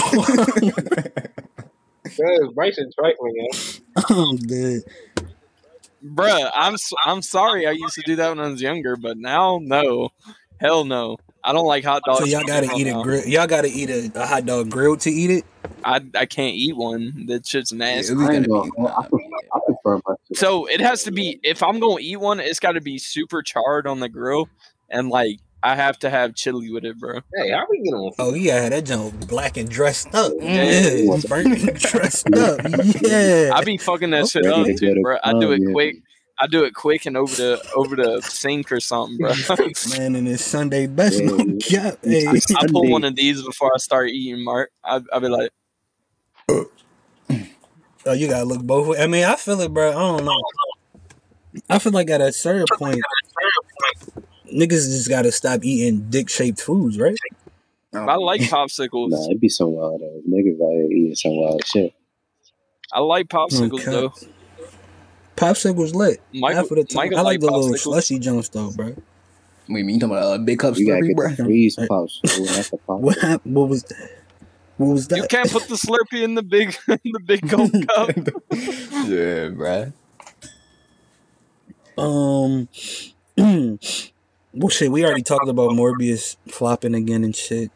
Cause 2.04 2.54
Bryson's 2.54 2.96
trifling, 2.96 3.34
yo. 3.36 3.48
I'm 4.10 4.36
dead. 4.38 4.82
Bruh, 6.04 6.50
I'm 6.56 6.74
s- 6.76 6.94
I'm 7.06 7.22
sorry. 7.22 7.68
I 7.68 7.72
used 7.72 7.94
to 7.96 8.02
do 8.06 8.16
that 8.18 8.30
when 8.30 8.40
I 8.40 8.48
was 8.50 8.62
younger, 8.62 8.96
but 8.96 9.18
now, 9.18 9.60
no, 9.62 10.10
hell 10.60 10.86
no. 10.86 11.18
I 11.44 11.54
don't 11.54 11.66
like 11.68 11.84
hot 11.86 12.02
dogs. 12.06 12.20
So 12.20 12.26
y'all 12.26 12.44
gotta 12.46 12.70
eat 12.76 12.88
a 12.88 13.02
grill. 13.04 13.26
Y'all 13.26 13.48
gotta 13.48 13.68
eat 13.70 13.90
a, 13.90 14.12
a 14.16 14.26
hot 14.26 14.46
dog 14.46 14.70
grilled 14.70 15.02
to 15.02 15.10
eat 15.12 15.30
it. 15.30 15.46
I 15.84 16.02
I 16.16 16.26
can't 16.26 16.56
eat 16.56 16.76
one. 16.76 17.26
That 17.28 17.46
shit's 17.46 17.72
nasty. 17.72 18.12
at 18.14 18.18
least 18.18 18.32
I 18.32 18.36
ain't 18.36 18.48
gotta 18.48 18.70
gonna- 18.76 18.90
I 18.98 19.08
prefer, 19.08 19.26
I 19.54 19.60
prefer 19.66 20.02
my. 20.08 20.16
So 20.34 20.66
it 20.66 20.82
has 20.82 21.04
to 21.04 21.12
be 21.12 21.40
if 21.44 21.62
I'm 21.64 21.80
gonna 21.80 22.00
eat 22.02 22.18
one, 22.20 22.40
it's 22.40 22.60
got 22.60 22.74
to 22.74 22.82
be 22.82 22.98
super 22.98 23.42
charred 23.42 23.86
on 23.88 24.00
the 24.00 24.10
grill, 24.10 24.50
and 24.90 25.10
like 25.10 25.40
I 25.62 25.76
have 25.76 26.00
to 26.00 26.10
have 26.10 26.36
chili 26.36 26.72
with 26.72 26.86
it, 26.86 26.98
bro. 26.98 27.20
Hey, 27.36 27.52
how 27.52 27.66
we 27.70 27.82
get 27.82 27.94
on? 27.94 28.12
Oh 28.18 28.34
yeah, 28.34 28.70
that 28.70 28.86
junk 28.86 29.28
black 29.28 29.58
and 29.58 29.70
dressed 29.70 30.14
up. 30.16 30.32
Yeah. 30.40 30.64
Yeah, 30.64 31.18
burnt 31.28 31.48
and 31.48 31.78
dressed 31.80 32.34
up. 32.34 32.60
Yeah. 33.02 33.52
I 33.54 33.64
be 33.66 33.78
fucking 33.78 34.10
that 34.12 34.28
shit 34.30 34.46
up 34.46 34.66
too, 34.66 34.74
go 34.76 34.94
to 34.96 35.02
bro. 35.02 35.18
I 35.24 35.34
do 35.34 35.52
it 35.52 35.62
yeah. 35.62 35.72
quick. 35.72 35.96
I 36.42 36.48
do 36.48 36.64
it 36.64 36.74
quick 36.74 37.06
and 37.06 37.18
over 37.18 37.36
the 37.36 37.72
over 37.76 37.98
the 37.98 38.22
sink 38.22 38.72
or 38.72 38.80
something, 38.80 39.18
bro. 39.18 39.34
Man, 39.98 40.16
in 40.16 40.26
his 40.26 40.44
Sunday 40.44 40.88
best, 40.88 41.20
Yeah. 41.20 41.28
no 41.30 41.58
cap. 41.60 41.98
Hey, 42.02 42.26
I- 42.26 42.40
I 42.58 42.68
pull 42.68 42.90
one 42.90 43.04
of 43.04 43.16
these 43.16 43.44
before 43.44 43.72
I 43.76 43.78
start 43.80 44.10
eating, 44.10 44.44
Mark. 44.44 44.72
I 44.84 45.02
I 45.12 45.20
be 45.20 45.28
like, 45.28 45.52
oh, 46.50 48.14
you 48.14 48.30
gotta 48.30 48.46
look 48.46 48.64
both 48.64 48.88
ways. 48.88 49.02
I 49.02 49.08
mean, 49.08 49.26
I 49.26 49.36
feel 49.36 49.60
it, 49.60 49.74
bro. 49.74 49.90
I 49.90 49.94
don't 49.94 50.24
know. 50.24 50.42
I 51.70 51.80
feel 51.80 51.92
like 51.92 52.10
at 52.10 52.22
a 52.22 52.32
certain 52.32 52.66
point, 52.78 53.02
niggas 54.54 54.86
just 54.90 55.10
gotta 55.10 55.32
stop 55.32 55.64
eating 55.64 56.08
dick 56.10 56.30
shaped 56.30 56.62
foods, 56.62 56.98
right? 57.00 57.16
I 57.94 58.16
like 58.16 58.42
popsicles. 58.42 59.10
Nah, 59.10 59.26
it'd 59.30 59.42
be 59.42 59.50
some 59.50 59.72
wild 59.72 60.02
ass 60.02 60.22
niggas 60.30 60.62
out 60.62 60.72
here 60.74 60.86
eating 60.92 61.16
some 61.16 61.36
wild 61.36 61.66
shit. 61.66 61.94
I 62.94 63.00
like 63.02 63.28
popsicles 63.28 63.80
Okay. 63.82 63.92
though. 63.92 64.14
Popsicles 65.36 65.94
lit. 65.96 66.22
Michael, 66.34 66.56
Half 66.58 66.72
of 66.72 66.78
the 66.78 66.84
time. 66.84 66.96
Michael 66.98 67.18
I 67.20 67.22
like 67.22 67.40
the 67.40 67.46
little 67.52 67.78
slushy 67.78 68.20
joints 68.20 68.50
though, 68.50 68.72
bro. 68.72 68.96
Wait, 69.68 69.86
mean 69.86 69.90
you 69.96 70.00
talking 70.00 70.16
about 70.18 70.34
uh, 70.34 70.38
big 70.40 70.60
cup 70.60 70.76
You 70.78 70.86
gotta 70.88 71.02
slurpee, 71.02 71.08
get 71.08 71.16
bro? 71.16 71.30
the 71.30 71.36
freeze 71.44 71.76
Hey. 71.80 71.88
pops. 71.88 72.20
That's 72.24 72.70
the 72.72 72.78
pop. 72.86 73.00
What 73.02 73.18
happened? 73.20 73.56
What 73.56 73.70
was 73.70 73.84
that? 73.84 74.10
What 74.78 74.88
was 74.94 75.08
that? 75.10 75.18
You 75.18 75.24
can't 75.28 75.52
put 75.52 75.68
the 75.68 75.76
Slurpee 76.12 76.24
in 76.24 76.36
the 76.36 76.44
big 76.44 76.76
in 76.88 77.00
the 77.12 77.20
big 77.20 77.48
gold 77.48 77.72
cup. 77.88 78.10
yeah, 79.08 79.50
bro. 79.50 79.92
Um, 81.98 82.68
well, 84.54 84.70
shit, 84.70 84.92
we 84.92 85.06
already 85.06 85.24
talked 85.24 85.48
about 85.48 85.72
Morbius 85.72 86.38
flopping 86.48 86.96
again 86.96 87.24
and 87.24 87.36
shit. 87.36 87.72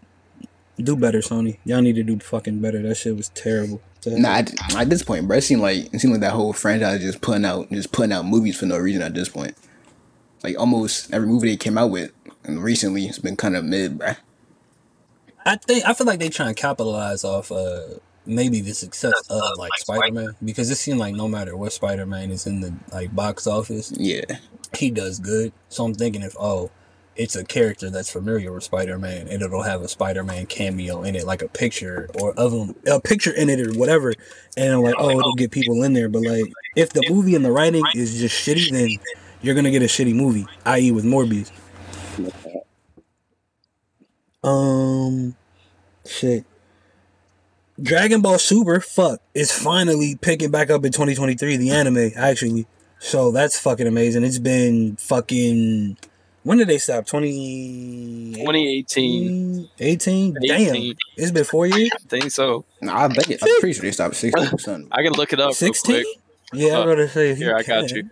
Do 0.78 0.96
better, 0.96 1.20
Sony. 1.20 1.60
Y'all 1.66 1.82
need 1.82 1.96
to 1.96 2.04
do 2.04 2.18
fucking 2.18 2.60
better. 2.60 2.82
That 2.82 2.96
shit 2.96 3.16
was 3.16 3.30
terrible. 3.30 3.82
Nah, 4.06 4.38
at, 4.38 4.76
at 4.76 4.90
this 4.90 5.04
point, 5.04 5.28
bro, 5.28 5.38
it 5.38 5.44
seemed 5.44 5.62
like 5.62 5.94
it 5.94 6.00
seemed 6.00 6.14
like 6.14 6.22
that 6.22 6.34
whole 6.34 6.52
franchise 6.52 7.02
just 7.02 7.22
putting 7.22 7.46
out 7.46 7.70
just 7.72 7.92
putting 7.92 8.12
out 8.12 8.26
movies 8.26 8.58
for 8.58 8.66
no 8.66 8.78
reason 8.78 9.02
at 9.02 9.14
this 9.14 9.30
point. 9.30 9.56
Like 10.44 10.60
almost 10.60 11.14
every 11.14 11.28
movie 11.28 11.50
they 11.50 11.58
came 11.58 11.78
out 11.78 11.92
with, 11.92 12.12
and 12.44 12.62
recently 12.62 13.06
it's 13.06 13.20
been 13.20 13.38
kind 13.38 13.56
of 13.56 13.64
mid, 13.64 14.00
bro. 14.00 14.14
I 15.46 15.56
think 15.58 15.86
I 15.86 15.94
feel 15.94 16.08
like 16.08 16.20
they 16.20 16.30
trying 16.30 16.54
to 16.54 16.60
capitalize 16.60 17.24
off 17.24 17.52
uh 17.52 18.00
maybe 18.26 18.62
the 18.62 18.74
success 18.74 19.14
of 19.30 19.42
like 19.58 19.72
Spider 19.78 20.12
Man 20.14 20.36
because 20.44 20.70
it 20.70 20.76
seemed 20.76 21.00
like 21.00 21.16
no 21.16 21.28
matter 21.28 21.56
what 21.56 21.74
Spider 21.74 22.06
Man 22.06 22.32
is 22.32 22.48
in 22.48 22.62
the 22.62 22.74
like 22.92 23.16
box 23.16 23.48
office, 23.48 23.94
Yeah, 23.96 24.38
he 24.78 24.90
does 24.90 25.20
good. 25.20 25.54
So 25.70 25.86
I'm 25.86 25.94
thinking 25.94 26.22
if 26.22 26.36
oh, 26.40 26.72
it's 27.16 27.36
a 27.36 27.44
character 27.44 27.90
that's 27.90 28.12
familiar 28.12 28.52
with 28.52 28.64
Spider 28.64 28.98
Man 28.98 29.28
and 29.28 29.42
it'll 29.42 29.64
have 29.64 29.82
a 29.82 29.88
Spider 29.88 30.24
Man 30.24 30.46
cameo 30.46 31.04
in 31.04 31.16
it, 31.16 31.26
like 31.26 31.42
a 31.42 31.48
picture 31.48 32.10
or 32.20 32.34
of 32.34 32.52
him, 32.52 32.76
a 32.88 33.00
picture 33.00 33.32
in 33.32 33.50
it 33.50 33.60
or 33.60 33.78
whatever, 33.78 34.14
and 34.58 34.74
I'm 34.74 34.82
like 34.82 34.96
oh 34.98 35.10
it'll 35.10 35.36
get 35.36 35.52
people 35.52 35.84
in 35.84 35.94
there. 35.94 36.10
But 36.10 36.24
like 36.24 36.52
if 36.76 36.92
the 36.94 37.04
movie 37.10 37.36
and 37.36 37.46
the 37.46 37.52
writing 37.52 37.84
is 37.96 38.20
just 38.20 38.36
shitty, 38.36 38.72
then 38.72 38.90
you're 39.42 39.56
gonna 39.56 39.72
get 39.72 39.82
a 39.82 39.86
shitty 39.86 40.16
movie, 40.16 40.46
i.e. 40.66 40.92
with 40.92 41.06
Morbius. 41.06 41.52
Um, 44.44 45.36
shit. 46.06 46.46
Dragon 47.84 48.22
Ball 48.22 48.40
Super, 48.40 48.80
fuck, 48.80 49.20
is 49.34 49.52
finally 49.52 50.16
picking 50.16 50.50
back 50.52 50.70
up 50.70 50.86
in 50.86 50.92
2023. 50.94 51.58
The 51.58 51.72
anime, 51.72 52.12
actually. 52.16 52.66
So 53.00 53.32
that's 53.32 53.60
fucking 53.60 53.86
amazing. 53.88 54.24
It's 54.24 54.40
been 54.40 54.96
fucking. 54.96 55.98
When 56.44 56.58
did 56.58 56.68
they 56.70 56.78
stop? 56.78 57.06
20... 57.06 58.34
2018. 58.36 59.70
18? 59.80 60.34
Damn. 60.46 60.76
18. 60.76 60.96
It's 61.18 61.32
been 61.32 61.44
four 61.44 61.66
years? 61.68 61.90
I 61.94 61.98
think 62.08 62.32
so. 62.32 62.66
nah, 62.82 63.06
I 63.06 63.08
think 63.10 63.32
it, 63.32 63.44
I'm 63.44 63.60
pretty 63.60 63.74
sure 63.74 63.84
they 63.84 63.92
stopped 63.92 64.14
at 64.16 64.18
sixteen 64.18 64.50
percent. 64.50 64.88
I 64.92 65.04
can 65.04 65.14
look 65.14 65.32
it 65.34 65.40
up 65.40 65.48
real 65.48 65.54
16? 65.54 65.96
quick. 65.96 66.06
Yeah, 66.54 66.80
I'm 66.80 66.82
Uh, 66.90 66.96
gonna 66.96 67.08
say 67.10 67.30
if 67.32 67.38
Here, 67.38 67.56
I 67.56 67.64
got 67.64 67.88
can. 67.88 68.10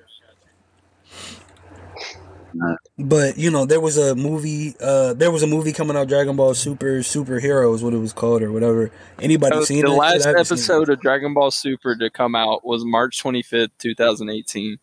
you. 2.54 2.78
But 3.04 3.38
you 3.38 3.50
know, 3.52 3.66
there 3.66 3.80
was 3.82 3.98
a 3.98 4.16
movie. 4.16 4.76
Uh, 4.80 5.14
there 5.14 5.32
was 5.32 5.44
a 5.44 5.48
movie 5.48 5.74
coming 5.74 5.96
out, 5.98 6.08
Dragon 6.08 6.36
Ball 6.36 6.54
Super 6.54 7.00
Superheroes, 7.00 7.82
what 7.84 7.94
it 7.94 7.98
was 7.98 8.14
called 8.14 8.42
or 8.44 8.52
whatever. 8.52 8.92
Anybody 9.20 9.56
So 9.58 9.64
seen 9.64 9.82
the 9.86 9.92
that? 9.92 9.98
last 9.98 10.26
I 10.26 10.32
it. 10.32 10.36
episode 10.40 10.90
of 10.90 11.00
Dragon 11.02 11.34
Ball 11.34 11.52
Super 11.52 11.96
to 11.96 12.10
come 12.10 12.36
out 12.36 12.66
was 12.66 12.84
March 12.86 13.22
25th, 13.24 13.70
2018. 13.80 14.78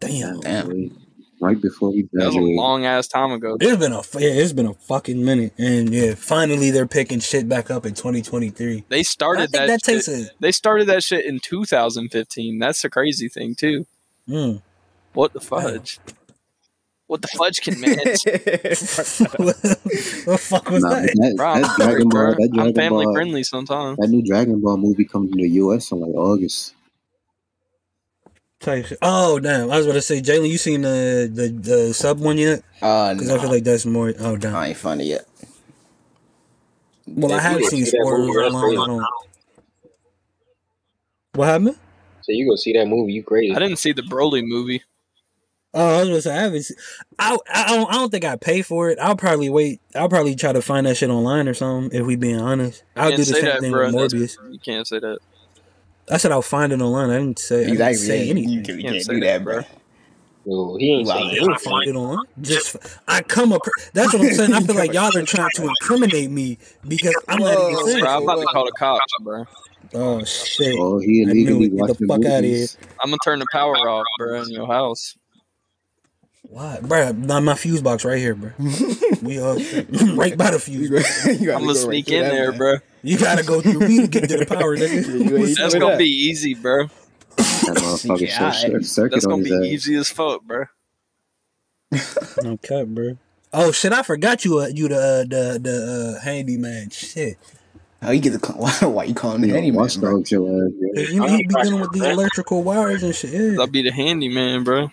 Damn, 0.00 0.40
Damn. 0.40 0.96
Right 1.40 1.60
before 1.60 1.90
we 1.90 2.08
That 2.12 2.26
was 2.26 2.36
a 2.36 2.40
long 2.40 2.86
ass 2.86 3.06
time 3.08 3.32
ago. 3.32 3.58
it's 3.60 3.76
been 3.76 3.92
a 3.92 4.02
yeah, 4.18 4.30
it's 4.40 4.52
been 4.52 4.66
a 4.66 4.72
fucking 4.74 5.22
minute, 5.22 5.52
and 5.58 5.92
yeah, 5.92 6.14
finally 6.14 6.70
they're 6.70 6.86
picking 6.86 7.20
shit 7.20 7.48
back 7.48 7.70
up 7.70 7.84
in 7.84 7.92
2023. 7.92 8.84
They 8.88 9.02
started 9.02 9.50
that. 9.52 9.66
that 9.66 9.82
takes 9.82 10.06
shit, 10.06 10.28
a. 10.28 10.30
they 10.40 10.52
started 10.52 10.86
that 10.86 11.02
shit 11.02 11.26
in 11.26 11.40
2015. 11.40 12.58
That's 12.58 12.80
the 12.80 12.88
crazy 12.88 13.28
thing 13.28 13.54
too. 13.54 13.86
Mm. 14.28 14.62
What 15.12 15.32
the 15.34 15.40
fudge? 15.40 15.98
What 17.06 17.20
the 17.20 17.28
fudge 17.28 17.60
can 17.60 17.78
man? 17.80 17.96
what 17.98 18.16
the 19.62 20.38
fuck 20.40 20.70
was 20.70 20.82
Nah, 20.82 20.90
but 20.90 21.02
that? 21.02 21.14
that, 21.16 21.34
Bro, 21.36 21.54
that 21.60 21.76
Dragon. 21.78 22.08
Ball, 22.08 22.34
that 22.34 22.50
I'm 22.58 22.74
family 22.74 23.04
Ball, 23.04 23.14
friendly 23.14 23.42
sometimes. 23.42 23.98
that 23.98 24.08
new 24.08 24.22
Dragon 24.24 24.60
Ball 24.60 24.78
movie 24.78 25.04
comes 25.04 25.30
in 25.32 25.38
the 25.38 25.48
U.S. 25.50 25.92
in 25.92 26.00
like 26.00 26.14
August. 26.14 26.74
Oh 29.02 29.38
damn! 29.40 29.70
I 29.70 29.76
was 29.76 29.84
about 29.84 29.94
to 29.94 30.02
say, 30.02 30.22
Jalen, 30.22 30.48
you 30.48 30.56
seen 30.56 30.80
the 30.80 31.30
the, 31.30 31.48
the 31.48 31.92
sub 31.94 32.18
one 32.18 32.38
yet? 32.38 32.62
Uh, 32.80 33.12
Because 33.12 33.30
I 33.30 33.38
feel 33.38 33.50
like 33.50 33.64
that's 33.64 33.84
more. 33.84 34.14
Oh 34.18 34.36
damn. 34.36 34.54
I 34.54 34.68
ain't 34.68 34.78
found 34.78 35.02
it 35.02 35.04
yet. 35.04 35.26
Well, 37.06 37.34
I 37.34 37.40
have 37.40 37.62
seen 37.64 37.84
spoilers 37.84 38.54
online. 38.54 38.78
I 38.78 39.06
What 41.34 41.44
happened? 41.46 41.76
So 42.22 42.32
you 42.32 42.48
go 42.48 42.56
see 42.56 42.72
that 42.72 42.86
movie, 42.86 43.12
you 43.12 43.22
crazy. 43.22 43.54
I 43.54 43.58
didn't 43.58 43.76
see 43.76 43.92
the 43.92 44.00
Broly 44.00 44.42
movie. 44.42 44.82
Oh, 45.74 45.96
I 45.96 46.00
was 46.00 46.08
gonna 46.08 46.20
say 46.22 46.32
I 46.38 46.42
haven't. 46.42 46.62
Seen, 46.62 46.76
I 47.18 47.36
I 47.52 47.66
don't 47.76 47.90
I 47.90 47.94
don't 47.94 48.10
think 48.10 48.24
I 48.24 48.36
pay 48.36 48.62
for 48.62 48.90
it. 48.90 48.98
I'll 49.00 49.16
probably 49.16 49.50
wait. 49.50 49.80
I'll 49.94 50.08
probably 50.08 50.36
try 50.36 50.52
to 50.52 50.62
find 50.62 50.86
that 50.86 50.96
shit 50.96 51.10
online 51.10 51.48
or 51.48 51.54
something. 51.54 51.98
If 51.98 52.06
we 52.06 52.16
being 52.16 52.40
honest, 52.40 52.84
I'll 52.96 53.10
do 53.10 53.16
the 53.18 53.24
same 53.24 53.44
that, 53.44 53.60
thing 53.60 53.72
bro. 53.72 53.86
with 53.86 53.94
That's- 53.94 54.12
Morbius. 54.14 54.52
You 54.52 54.58
can't 54.60 54.86
say 54.86 55.00
that. 55.00 55.18
I 56.10 56.18
said 56.18 56.32
I'll 56.32 56.42
find 56.42 56.72
it 56.72 56.80
online. 56.80 57.10
I 57.10 57.18
didn't 57.18 57.38
say 57.38 57.64
I 57.64 57.74
didn't 57.74 57.94
say 57.96 58.28
anything. 58.30 58.50
You, 58.50 58.62
can, 58.62 58.76
you 58.78 58.82
Can't 58.84 58.94
can't 58.96 59.08
do 59.08 59.20
that, 59.20 59.38
that, 59.38 59.44
bro. 59.44 59.54
bro. 59.54 59.64
No, 60.46 60.76
he 60.76 60.92
ain't 60.92 61.08
Wow, 61.08 61.14
saying 61.14 61.30
yeah. 61.48 61.56
Find 61.56 61.88
it 61.88 61.96
online. 61.96 62.26
Just 62.42 62.76
I 63.08 63.22
come 63.22 63.52
up. 63.52 63.62
That's 63.94 64.12
what 64.12 64.22
I'm 64.22 64.34
saying. 64.34 64.52
I 64.52 64.60
feel 64.60 64.74
like 64.76 64.92
y'all 64.92 65.16
are 65.16 65.22
trying 65.22 65.48
to 65.54 65.62
incriminate 65.68 66.30
me 66.30 66.58
because 66.86 67.14
I'm 67.28 67.40
not 67.40 67.54
even 67.58 67.74
Whoa. 67.74 67.86
saying. 67.86 68.00
Bro, 68.04 68.16
I'm 68.16 68.22
about 68.24 68.40
to 68.40 68.46
call 68.46 68.64
the 68.66 68.72
cops, 68.72 69.00
bro. 69.22 69.44
Oh 69.94 70.24
shit! 70.24 70.76
Oh, 70.78 70.98
he 70.98 71.22
I 71.22 71.32
knew 71.32 71.62
illegally 71.62 71.66
it. 71.66 71.68
Get 71.70 71.76
the 71.76 71.80
watching 71.80 72.08
fuck 72.08 72.24
outta 72.26 72.42
movies. 72.42 72.76
I'm 73.02 73.10
gonna 73.10 73.18
turn 73.24 73.38
the 73.38 73.46
power 73.52 73.74
off, 73.76 74.04
bro, 74.18 74.42
in 74.42 74.50
your 74.50 74.66
house. 74.66 75.16
Why, 76.54 76.78
bro? 76.80 77.10
Not 77.10 77.42
my 77.42 77.56
fuse 77.56 77.82
box 77.82 78.04
right 78.04 78.16
here, 78.18 78.36
bro. 78.36 78.52
We 79.22 79.40
are 79.40 79.54
right 80.14 80.36
by 80.36 80.50
the 80.52 80.60
fuse. 80.60 80.88
You 80.88 80.96
box. 80.98 81.26
I'm 81.26 81.62
gonna 81.62 81.66
go 81.66 81.72
sneak 81.74 82.06
through 82.06 82.16
in 82.18 82.22
there, 82.28 82.50
man. 82.50 82.58
bro. 82.58 82.74
You 83.02 83.18
gotta 83.18 83.42
go 83.42 83.60
through 83.60 83.80
me 83.80 84.02
to 84.02 84.06
get 84.06 84.28
to 84.28 84.36
the 84.36 84.46
power, 84.46 84.76
nigga. 84.76 85.48
ain't 85.48 85.56
That's 85.56 85.74
gonna 85.74 85.86
that. 85.92 85.98
be 85.98 86.04
easy, 86.04 86.54
bro. 86.54 86.84
That 87.36 87.78
motherfucker 87.78 88.20
Yeah, 88.20 88.50
short 88.52 89.10
That's 89.10 89.26
gonna 89.26 89.42
be 89.42 89.52
ass. 89.52 89.64
easy 89.64 89.96
as 89.96 90.10
fuck, 90.10 90.42
bro. 90.44 90.66
No 92.42 92.56
cut, 92.62 92.94
bro. 92.94 93.16
Oh 93.52 93.72
shit! 93.72 93.92
I 93.92 94.02
forgot 94.02 94.44
you. 94.44 94.60
Uh, 94.60 94.66
you 94.68 94.86
the 94.88 94.96
uh, 94.96 95.22
the 95.22 95.58
the 95.58 96.16
uh, 96.18 96.24
handyman. 96.24 96.90
Shit. 96.90 97.36
How 98.02 98.10
you 98.12 98.20
get 98.20 98.40
the? 98.40 98.52
Why, 98.52 98.70
why 98.86 99.04
you 99.04 99.14
calling 99.14 99.40
me 99.40 99.48
You 99.48 99.52
know, 99.54 99.58
anyway, 99.58 99.76
watch 99.78 99.98
bro? 99.98 100.18
dogs 100.18 100.30
your 100.30 100.46
ass, 100.46 100.72
bro. 100.78 100.88
'Cause 101.02 101.12
you 101.12 101.20
know 101.20 101.26
he 101.28 101.46
be 101.46 101.54
dealing 101.62 101.80
with 101.80 101.92
the 101.92 102.10
electrical 102.10 102.62
wires 102.62 103.02
and 103.02 103.14
shit. 103.14 103.32
Yeah. 103.32 103.60
I'll 103.60 103.66
be 103.66 103.82
the 103.82 103.90
handyman, 103.92 104.62
bro. 104.64 104.90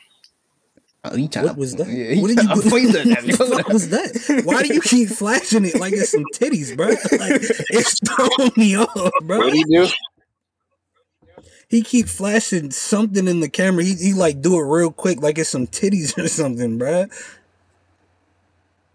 Oh, 1.04 1.16
you 1.16 1.28
trying 1.28 1.48
What 1.48 1.58
was 1.58 1.76
that? 1.76 1.88
Yeah, 1.88 2.22
what 2.22 2.28
did 2.28 2.38
you? 2.38 2.50
tryna 2.50 2.70
poison 2.70 3.10
that 3.10 3.40
What 3.50 3.74
was 3.74 3.90
that? 3.90 4.42
Why 4.46 4.62
do 4.62 4.74
you 4.74 4.82
keep 4.82 5.10
flashing 5.10 5.66
it 5.66 5.80
like 5.80 5.94
it's 5.94 6.12
some 6.12 6.26
titties, 6.36 6.76
bro? 6.78 6.88
Like 6.90 7.42
it's 7.72 8.00
throwing 8.08 8.52
me 8.56 8.78
off, 8.78 9.12
bro. 9.24 9.40
What 9.40 9.52
do 9.52 9.58
you 9.58 9.66
do? 9.66 9.88
He 11.70 11.82
keep 11.82 12.08
flashing 12.08 12.70
something 12.72 13.28
in 13.28 13.40
the 13.40 13.50
camera. 13.50 13.84
He, 13.84 13.96
he 13.96 14.14
like 14.14 14.42
do 14.42 14.56
it 14.60 14.64
real 14.64 14.92
quick, 14.92 15.22
like 15.22 15.38
it's 15.40 15.50
some 15.50 15.66
titties 15.68 16.16
or 16.18 16.28
something, 16.28 16.78
bro. 16.78 17.08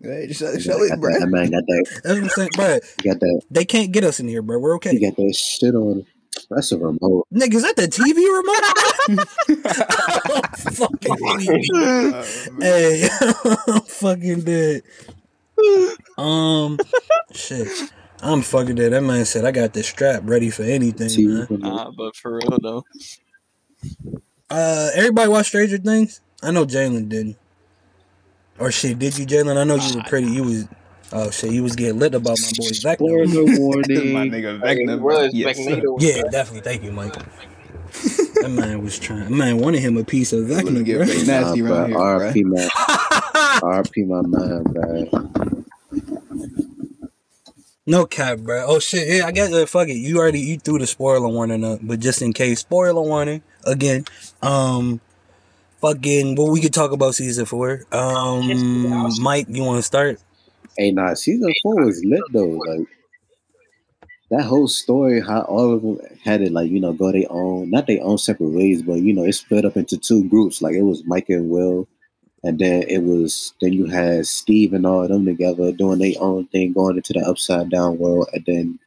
Hey, 0.03 0.27
just 0.29 0.41
show, 0.41 0.57
show 0.59 0.83
it, 0.83 1.01
bro. 1.01 1.19
that 1.19 1.27
man 1.27 1.51
got 1.51 1.65
that, 1.67 2.01
That's 2.05 2.15
what 2.15 2.23
I'm 2.23 2.29
saying, 2.29 2.51
bro. 2.55 2.79
he 3.03 3.09
got 3.09 3.19
that, 3.19 3.43
They 3.51 3.65
can't 3.65 3.91
get 3.93 4.05
us 4.05 4.21
in 4.21 4.29
here, 4.29 4.43
bro. 4.43 4.59
We're 4.59 4.73
he 4.75 4.77
okay. 4.77 5.01
got 5.01 5.17
that 5.17 5.35
shit 5.35 5.75
on. 5.75 6.07
That's 6.51 6.73
a 6.73 6.79
remote. 6.79 7.27
Nigga, 7.33 7.55
is 7.55 7.63
that 7.63 7.77
the 7.77 7.89
TV 7.89 8.17
remote? 8.39 8.63
I'm 9.09 10.43
fucking 10.75 11.17
weak. 11.21 12.63
Hey, 12.63 13.09
I'm 13.69 13.81
fucking 13.83 14.41
dead. 14.43 14.83
Um, 16.19 16.79
shit. 17.33 17.69
I'm 18.23 18.43
fucking 18.43 18.77
dead. 18.77 18.93
That 18.93 19.03
man 19.03 19.25
said 19.25 19.45
I 19.45 19.51
got 19.51 19.73
this 19.73 19.89
strap 19.89 20.23
ready 20.25 20.51
for 20.51 20.63
anything, 20.63 21.09
See, 21.09 21.27
man. 21.27 21.47
Nah, 21.51 21.91
but 21.97 22.17
for 22.17 22.35
real 22.37 22.59
though. 22.63 22.85
Uh, 24.49 24.91
everybody 24.95 25.29
watch 25.29 25.49
Stranger 25.49 25.79
Things? 25.79 26.21
I 26.43 26.51
know 26.51 26.65
Jalen 26.65 27.09
didn't. 27.09 27.37
Or 28.59 28.71
shit, 28.71 28.99
did 28.99 29.19
you, 29.19 29.27
Jalen? 29.27 29.57
I 29.57 29.65
know 29.65 29.77
you 29.77 29.97
were 29.97 30.05
pretty. 30.05 30.29
You 30.29 30.45
was. 30.45 30.69
Oh 31.13 31.31
shit, 31.31 31.53
you 31.53 31.63
was 31.63 31.77
getting 31.77 31.99
lit 31.99 32.15
about 32.15 32.39
my 32.41 32.49
boy 32.57 32.69
Vecna. 32.71 32.95
Spoiler 32.95 33.59
warning. 33.61 34.13
My 34.13 34.27
nigga 34.29 34.61
Like, 34.61 34.79
Vecna, 34.79 35.01
was 35.01 35.33
yes. 35.33 35.57
Magneto. 35.59 35.97
Yeah, 36.01 36.23
definitely. 36.31 36.63
Thank 36.63 36.83
you, 36.83 36.93
Mike. 36.93 37.13
that 37.15 38.51
man 38.51 38.83
was 38.83 38.99
trying. 38.99 39.25
That 39.25 39.31
man 39.31 39.59
wanted 39.59 39.81
him 39.81 39.97
a 39.97 40.05
piece 40.05 40.33
of 40.33 40.49
Let 40.51 40.65
me 40.65 40.73
Vecna, 40.81 40.85
get 40.85 40.97
bro. 40.97 41.07
Vecna. 41.07 41.27
Nasty 41.27 41.63
Nah, 41.63 41.71
around 41.75 41.93
bro. 41.93 42.31
here, 42.33 42.45
RP 42.45 42.45
man. 42.45 42.69
RP 43.63 44.07
my 44.07 44.23
man, 44.23 44.63
bro. 44.65 46.27
No 47.87 48.05
cap, 48.05 48.39
bro. 48.41 48.65
Oh 48.67 48.79
shit. 48.81 49.07
Yeah, 49.07 49.27
I 49.27 49.31
guess 49.33 49.53
uh, 49.53 49.65
fuck 49.67 49.89
it. 49.89 49.95
You 49.95 50.19
already 50.19 50.41
you 50.41 50.59
threw 50.59 50.79
the 50.81 50.87
spoiler 50.89 51.29
warning 51.29 51.65
up, 51.65 51.79
but 51.83 52.01
just 52.01 52.21
in 52.21 52.33
case, 52.33 52.59
spoiler 52.61 53.01
warning 53.01 53.43
again. 53.65 54.05
Um, 54.43 55.01
fucking. 55.81 56.35
Well, 56.35 56.51
we 56.51 56.61
could 56.61 56.75
talk 56.75 56.91
about 56.91 57.15
season 57.15 57.45
four. 57.47 57.85
Um, 57.93 59.11
Mike, 59.21 59.47
you 59.49 59.63
want 59.63 59.79
to 59.79 59.83
start? 59.83 60.21
Hey, 60.79 60.91
nah, 60.91 61.15
season 61.15 61.53
four 61.63 61.85
was 61.85 62.05
lit 62.05 62.21
though. 62.33 62.45
Like 62.45 62.89
that 64.31 64.43
whole 64.43 64.69
story, 64.69 65.21
how 65.21 65.43
all 65.43 65.73
of 65.73 65.83
them 65.83 66.01
had 66.25 66.43
it, 66.43 66.53
like 66.53 66.71
you 66.71 66.81
know, 66.81 66.93
go 66.93 67.13
their 67.13 67.31
own, 67.31 67.71
not 67.71 67.87
their 67.87 68.03
own 68.03 68.19
separate 68.19 68.51
ways, 68.51 68.83
but 68.83 68.95
you 68.95 69.13
know, 69.13 69.25
it 69.25 69.33
split 69.33 69.65
up 69.65 69.77
into 69.77 69.97
two 69.97 70.29
groups. 70.29 70.61
Like 70.61 70.75
it 70.75 70.83
was 70.83 71.05
Mike 71.05 71.29
and 71.29 71.49
Will, 71.49 71.89
and 72.43 72.59
then 72.59 72.83
it 72.89 73.05
was 73.05 73.55
then 73.61 73.73
you 73.73 73.87
had 73.87 74.27
Steve 74.27 74.73
and 74.73 74.85
all 74.87 75.03
of 75.03 75.09
them 75.09 75.25
together 75.25 75.73
doing 75.73 75.99
their 75.99 76.15
own 76.21 76.47
thing, 76.49 76.73
going 76.73 76.97
into 76.97 77.13
the 77.13 77.21
upside 77.21 77.71
down 77.71 77.99
world, 77.99 78.29
and 78.33 78.45
then 78.47 78.79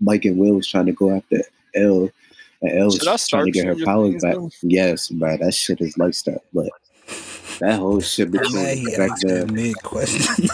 Mike 0.00 0.24
and 0.24 0.38
Will 0.38 0.54
was 0.54 0.68
trying 0.68 0.86
to 0.86 0.92
go 0.92 1.10
after 1.16 1.42
El, 1.74 2.10
and 2.62 2.78
El 2.78 2.86
was 2.86 3.28
trying 3.28 3.46
to 3.46 3.50
get 3.50 3.66
her 3.66 3.84
powers 3.84 4.22
back. 4.22 4.34
though? 4.34 4.50
Yes, 4.62 5.08
bro, 5.08 5.36
that 5.38 5.54
shit 5.54 5.80
is 5.80 5.96
lifestyle, 5.98 6.42
but 6.52 6.68
That 7.66 7.78
whole 7.78 8.00
shit 8.00 8.26
I'm 8.28 8.32
between 8.32 8.54
mad 8.54 8.84
back 8.96 9.20
that 9.20 9.26
there. 9.26 9.46
mid 9.46 9.76
question. 9.82 10.46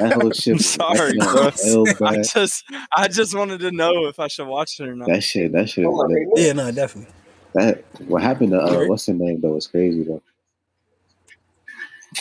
That 0.00 0.18
whole 0.20 0.32
shit. 0.32 0.54
I'm 0.54 0.58
sorry, 0.58 1.16
bro. 1.18 1.50
there. 1.50 1.50
Hell, 1.64 1.84
I 2.08 2.22
just 2.22 2.64
I 2.96 3.06
just 3.08 3.36
wanted 3.36 3.60
to 3.60 3.70
know 3.70 4.06
if 4.08 4.18
I 4.18 4.26
should 4.26 4.48
watch 4.48 4.80
it 4.80 4.88
or 4.88 4.96
not. 4.96 5.06
That 5.08 5.22
shit. 5.22 5.52
That 5.52 5.68
shit. 5.70 5.84
Hold 5.84 6.00
on, 6.06 6.10
Is 6.10 6.16
lit. 6.18 6.28
wait, 6.32 6.46
yeah, 6.46 6.52
no, 6.54 6.72
definitely. 6.72 7.14
That 7.54 7.84
what 8.08 8.22
happened 8.22 8.50
to 8.50 8.58
uh, 8.60 8.84
what's 8.86 9.06
her 9.06 9.12
name 9.14 9.40
though 9.40 9.54
It's 9.56 9.68
crazy 9.68 10.02
though. 10.02 10.22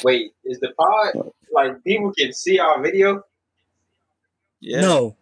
Wait, 0.03 0.31
is 0.45 0.59
the 0.59 0.71
pod 0.77 1.31
like 1.51 1.83
people 1.83 2.11
can 2.17 2.33
see 2.33 2.59
our 2.59 2.81
video? 2.81 3.23
Yeah. 4.59 4.81
No, 4.81 5.15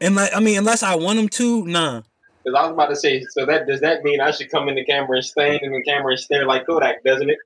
and 0.00 0.14
like 0.14 0.34
I 0.34 0.40
mean, 0.40 0.56
unless 0.58 0.82
I 0.82 0.94
want 0.94 1.18
them 1.18 1.28
to, 1.28 1.66
nah. 1.66 2.02
Because 2.42 2.58
I 2.58 2.62
was 2.64 2.72
about 2.72 2.88
to 2.88 2.96
say, 2.96 3.22
so 3.32 3.44
that 3.44 3.66
does 3.66 3.80
that 3.80 4.02
mean 4.02 4.20
I 4.22 4.30
should 4.30 4.50
come 4.50 4.68
in 4.70 4.74
the 4.76 4.84
camera 4.86 5.16
and 5.18 5.24
stand 5.24 5.60
in 5.62 5.72
the 5.72 5.82
camera 5.82 6.12
and 6.12 6.20
stare 6.20 6.46
like 6.46 6.66
Kodak, 6.66 7.04
doesn't 7.04 7.28
it? 7.28 7.36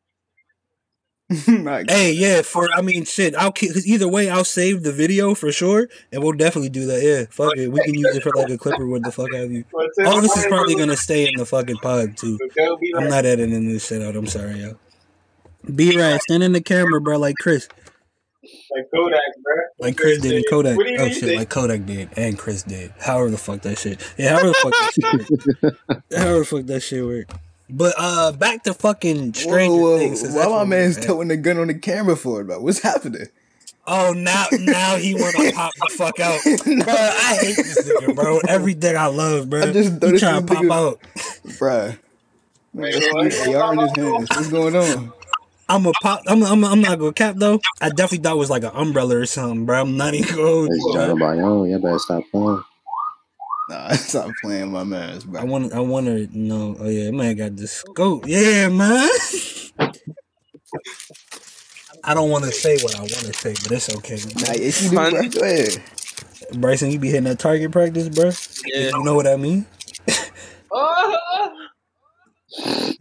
Like, 1.65 1.91
Hey, 1.91 2.13
yeah, 2.13 2.43
for 2.43 2.69
I 2.75 2.81
mean, 2.83 3.05
shit, 3.05 3.35
I'll 3.35 3.53
keep 3.53 3.71
because 3.71 3.87
either 3.87 4.09
way, 4.09 4.29
I'll 4.31 4.45
save 4.45 4.83
the 4.83 4.93
video 4.93 5.35
for 5.35 5.51
sure, 5.53 5.89
and 6.13 6.23
we'll 6.23 6.33
definitely 6.33 6.69
do 6.71 6.87
that. 6.87 7.03
Yeah, 7.03 7.25
fuck 7.31 7.57
it, 7.57 7.69
we 7.73 7.81
can 7.83 7.95
use 7.95 8.17
it 8.17 8.23
for 8.23 8.31
like 8.35 8.51
a 8.51 8.59
clipper. 8.59 8.83
or 8.83 8.89
what 8.89 9.03
the 9.03 9.13
fuck 9.13 9.33
have 9.33 9.51
you. 9.51 9.65
But 9.73 10.07
All 10.07 10.21
this 10.21 10.37
is 10.37 10.47
probably 10.47 10.75
gonna 10.77 10.97
stay 10.97 11.25
in 11.27 11.37
the 11.37 11.47
fucking 11.47 11.77
pod 11.79 12.17
too. 12.17 12.39
so 12.41 12.49
they'll 12.57 12.77
be 12.77 12.93
I'm 12.97 13.03
like, 13.05 13.11
not 13.11 13.27
editing 13.27 13.69
this 13.69 13.87
shit 13.87 14.03
out. 14.03 14.17
I'm 14.17 14.27
sorry, 14.27 14.61
yo. 14.61 14.79
Be 15.75 15.97
right, 15.97 16.21
stand 16.23 16.43
in 16.43 16.53
the 16.53 16.61
camera, 16.61 17.01
bro, 17.01 17.19
like 17.19 17.37
Chris, 17.41 17.69
like 18.43 18.91
Kodak, 18.95 19.19
bro. 19.43 19.55
like 19.79 19.97
Chris 19.97 20.21
did 20.21 20.33
and 20.35 20.45
Kodak. 20.51 20.77
What 20.77 20.87
do 20.87 20.93
you 20.93 20.99
Oh 21.01 21.05
mean? 21.07 21.15
shit, 21.15 21.37
like 21.39 21.49
Kodak 21.49 21.87
did 21.87 22.11
and 22.17 22.39
Chris 22.39 22.63
did. 22.63 22.93
However 23.01 23.31
the 23.31 23.39
fuck 23.39 23.63
that 23.63 23.79
shit. 23.79 23.99
Yeah, 24.19 24.31
however 24.31 24.49
the 24.49 24.55
fuck 24.55 24.73
that 24.73 24.93
shit. 24.93 26.19
However 26.19 26.39
the 26.41 26.45
fuck 26.45 26.67
that 26.67 26.81
shit 26.81 27.05
worked. 27.05 27.33
But 27.71 27.95
uh, 27.97 28.33
back 28.33 28.63
to 28.65 28.75
fucking 28.75 29.35
Stranger 29.35 29.75
whoa, 29.81 29.81
whoa, 29.81 29.99
Things. 29.99 30.23
'cause 30.23 30.35
why 30.35 30.45
my 30.47 30.57
where 30.59 30.67
man's 30.67 30.97
we're 31.09 31.25
the 31.25 31.37
gun 31.37 31.59
on 31.59 31.69
the 31.69 31.75
camera 31.75 32.17
for 32.17 32.41
it, 32.41 32.45
bro? 32.45 32.61
What's 32.61 32.81
happening? 32.81 33.27
Oh, 33.87 34.13
now 34.17 34.47
now 34.61 34.97
he 34.97 35.15
want 35.15 35.37
to 35.37 35.53
pop 35.55 35.73
the 35.75 35.95
fuck 35.95 36.21
out, 36.21 36.41
bro. 36.85 36.95
I 36.95 37.37
hate 37.41 37.57
this 37.57 37.85
nigga, 37.87 38.15
bro. 38.15 38.39
Everything 38.49 38.97
I 38.97 39.07
love, 39.07 39.51
bro. 39.51 39.63
I 39.63 39.73
just 39.73 39.93
he 39.93 39.99
noticed 39.99 40.23
trying 40.25 40.47
to 40.47 40.55
pop 40.55 40.65
out. 40.71 41.01
bro. 41.59 41.93
Wait, 42.75 42.95
Man, 42.95 43.13
what? 43.13 43.31
they 43.31 43.73
in 43.73 43.79
his 43.79 43.97
hands. 43.97 44.29
What's 44.31 44.49
going 44.51 44.77
on? 44.77 45.13
I'm 45.69 45.87
a 45.87 45.93
pop. 46.03 46.21
I'm, 46.27 46.43
I'm, 46.43 46.65
I'm 46.65 46.81
not 46.81 46.99
gonna 46.99 47.13
cap 47.13 47.37
though. 47.39 47.61
I 47.81 47.89
definitely 47.89 48.19
thought 48.19 48.35
it 48.37 48.39
was 48.39 48.51
like 48.51 48.65
an 48.65 48.73
umbrella 48.75 49.17
or 49.19 49.27
something, 49.27 49.65
bro. 49.65 49.81
I'm 49.81 49.97
not 49.97 50.13
even 50.15 50.35
going. 50.35 50.69
It's 50.71 50.95
John 50.95 51.19
Bayonne. 51.19 51.71
Y'all 51.71 51.79
better 51.79 51.99
stop 51.99 52.23
playing. 52.31 52.63
Nah, 53.69 53.93
stop 53.93 54.31
playing 54.43 54.71
my 54.73 54.85
man's, 54.85 55.25
bro. 55.25 55.41
I 55.41 55.45
want. 55.45 55.73
I 55.73 55.81
want 55.81 56.07
to 56.07 56.29
know. 56.37 56.77
Oh 56.79 56.89
yeah, 56.89 57.11
man 57.11 57.37
got 57.37 57.57
the 57.57 57.67
scope. 57.67 58.25
Yeah, 58.27 58.69
man. 58.69 59.09
I 62.07 62.13
don't 62.13 62.29
want 62.31 62.45
to 62.45 62.53
say 62.53 62.77
what 62.83 62.95
I 62.97 63.01
want 63.01 63.13
to 63.13 63.33
say, 63.33 63.55
but 63.63 63.73
it's 63.73 63.89
okay. 63.97 64.17
Nah, 64.17 64.53
yes, 64.53 64.83
you 64.83 64.91
do, 64.91 64.97
bro. 64.97 65.11
Go 65.29 65.41
ahead. 65.41 65.83
Bryson, 66.55 66.91
you 66.91 66.99
be 66.99 67.09
hitting 67.09 67.25
that 67.25 67.39
target 67.39 67.73
practice, 67.73 68.09
bro. 68.11 68.31
Yeah. 68.67 68.91
You 68.97 69.05
know 69.05 69.15
what 69.15 69.27
I 69.27 69.37
mean? 69.37 69.67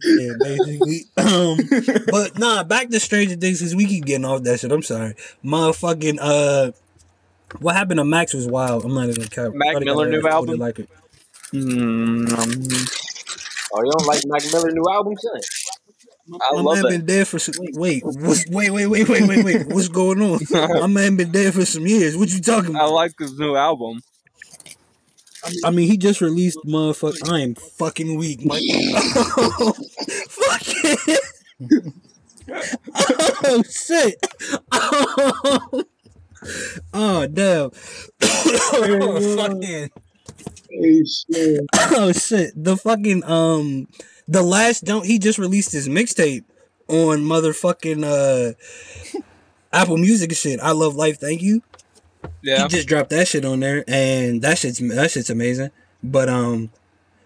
Yeah, 0.04 0.32
basically. 0.40 1.04
Um, 1.16 1.58
but 2.10 2.38
nah, 2.38 2.64
back 2.64 2.88
to 2.88 3.00
Stranger 3.00 3.36
Things 3.36 3.60
because 3.60 3.74
we 3.74 3.86
keep 3.86 4.04
getting 4.04 4.24
off 4.24 4.42
that 4.42 4.60
shit. 4.60 4.72
I'm 4.72 4.82
sorry, 4.82 5.14
motherfucking. 5.44 6.18
Uh, 6.20 6.72
what 7.60 7.74
happened 7.74 7.98
to 7.98 8.04
Max 8.04 8.34
was 8.34 8.46
wild. 8.46 8.84
I'm 8.84 8.94
not 8.94 9.08
even 9.08 9.26
gonna. 9.30 9.50
Mac 9.54 9.80
Miller 9.82 10.08
new 10.10 10.26
album? 10.28 10.58
Like 10.58 10.78
it. 10.80 10.88
Mm, 11.52 12.32
um, 12.32 12.86
Oh, 13.76 13.82
you 13.82 13.90
don't 13.90 14.06
like 14.06 14.22
Mac 14.26 14.42
Miller 14.52 14.70
new 14.70 14.84
album, 14.92 15.14
son? 15.18 15.40
I 16.32 16.54
My 16.54 16.60
love 16.62 16.76
man 16.76 16.86
it. 16.86 16.90
been 16.90 17.06
dead 17.06 17.28
for 17.28 17.38
some. 17.38 17.54
Wait, 17.74 18.02
what's, 18.04 18.48
wait, 18.48 18.70
wait, 18.70 18.86
wait, 18.86 19.08
wait, 19.08 19.28
wait, 19.28 19.44
wait. 19.44 19.66
What's 19.68 19.88
going 19.88 20.22
on? 20.22 20.40
My 20.80 20.86
man 20.86 21.16
been 21.16 21.32
dead 21.32 21.52
for 21.54 21.64
some 21.66 21.86
years. 21.86 22.16
What 22.16 22.30
you 22.30 22.40
talking 22.40 22.70
about? 22.70 22.82
I 22.84 22.86
like 22.86 23.12
his 23.18 23.38
new 23.38 23.54
album. 23.56 24.00
I 25.64 25.70
mean, 25.70 25.88
he 25.90 25.98
just 25.98 26.20
released 26.22 26.58
motherfucker. 26.66 27.30
I 27.30 27.40
am 27.40 27.54
fucking 27.54 28.16
weak, 28.16 28.44
Mike. 28.46 28.62
fucking. 30.28 31.16
oh 33.44 33.62
shit. 33.70 34.14
Oh, 34.72 35.84
oh 36.92 37.26
damn. 37.26 37.70
oh, 38.22 39.36
fucking. 39.36 39.90
Oh 41.96 42.12
shit. 42.12 42.52
The 42.56 42.76
fucking 42.76 43.24
um 43.24 43.88
the 44.26 44.42
last 44.42 44.84
don't 44.84 45.06
he 45.06 45.18
just 45.18 45.38
released 45.38 45.72
his 45.72 45.88
mixtape 45.88 46.44
on 46.88 47.18
motherfucking 47.20 48.04
uh 48.04 48.54
Apple 49.72 49.96
Music 49.96 50.30
and 50.30 50.36
shit. 50.36 50.60
I 50.60 50.70
love 50.72 50.94
life, 50.94 51.18
thank 51.18 51.42
you. 51.42 51.62
Yeah. 52.42 52.62
He 52.62 52.68
just 52.68 52.88
dropped 52.88 53.10
that 53.10 53.26
shit 53.28 53.44
on 53.44 53.60
there, 53.60 53.84
and 53.88 54.40
that 54.42 54.58
shit's 54.58 54.78
that 54.78 55.10
shit's 55.10 55.30
amazing. 55.30 55.70
But 56.02 56.28
um, 56.28 56.70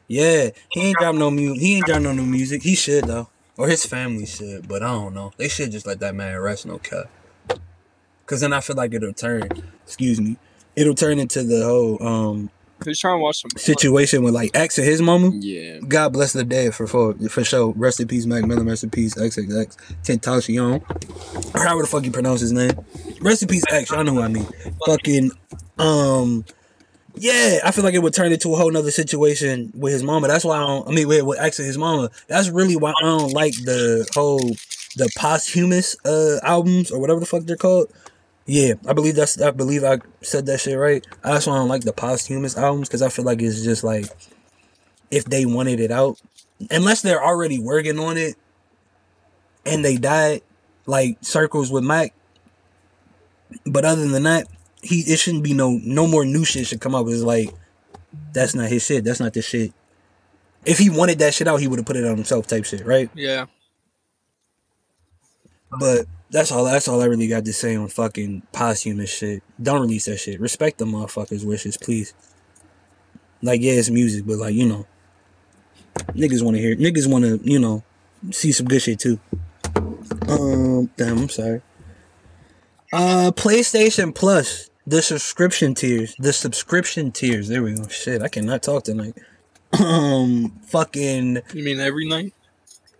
yeah, 0.06 0.50
he 0.70 0.80
ain't 0.88 0.98
dropped 0.98 1.18
no 1.18 1.30
mu- 1.30 1.58
He 1.58 1.76
ain't 1.76 1.86
dropped 1.86 2.02
no 2.02 2.12
new 2.12 2.24
music. 2.24 2.62
He 2.62 2.74
should 2.74 3.04
though, 3.04 3.28
or 3.56 3.68
his 3.68 3.84
family 3.84 4.26
should. 4.26 4.68
But 4.68 4.82
I 4.82 4.92
don't 4.92 5.14
know. 5.14 5.32
They 5.36 5.48
should 5.48 5.72
just 5.72 5.86
let 5.86 6.00
that 6.00 6.14
man 6.14 6.38
rest. 6.38 6.66
No 6.66 6.78
cut. 6.78 7.10
Cause 8.28 8.40
then 8.42 8.52
I 8.52 8.60
feel 8.60 8.76
like 8.76 8.92
it'll 8.92 9.14
turn. 9.14 9.48
Excuse 9.84 10.20
me. 10.20 10.36
It'll 10.76 10.94
turn 10.94 11.18
into 11.18 11.42
the 11.42 11.64
whole 11.64 12.06
um 12.06 12.50
Who's 12.84 13.00
trying 13.00 13.18
to 13.18 13.22
watch 13.22 13.40
some? 13.40 13.50
situation 13.56 14.22
with 14.22 14.34
like 14.34 14.50
X 14.54 14.76
and 14.78 14.86
his 14.86 15.00
mama. 15.02 15.30
Yeah. 15.32 15.78
God 15.80 16.12
bless 16.12 16.34
the 16.34 16.44
dead 16.44 16.74
for 16.74 16.86
for 16.86 17.14
for 17.28 17.42
sure. 17.42 17.72
Rest 17.74 18.00
in 18.00 18.06
peace, 18.06 18.26
Mac 18.26 18.44
Miller. 18.44 18.62
Rest 18.64 18.84
in 18.84 18.90
peace, 18.90 19.14
XXX 19.14 19.76
Tentacion. 20.04 21.54
Or 21.54 21.60
however 21.64 21.82
the 21.82 21.88
fuck 21.88 22.04
you 22.04 22.10
pronounce 22.12 22.40
his 22.40 22.52
name. 22.52 22.70
Rest 23.20 23.42
in 23.42 23.48
peace, 23.48 23.64
X. 23.70 23.90
Y'all 23.90 24.04
know 24.04 24.12
who 24.12 24.20
I 24.22 24.28
mean. 24.28 24.46
Fucking 24.86 25.30
um. 25.78 26.44
Yeah, 27.20 27.60
I 27.64 27.72
feel 27.72 27.82
like 27.82 27.94
it 27.94 28.02
would 28.02 28.14
turn 28.14 28.30
into 28.30 28.52
a 28.52 28.56
whole 28.56 28.70
nother 28.70 28.92
situation 28.92 29.72
with 29.74 29.92
his 29.92 30.04
mama. 30.04 30.28
That's 30.28 30.44
why 30.44 30.58
I 30.58 30.66
don't. 30.66 30.86
I 30.86 30.92
mean, 30.92 31.08
with, 31.08 31.22
with 31.24 31.40
X 31.40 31.58
and 31.58 31.66
his 31.66 31.78
mama. 31.78 32.10
That's 32.28 32.48
really 32.50 32.76
why 32.76 32.92
I 33.00 33.02
don't 33.02 33.32
like 33.32 33.54
the 33.54 34.06
whole 34.14 34.50
the 34.96 35.10
posthumous 35.16 35.96
uh 36.04 36.38
albums 36.44 36.90
or 36.90 37.00
whatever 37.00 37.18
the 37.20 37.26
fuck 37.26 37.42
they're 37.44 37.56
called. 37.56 37.92
Yeah, 38.50 38.74
I 38.88 38.94
believe 38.94 39.14
that's. 39.14 39.38
I 39.38 39.50
believe 39.50 39.84
I 39.84 39.98
said 40.22 40.46
that 40.46 40.60
shit 40.60 40.78
right. 40.78 41.06
That's 41.22 41.46
why 41.46 41.52
I 41.52 41.56
don't 41.58 41.68
like 41.68 41.82
the 41.82 41.92
posthumous 41.92 42.56
albums 42.56 42.88
because 42.88 43.02
I 43.02 43.10
feel 43.10 43.26
like 43.26 43.42
it's 43.42 43.62
just 43.62 43.84
like 43.84 44.06
if 45.10 45.26
they 45.26 45.44
wanted 45.44 45.80
it 45.80 45.90
out, 45.90 46.18
unless 46.70 47.02
they're 47.02 47.22
already 47.22 47.58
working 47.58 47.98
on 47.98 48.16
it 48.16 48.36
and 49.66 49.84
they 49.84 49.98
died, 49.98 50.40
like 50.86 51.18
circles 51.20 51.70
with 51.70 51.84
Mac. 51.84 52.14
But 53.66 53.84
other 53.84 54.08
than 54.08 54.22
that, 54.22 54.46
he 54.80 55.00
it 55.00 55.18
shouldn't 55.18 55.44
be 55.44 55.52
no 55.52 55.78
no 55.84 56.06
more 56.06 56.24
new 56.24 56.46
shit 56.46 56.66
should 56.66 56.80
come 56.80 56.94
out. 56.94 57.06
It's 57.06 57.22
like 57.22 57.50
that's 58.32 58.54
not 58.54 58.70
his 58.70 58.82
shit. 58.82 59.04
That's 59.04 59.20
not 59.20 59.34
the 59.34 59.42
shit. 59.42 59.74
If 60.64 60.78
he 60.78 60.88
wanted 60.88 61.18
that 61.18 61.34
shit 61.34 61.48
out, 61.48 61.60
he 61.60 61.68
would 61.68 61.80
have 61.80 61.86
put 61.86 61.96
it 61.96 62.04
on 62.06 62.16
himself, 62.16 62.46
type 62.46 62.64
shit, 62.64 62.86
right? 62.86 63.10
Yeah. 63.14 63.44
But 65.78 66.06
that's 66.30 66.52
all. 66.52 66.64
That's 66.64 66.88
all 66.88 67.00
I 67.00 67.06
really 67.06 67.28
got 67.28 67.44
to 67.44 67.52
say 67.52 67.76
on 67.76 67.88
fucking 67.88 68.42
posthumous 68.52 69.10
shit. 69.10 69.42
Don't 69.60 69.80
release 69.80 70.04
that 70.06 70.18
shit. 70.18 70.40
Respect 70.40 70.78
the 70.78 70.84
motherfuckers' 70.84 71.44
wishes, 71.44 71.76
please. 71.76 72.14
Like, 73.42 73.60
yeah, 73.60 73.72
it's 73.72 73.90
music, 73.90 74.26
but 74.26 74.38
like, 74.38 74.54
you 74.54 74.66
know, 74.66 74.86
niggas 76.08 76.42
want 76.42 76.56
to 76.56 76.62
hear. 76.62 76.76
Niggas 76.76 77.06
want 77.06 77.24
to, 77.24 77.40
you 77.42 77.58
know, 77.58 77.82
see 78.30 78.52
some 78.52 78.66
good 78.66 78.82
shit 78.82 78.98
too. 78.98 79.18
Um, 80.28 80.90
damn, 80.96 81.18
I'm 81.18 81.28
sorry. 81.28 81.62
Uh, 82.92 83.30
PlayStation 83.34 84.14
Plus, 84.14 84.70
the 84.86 85.02
subscription 85.02 85.74
tiers, 85.74 86.14
the 86.18 86.32
subscription 86.32 87.12
tiers. 87.12 87.48
There 87.48 87.62
we 87.62 87.74
go. 87.74 87.86
Shit, 87.88 88.22
I 88.22 88.28
cannot 88.28 88.62
talk 88.62 88.84
tonight. 88.84 89.14
Um, 89.78 90.60
fucking 90.64 91.42
You 91.52 91.62
mean 91.62 91.78
every 91.78 92.08
night? 92.08 92.32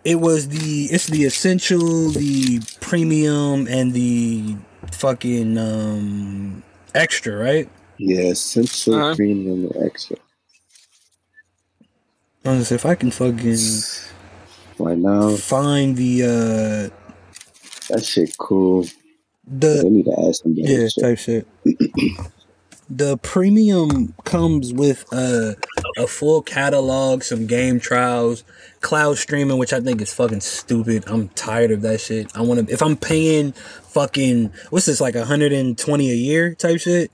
It 0.05 0.17
was 0.17 0.49
the 0.49 0.85
it's 0.91 1.07
the 1.07 1.25
essential, 1.25 2.11
the 2.11 2.61
premium, 2.81 3.67
and 3.69 3.93
the 3.93 4.57
fucking 4.93 5.59
um 5.59 6.63
extra, 6.95 7.37
right? 7.37 7.69
Yeah, 7.99 8.31
essential 8.31 8.95
Uh-huh. 8.95 9.17
premium 9.17 9.71
and 9.73 9.85
extra. 9.85 10.17
Honestly, 12.45 12.77
if 12.77 12.87
I 12.87 12.95
can 12.95 13.11
fucking 13.11 13.57
Right 14.79 14.97
now, 14.99 15.35
find 15.35 15.97
the 15.97 16.23
uh 16.23 16.95
that 17.93 18.05
shit 18.05 18.37
cool. 18.39 18.85
the 19.47 19.81
They 19.83 19.91
need 19.91 20.05
to 20.05 20.13
add 20.29 20.35
some 20.37 20.55
better 20.55 20.69
yeah 20.69 20.89
shit. 20.89 21.03
type 21.03 21.19
shit. 21.19 21.47
the 22.89 23.17
premium 23.19 24.15
comes 24.25 24.73
with 24.73 25.05
a 25.13 25.57
a 25.99 26.07
full 26.07 26.43
catalog, 26.43 27.23
some 27.23 27.47
game 27.47 27.81
trials, 27.81 28.45
cloud 28.81 29.19
streaming, 29.19 29.59
which 29.59 29.73
I 29.73 29.81
think 29.81 30.01
is 30.01 30.13
fucking 30.13 30.41
stupid. 30.41 31.05
I'm 31.07 31.29
tired 31.31 31.71
of 31.71 31.83
that 31.83 32.01
shit. 32.01 32.35
I 32.37 32.43
want 32.43 32.67
to 32.67 32.73
if 32.73 32.83
I'm 32.83 32.97
paying 32.97 33.53
fucking 33.53 34.53
what's 34.71 34.87
this 34.87 35.01
like 35.01 35.15
120 35.15 36.11
a 36.11 36.15
year 36.15 36.55
type 36.55 36.81
shit. 36.81 37.11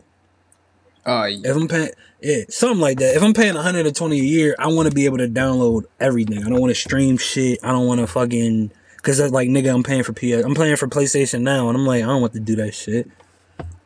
Oh, 1.06 1.24
yeah. 1.24 1.50
If 1.50 1.56
I'm 1.56 1.68
paying, 1.68 1.90
yeah, 2.22 2.44
something 2.48 2.80
like 2.80 2.98
that. 2.98 3.14
If 3.14 3.22
I'm 3.22 3.34
paying 3.34 3.54
120 3.54 4.18
a 4.18 4.22
year, 4.22 4.56
I 4.58 4.68
want 4.68 4.88
to 4.88 4.94
be 4.94 5.04
able 5.04 5.18
to 5.18 5.28
download 5.28 5.84
everything. 6.00 6.38
I 6.38 6.48
don't 6.48 6.60
want 6.60 6.70
to 6.70 6.80
stream 6.80 7.18
shit. 7.18 7.58
I 7.62 7.72
don't 7.72 7.86
want 7.86 8.00
to 8.00 8.06
fucking 8.06 8.70
Cause 9.04 9.18
that's 9.18 9.32
like 9.32 9.50
nigga, 9.50 9.72
I'm 9.72 9.82
paying 9.82 10.02
for 10.02 10.14
PS. 10.14 10.46
I'm 10.46 10.54
paying 10.54 10.76
for 10.76 10.88
PlayStation 10.88 11.42
now, 11.42 11.68
and 11.68 11.76
I'm 11.76 11.84
like, 11.84 12.02
I 12.02 12.06
don't 12.06 12.22
want 12.22 12.32
to 12.32 12.40
do 12.40 12.56
that 12.56 12.74
shit. 12.74 13.06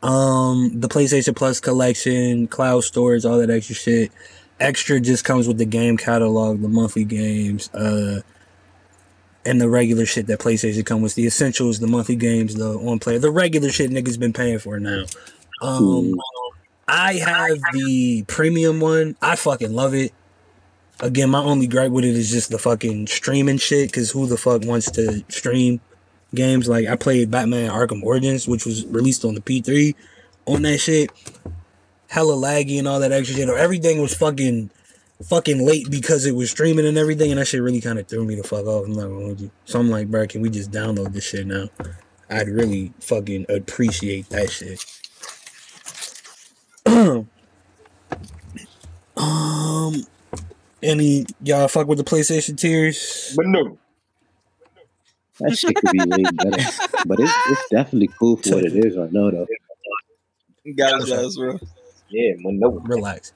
Um, 0.00 0.78
the 0.78 0.88
PlayStation 0.88 1.34
Plus 1.34 1.58
collection, 1.58 2.46
cloud 2.46 2.84
storage, 2.84 3.24
all 3.24 3.38
that 3.38 3.50
extra 3.50 3.74
shit. 3.74 4.12
Extra 4.60 5.00
just 5.00 5.24
comes 5.24 5.46
with 5.46 5.58
the 5.58 5.64
game 5.64 5.96
catalog, 5.96 6.60
the 6.60 6.68
monthly 6.68 7.04
games, 7.04 7.72
uh, 7.74 8.22
and 9.44 9.60
the 9.60 9.68
regular 9.68 10.04
shit 10.04 10.26
that 10.26 10.40
PlayStation 10.40 10.84
comes 10.84 11.02
with. 11.02 11.14
The 11.14 11.26
essentials, 11.26 11.78
the 11.78 11.86
monthly 11.86 12.16
games, 12.16 12.54
the 12.54 12.70
on 12.78 12.98
player, 12.98 13.18
the 13.18 13.30
regular 13.30 13.70
shit 13.70 13.90
niggas 13.90 14.18
been 14.18 14.32
paying 14.32 14.58
for 14.58 14.80
now. 14.80 15.04
Um, 15.62 16.14
I 16.86 17.14
have 17.14 17.58
the 17.72 18.24
premium 18.26 18.80
one. 18.80 19.16
I 19.22 19.36
fucking 19.36 19.72
love 19.72 19.94
it. 19.94 20.12
Again, 21.00 21.30
my 21.30 21.40
only 21.40 21.66
gripe 21.66 21.92
with 21.92 22.04
it 22.04 22.16
is 22.16 22.30
just 22.30 22.50
the 22.50 22.58
fucking 22.58 23.06
streaming 23.06 23.58
shit. 23.58 23.92
Cause 23.92 24.10
who 24.10 24.26
the 24.26 24.36
fuck 24.36 24.64
wants 24.64 24.90
to 24.92 25.24
stream 25.28 25.80
games? 26.34 26.68
Like 26.68 26.88
I 26.88 26.96
played 26.96 27.30
Batman 27.30 27.70
Arkham 27.70 28.02
Origins, 28.02 28.48
which 28.48 28.66
was 28.66 28.84
released 28.86 29.24
on 29.24 29.34
the 29.34 29.40
P3 29.40 29.94
on 30.46 30.62
that 30.62 30.78
shit. 30.78 31.10
Hella 32.08 32.34
laggy 32.34 32.78
and 32.78 32.88
all 32.88 33.00
that 33.00 33.12
extra 33.12 33.36
shit. 33.36 33.48
Or 33.48 33.56
everything 33.56 34.00
was 34.00 34.14
fucking 34.14 34.70
fucking 35.24 35.64
late 35.64 35.90
because 35.90 36.26
it 36.26 36.34
was 36.34 36.50
streaming 36.50 36.86
and 36.86 36.98
everything, 36.98 37.30
and 37.30 37.40
that 37.40 37.46
shit 37.46 37.62
really 37.62 37.80
kind 37.80 37.98
of 37.98 38.06
threw 38.06 38.24
me 38.24 38.34
the 38.34 38.42
fuck 38.42 38.66
off. 38.66 38.86
I'm 38.86 38.92
not 38.92 39.08
gonna 39.08 39.24
hold 39.26 39.40
you. 39.40 39.50
So 39.64 39.78
I'm 39.78 39.90
like, 39.90 40.08
bro, 40.08 40.26
can 40.26 40.40
we 40.40 40.50
just 40.50 40.70
download 40.70 41.12
this 41.12 41.24
shit 41.24 41.46
now? 41.46 41.68
I'd 42.30 42.48
really 42.48 42.92
fucking 43.00 43.46
appreciate 43.48 44.28
that 44.30 44.50
shit. 44.50 44.84
um, 49.16 50.04
any 50.82 51.26
y'all 51.42 51.68
fuck 51.68 51.86
with 51.86 51.98
the 51.98 52.04
PlayStation 52.04 52.56
tiers? 52.56 53.34
But 53.36 53.46
no. 53.46 53.78
That 55.40 55.56
shit 55.56 55.76
could 55.76 55.92
be 55.92 56.00
way 56.00 56.24
better, 56.34 56.64
but 57.06 57.20
it's, 57.20 57.32
it's 57.48 57.68
definitely 57.70 58.10
cool 58.18 58.38
for 58.38 58.56
what 58.56 58.64
it 58.64 58.74
is 58.74 58.96
right 58.96 59.12
now, 59.12 59.30
though. 59.30 59.46
Got 60.76 61.00
his 61.00 61.12
ass, 61.12 61.36
bro. 61.36 61.58
Yeah, 62.10 62.34
but 62.42 62.52
no. 62.54 62.80
Relax. 62.84 63.32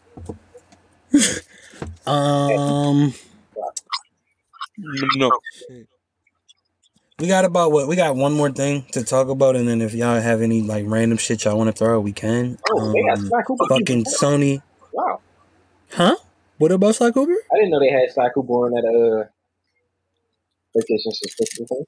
um, 2.06 3.14
No. 5.16 5.30
we 7.18 7.28
got 7.28 7.44
about 7.44 7.72
what 7.72 7.88
we 7.88 7.96
got 7.96 8.16
one 8.16 8.32
more 8.34 8.50
thing 8.50 8.84
to 8.92 9.04
talk 9.04 9.28
about, 9.28 9.56
and 9.56 9.68
then 9.68 9.82
if 9.82 9.94
y'all 9.94 10.20
have 10.20 10.42
any 10.42 10.62
like 10.62 10.84
random 10.88 11.18
shit 11.18 11.44
y'all 11.44 11.58
want 11.58 11.68
to 11.68 11.72
throw, 11.76 11.98
out, 11.98 12.04
we 12.04 12.12
can. 12.12 12.58
Oh, 12.68 12.90
they 12.92 13.02
got 13.08 13.18
Um, 13.18 13.28
Sly 13.28 13.42
Cooper. 13.46 13.66
fucking 13.68 14.04
Sony, 14.04 14.62
Wow. 14.92 15.20
huh? 15.92 16.16
What 16.58 16.72
about 16.72 16.96
Sly 16.96 17.10
Cooper? 17.12 17.36
I 17.52 17.56
didn't 17.56 17.70
know 17.70 17.80
they 17.80 17.90
had 17.90 18.10
Sly 18.12 18.28
Cooper 18.34 18.52
on 18.52 18.72
that 18.72 18.84
uh 18.86 19.28
vacation 20.76 21.12
subscription 21.12 21.66
thing. 21.66 21.84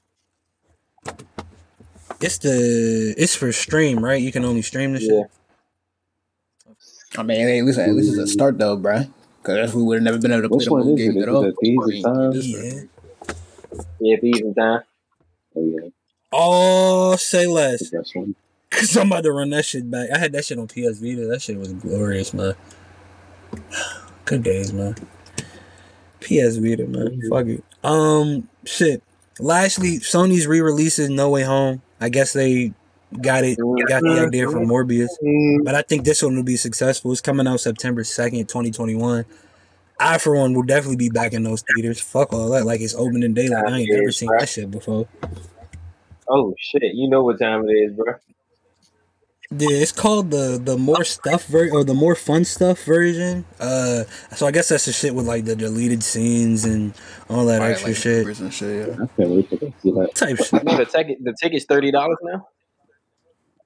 It's 2.20 2.38
the 2.38 3.14
it's 3.18 3.36
for 3.36 3.52
stream, 3.52 4.04
right? 4.04 4.20
You 4.22 4.32
can 4.32 4.44
only 4.44 4.62
stream 4.62 4.92
this 4.94 5.04
Yeah. 5.04 5.08
shit. 5.08 5.26
I 7.16 7.22
mean, 7.22 7.38
hey, 7.40 7.62
listen, 7.62 7.88
at 7.88 7.94
least 7.94 8.10
it's 8.10 8.18
a 8.18 8.26
start 8.26 8.58
though, 8.58 8.76
bruh. 8.76 9.08
Because 9.42 9.74
we 9.74 9.82
would 9.82 9.96
have 9.96 10.02
never 10.04 10.18
been 10.18 10.32
able 10.32 10.42
to 10.42 10.48
play 10.48 10.56
Which 10.56 10.64
the 10.64 10.70
whole 10.70 10.94
is 10.94 11.00
it? 11.00 11.12
game 11.12 11.22
at 11.22 11.28
all. 11.28 11.42
the 11.42 11.52
Thieves 11.60 11.84
I 11.84 11.88
mean, 11.88 12.02
Time? 12.02 12.32
this- 12.32 12.46
Yeah. 12.46 12.80
Yeah, 14.00 14.16
Thieves 14.20 14.40
in 14.40 14.54
Time. 14.54 14.80
Oh, 15.56 15.64
yeah. 15.66 15.88
Oh, 16.32 17.16
say 17.16 17.46
less. 17.46 17.90
The 17.90 18.04
one. 18.14 18.34
Cause 18.70 18.96
I'm 18.96 19.06
about 19.06 19.22
to 19.24 19.32
run 19.32 19.50
that 19.50 19.64
shit 19.64 19.88
back. 19.88 20.10
I 20.12 20.18
had 20.18 20.32
that 20.32 20.44
shit 20.44 20.58
on 20.58 20.66
PS 20.66 20.98
Vita. 20.98 21.26
That 21.26 21.40
shit 21.42 21.56
was 21.58 21.72
glorious, 21.74 22.34
man. 22.34 22.54
Good 24.24 24.42
days, 24.42 24.72
man. 24.72 24.94
PS 26.20 26.56
Vita, 26.56 26.86
man. 26.86 27.20
Fuck 27.30 27.46
it. 27.46 27.64
Um, 27.84 28.48
shit. 28.64 29.02
Lastly, 29.38 29.98
Sony's 29.98 30.46
re-releases 30.46 31.10
No 31.10 31.28
Way 31.30 31.42
Home. 31.42 31.82
I 32.00 32.08
guess 32.08 32.32
they 32.32 32.72
got 33.20 33.44
it, 33.44 33.58
got 33.88 34.02
the 34.02 34.24
idea 34.26 34.48
from 34.48 34.66
Morbius. 34.66 35.08
But 35.64 35.74
I 35.74 35.82
think 35.82 36.04
this 36.04 36.22
one 36.22 36.36
will 36.36 36.42
be 36.42 36.56
successful. 36.56 37.12
It's 37.12 37.20
coming 37.20 37.46
out 37.46 37.60
September 37.60 38.02
2nd, 38.02 38.48
2021. 38.48 39.24
I, 40.00 40.18
for 40.18 40.34
one, 40.36 40.54
will 40.54 40.64
definitely 40.64 40.96
be 40.96 41.08
back 41.08 41.32
in 41.32 41.44
those 41.44 41.62
theaters. 41.74 42.00
Fuck 42.00 42.32
all 42.32 42.50
that. 42.50 42.66
Like, 42.66 42.80
it's 42.80 42.94
opening 42.94 43.32
day. 43.32 43.48
Like, 43.48 43.64
I 43.64 43.78
ain't 43.78 43.88
never 43.92 44.10
seen 44.10 44.28
that 44.38 44.48
shit 44.48 44.70
before. 44.70 45.06
Oh 46.28 46.54
shit, 46.58 46.94
you 46.94 47.08
know 47.08 47.22
what 47.22 47.38
time 47.38 47.68
it 47.68 47.72
is, 47.72 47.92
bro. 47.92 48.14
Yeah, 49.50 49.76
it's 49.76 49.92
called 49.92 50.30
the 50.30 50.60
the 50.62 50.76
more 50.76 51.04
stuff 51.04 51.46
ver- 51.46 51.70
or 51.70 51.84
the 51.84 51.94
more 51.94 52.14
fun 52.14 52.44
stuff 52.44 52.82
version. 52.84 53.44
Uh, 53.60 54.04
so 54.34 54.46
I 54.46 54.50
guess 54.50 54.70
that's 54.70 54.86
the 54.86 54.92
shit 54.92 55.14
with 55.14 55.26
like 55.26 55.44
the 55.44 55.54
deleted 55.54 56.02
scenes 56.02 56.64
and 56.64 56.94
all 57.28 57.44
that 57.46 57.60
Right, 57.60 57.72
extra 57.72 57.90
like 57.90 57.96
shit 57.98 58.26
bloopers 58.26 58.52
shit. 58.52 58.88
Yeah. 58.88 58.94
I 58.94 59.06
can't 59.16 59.30
wait 59.30 59.50
to 59.50 59.72
see 59.80 59.92
that. 59.92 60.14
type 60.14 60.38
shit. 60.38 60.64
No, 60.64 60.76
the 60.78 60.86
ticket 60.86 61.18
the 61.22 61.34
ticket's 61.40 61.66
thirty 61.66 61.90
dollars 61.92 62.16
now. 62.22 62.48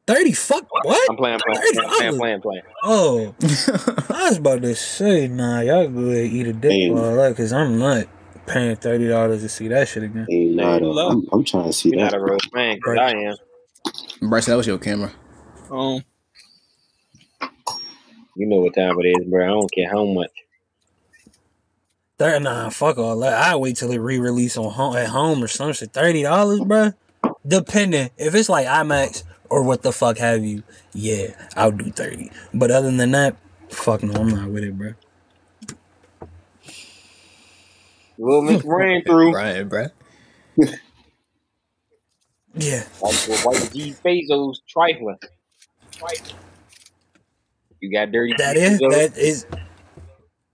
Thirty 0.09 0.33
fuck 0.33 0.65
what? 0.87 1.11
I'm 1.11 1.17
playing, 1.17 1.39
playing, 1.47 1.61
playing, 1.75 1.91
playing, 1.99 2.19
playing, 2.19 2.41
playing. 2.41 2.63
Oh, 2.83 3.35
I 4.09 4.29
was 4.31 4.39
about 4.39 4.63
to 4.63 4.75
say 4.75 5.29
nah, 5.29 5.61
y'all 5.61 5.87
go 5.87 6.01
ahead 6.07 6.25
and 6.25 6.33
eat 6.33 6.47
a 6.47 6.53
dick 6.55 6.71
Hey. 6.73 6.89
for 6.89 6.99
all 6.99 7.15
that 7.17 7.29
because 7.29 7.53
I'm 7.53 7.79
not 7.79 8.07
paying 8.47 8.75
thirty 8.77 9.07
dollars 9.07 9.43
to 9.43 9.51
see 9.51 9.69
that 9.69 9.87
shit 9.87 10.05
again. 10.05 10.27
Hey, 10.27 10.47
nah, 10.47 10.79
though. 10.79 11.09
I'm, 11.11 11.29
I'm 11.31 11.45
trying 11.45 11.67
to 11.67 11.73
see 11.75 11.91
You're 11.91 12.01
not 12.01 12.13
that. 12.13 12.17
a 12.21 12.25
real 12.25 12.39
fan, 12.55 12.81
'cause 12.81 12.97
Right. 12.97 13.15
I 13.17 13.21
am. 14.23 14.29
Bryce, 14.31 14.47
that 14.47 14.57
was 14.57 14.67
your 14.67 14.79
camera. 14.79 15.13
Um, 15.71 16.03
You 18.35 18.47
know 18.47 18.61
what 18.61 18.75
time 18.75 18.97
it 19.01 19.09
is, 19.09 19.27
bro. 19.29 19.45
I 19.45 19.49
don't 19.49 19.71
care 19.71 19.91
how 19.91 20.07
much. 20.07 20.31
Thir- 22.19 22.41
nah, 22.41 22.71
fuck 22.71 22.97
all 22.99 23.19
that. 23.21 23.35
I 23.35 23.57
wait 23.57 23.77
till 23.77 23.91
it 23.91 23.99
re-release 23.99 24.57
on 24.57 24.71
home 24.73 24.97
at 24.97 25.09
home 25.09 25.45
or 25.45 25.49
some 25.49 25.73
shit. 25.75 25.93
Thirty 25.93 26.23
dollars, 26.23 26.61
bruh. 26.61 26.95
Depending 27.47 28.11
if 28.17 28.35
it's 28.35 28.49
like 28.49 28.67
IMAX 28.67 29.23
or 29.51 29.63
what 29.63 29.83
the 29.83 29.93
fuck 29.93 30.19
have 30.19 30.45
you, 30.45 30.63
yeah, 30.93 31.29
I'll 31.57 31.71
do 31.71 31.91
thirty. 31.91 32.31
But 32.53 32.71
other 32.71 32.91
than 32.91 33.11
that, 33.13 33.37
fuck 33.71 34.03
no, 34.03 34.21
I'm 34.21 34.29
not 34.29 34.51
with 34.51 34.65
it, 34.65 34.79
bruh. 34.79 34.95
Little 38.19 38.43
Miss 38.43 38.63
ran 38.67 39.03
through 39.05 39.33
Brian, 39.33 39.69
bruh. 39.69 39.91
Yeah, 42.55 42.85
like 43.01 43.15
the 43.15 43.41
white 43.45 43.71
G 43.73 43.95
Bezos 44.05 44.57
trifling. 44.69 45.19
You 47.81 47.93
got 47.93 48.11
dirty. 48.11 48.35
That 48.39 48.57
is. 48.57 48.81
Bezos. 48.81 48.91
That 48.91 49.19
is. 49.19 49.47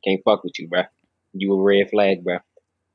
Can't 0.04 0.20
fuck 0.24 0.44
with 0.44 0.58
you, 0.58 0.68
bro. 0.68 0.82
You 1.32 1.54
a 1.54 1.62
red 1.62 1.88
flag, 1.90 2.22
bro. 2.22 2.38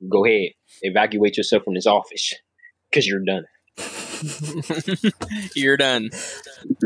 Go 0.07 0.25
ahead, 0.25 0.51
evacuate 0.81 1.35
yourself 1.38 1.63
from 1.63 1.73
this 1.73 1.88
office, 1.88 2.33
cause 2.93 3.05
you're 3.05 3.23
done. 3.25 3.45
you're 5.55 5.77
done. 5.77 6.10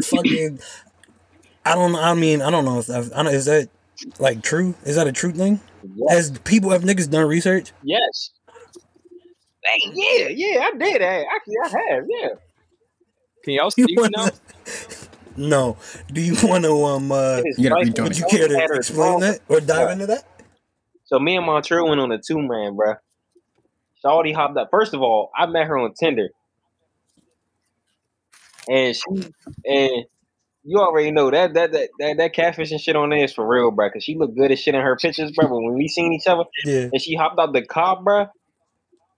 fucking. 0.03 0.59
I 1.65 1.75
don't. 1.75 1.95
I 1.95 2.13
mean, 2.13 2.41
I 2.41 2.49
don't 2.51 2.65
know 2.65 2.79
if 2.79 2.89
I've, 2.89 3.11
I 3.13 3.23
don't, 3.23 3.33
is 3.33 3.45
that 3.45 3.69
like 4.19 4.41
true. 4.43 4.75
Is 4.83 4.95
that 4.95 5.07
a 5.07 5.11
true 5.11 5.31
thing? 5.31 5.59
Yes. 5.95 6.11
Has 6.11 6.39
people 6.39 6.71
have 6.71 6.83
niggas 6.83 7.09
done 7.09 7.27
research? 7.27 7.71
yes. 7.83 8.31
Hey, 9.65 9.79
yeah, 9.93 10.27
yeah, 10.27 10.59
I 10.61 10.71
did. 10.77 11.01
Hey, 11.01 11.25
actually, 11.33 11.55
I 11.63 11.67
have. 11.93 12.03
Yeah. 12.09 12.27
Can 13.45 13.53
y'all 13.53 13.65
You 13.77 13.85
speak 13.85 13.97
now? 13.97 14.07
wanna- 14.23 14.31
No. 15.37 15.77
Do 16.11 16.21
you 16.21 16.35
want 16.43 16.63
to 16.65 16.71
um? 16.83 17.11
Uh, 17.11 17.37
You 17.57 17.69
gotta 17.69 17.85
trifling. 17.85 17.87
rejoin 17.87 18.03
would 18.07 18.17
you 18.17 18.25
care 18.29 18.47
to 18.49 18.73
explain 18.75 19.19
that 19.21 19.39
or 19.47 19.61
dive 19.61 19.87
Yeah. 19.87 19.93
into 19.93 20.05
that? 20.07 20.25
So 21.05 21.17
me 21.17 21.37
and 21.37 21.45
Montreal 21.45 21.87
went 21.87 22.01
on 22.01 22.11
a 22.11 22.17
two 22.21 22.39
man, 22.41 22.75
bro. 22.75 22.95
Shawty 24.03 24.35
hopped 24.35 24.57
up. 24.57 24.67
First 24.69 24.93
of 24.93 25.01
all, 25.01 25.31
I 25.35 25.45
met 25.45 25.67
her 25.67 25.77
on 25.77 25.93
Tinder, 25.93 26.29
and 28.69 28.95
she 28.95 29.03
and 29.65 30.05
you 30.63 30.79
already 30.79 31.11
know 31.11 31.29
that 31.31 31.53
that 31.55 31.71
that 31.73 31.89
that, 31.99 32.17
that 32.17 32.33
catfish 32.33 32.71
and 32.71 32.79
shit 32.81 32.95
on 32.95 33.09
there 33.09 33.23
is 33.23 33.33
for 33.33 33.47
real, 33.47 33.71
bro. 33.71 33.89
Cause 33.89 34.03
she 34.03 34.15
looked 34.17 34.37
good 34.37 34.51
as 34.51 34.59
shit 34.59 34.75
in 34.75 34.81
her 34.81 34.95
pictures, 34.97 35.31
bro. 35.31 35.47
But 35.47 35.55
when 35.61 35.73
we 35.75 35.87
seen 35.87 36.13
each 36.13 36.27
other 36.27 36.43
Yeah. 36.65 36.89
and 36.91 37.01
she 37.01 37.15
hopped 37.15 37.39
out 37.39 37.53
the 37.53 37.65
car, 37.65 38.01
bro, 38.01 38.27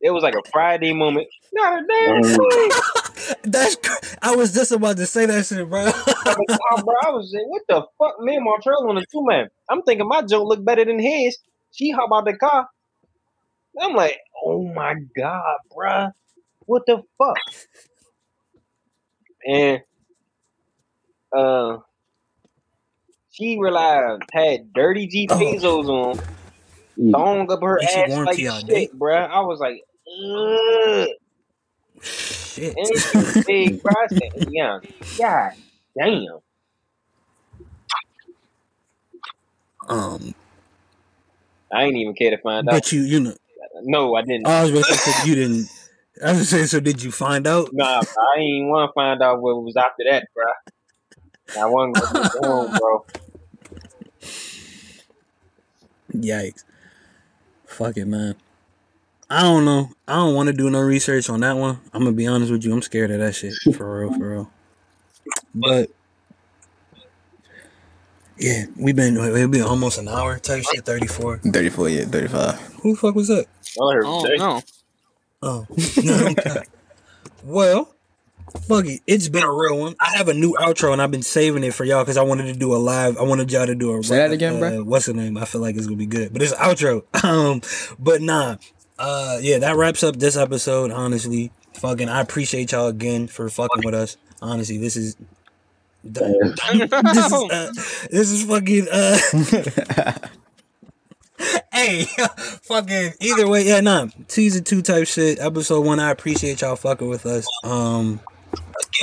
it 0.01 0.12
was 0.12 0.23
like 0.23 0.36
a 0.36 0.43
Friday 0.51 0.93
moment. 0.93 1.27
Not 1.53 1.79
a 1.84 1.88
damn 1.88 2.23
Mm. 2.23 2.38
thing. 2.38 2.71
That's. 3.43 3.77
I 4.21 4.36
was 4.36 4.53
just 4.53 4.71
about 4.71 4.97
to 4.97 5.05
say 5.05 5.25
that 5.25 5.45
shit, 5.45 5.69
bro. 5.69 5.86
Out 5.88 5.93
car, 6.25 6.84
bro. 6.84 6.93
I 7.05 7.12
was 7.12 7.31
saying, 7.31 7.45
what 7.47 7.62
the 7.69 7.81
fuck, 7.97 8.19
me 8.21 8.36
and 8.36 8.43
Montreal 8.45 8.89
on 8.89 8.97
a 8.97 9.01
two 9.12 9.25
man. 9.25 9.47
I'm 9.69 9.81
thinking 9.84 10.08
my 10.08 10.21
joke 10.23 10.47
looked 10.47 10.65
better 10.65 10.86
than 10.86 10.99
his. 10.99 11.38
She 11.71 11.91
hop 11.91 12.10
out 12.13 12.25
the 12.25 12.36
car. 12.38 12.67
I'm 13.79 13.93
like, 13.93 14.17
oh 14.43 14.63
my 14.73 14.95
god, 15.17 15.55
bro. 15.75 16.08
What 16.65 16.84
the 16.87 17.04
fuck? 17.17 17.37
And 19.46 19.81
uh 21.35 21.77
she 23.31 23.58
realized 23.60 24.23
had 24.31 24.73
dirty 24.73 25.08
G 25.08 25.27
Oh. 25.29 25.37
On, 25.37 26.19
Mm. 26.98 27.12
thong 27.12 27.52
up 27.52 27.62
her 27.62 27.81
ass 27.83 28.10
like 28.25 28.37
shit, 28.37 28.98
bruh. 28.98 29.29
I 29.29 29.41
was 29.41 29.60
like, 29.60 29.81
ugh. 30.08 31.10
Shit. 32.02 32.73
And 32.77 33.43
big. 33.46 33.81
Yeah, 34.48 34.79
god 35.19 35.52
damn. 36.00 36.39
um, 39.89 40.33
I 41.71 41.83
ain't 41.83 41.98
even 41.98 42.15
care 42.15 42.31
to 42.31 42.37
find 42.37 42.67
out. 42.69 42.71
but 42.71 42.91
you, 42.93 43.02
you 43.02 43.19
know, 43.19 43.33
No, 43.83 44.15
I 44.15 44.21
didn't. 44.21 44.48
I 44.48 44.62
was 44.62 44.71
about 44.71 44.85
to 44.85 44.93
say 44.93 45.27
you 45.27 45.35
didn't. 45.35 45.69
I 46.24 46.32
was 46.34 46.50
saying, 46.50 46.68
so 46.68 46.80
did 46.80 47.04
you 47.04 47.12
find 47.12 47.46
out? 47.48 47.70
Nah, 47.74 48.02
bro, 48.02 48.24
I 48.36 48.40
ain't 48.40 48.70
want 48.70 48.90
to 48.90 48.94
find 48.94 49.22
out 49.22 49.42
what 49.42 49.62
was 49.63 49.76
after 49.76 50.04
that, 50.10 50.28
bro. 50.34 50.46
I 51.62 51.66
wasn't 51.68 51.96
gonna 51.96 52.30
home, 52.40 52.74
bro. 52.78 53.06
Yikes. 56.13 56.63
Fuck 57.66 57.98
it, 57.98 58.06
man. 58.06 58.36
I 59.30 59.42
don't 59.42 59.66
know. 59.66 59.90
I 60.08 60.16
don't 60.16 60.36
want 60.36 60.48
to 60.48 60.54
do 60.54 60.70
no 60.70 60.80
research 60.82 61.30
on 61.30 61.42
that 61.42 61.58
one. 61.58 61.80
I'm 61.94 62.04
gonna 62.04 62.16
be 62.16 62.28
honest 62.28 62.52
with 62.52 62.63
you. 62.63 62.72
I'm 62.74 62.82
scared 62.82 63.12
of 63.12 63.20
that 63.20 63.36
shit. 63.36 63.54
For 63.76 64.02
real, 64.02 64.13
for 64.13 64.30
real. 64.32 64.52
But 65.54 65.90
yeah, 68.38 68.66
we've 68.78 68.96
been 68.96 69.20
we've 69.34 69.50
been 69.52 69.63
almost 69.63 69.98
an 69.98 70.08
hour 70.08 70.38
type 70.38 70.63
shit. 70.63 70.86
Thirty 70.86 71.08
four. 71.08 71.38
34, 71.40 71.90
yeah, 71.90 72.06
35. 72.06 72.60
Who 72.82 72.92
the 72.94 72.98
fuck 72.98 73.16
was 73.16 73.28
that? 73.30 73.46
I 73.48 73.94
heard 73.94 74.06
Oh 74.06 74.26
Jay. 74.26 74.38
no. 74.38 74.62
Oh, 75.46 75.67
no. 76.04 76.33
well, 77.43 77.93
fuck 78.62 78.87
it. 78.87 79.02
It's 79.06 79.29
been 79.29 79.43
a 79.43 79.52
real 79.52 79.77
one. 79.77 79.96
I 80.00 80.17
have 80.17 80.27
a 80.27 80.33
new 80.33 80.54
outro 80.54 80.91
and 80.91 81.00
I've 81.00 81.12
been 81.12 81.21
saving 81.21 81.63
it 81.63 81.75
for 81.75 81.85
y'all 81.85 82.04
because 82.04 82.17
I 82.17 82.23
wanted 82.23 82.52
to 82.52 82.54
do 82.54 82.73
a 82.73 82.77
live. 82.77 83.15
I 83.19 83.21
wanted 83.21 83.52
y'all 83.52 83.67
to 83.67 83.75
do 83.75 83.96
a 83.96 84.02
Say 84.04 84.17
that 84.17 84.31
again, 84.31 84.56
uh, 84.56 84.60
bro. 84.60 84.83
What's 84.83 85.06
the 85.06 85.13
name? 85.13 85.37
I 85.37 85.46
feel 85.46 85.62
like 85.62 85.75
it's 85.75 85.85
gonna 85.85 85.98
be 85.98 86.08
good, 86.08 86.33
but 86.33 86.41
it's 86.41 86.52
an 86.52 86.58
outro. 86.58 87.04
Um, 87.23 87.62
but 88.00 88.21
nah. 88.21 88.58
Uh, 88.98 89.37
yeah, 89.41 89.60
that 89.60 89.75
wraps 89.75 90.04
up 90.04 90.15
this 90.17 90.35
episode. 90.35 90.89
Honestly, 90.89 91.52
fucking, 91.73 92.10
I 92.10 92.21
appreciate 92.21 92.71
y'all 92.71 92.87
again 92.87 93.27
for 93.27 93.48
fucking 93.50 93.83
with 93.85 93.93
us. 93.93 94.17
Honestly, 94.41 94.77
this 94.77 94.96
is. 94.96 95.15
this 96.04 96.21
is 96.21 97.33
uh, 97.33 97.71
this 98.12 98.29
is 98.31 98.43
fucking 98.46 98.87
uh 98.91 100.13
hey 101.73 102.04
fucking 102.63 103.13
either 103.19 103.48
way 103.48 103.63
yeah 103.65 103.81
nah 103.81 104.08
season 104.27 104.63
two 104.63 104.81
type 104.81 105.08
shit 105.08 105.40
episode 105.40 105.86
one 105.86 106.00
i 106.00 106.10
appreciate 106.12 106.62
y'all 106.62 106.75
fucking 106.75 107.10
with 107.10 107.25
us 107.25 107.46
um 107.63 108.19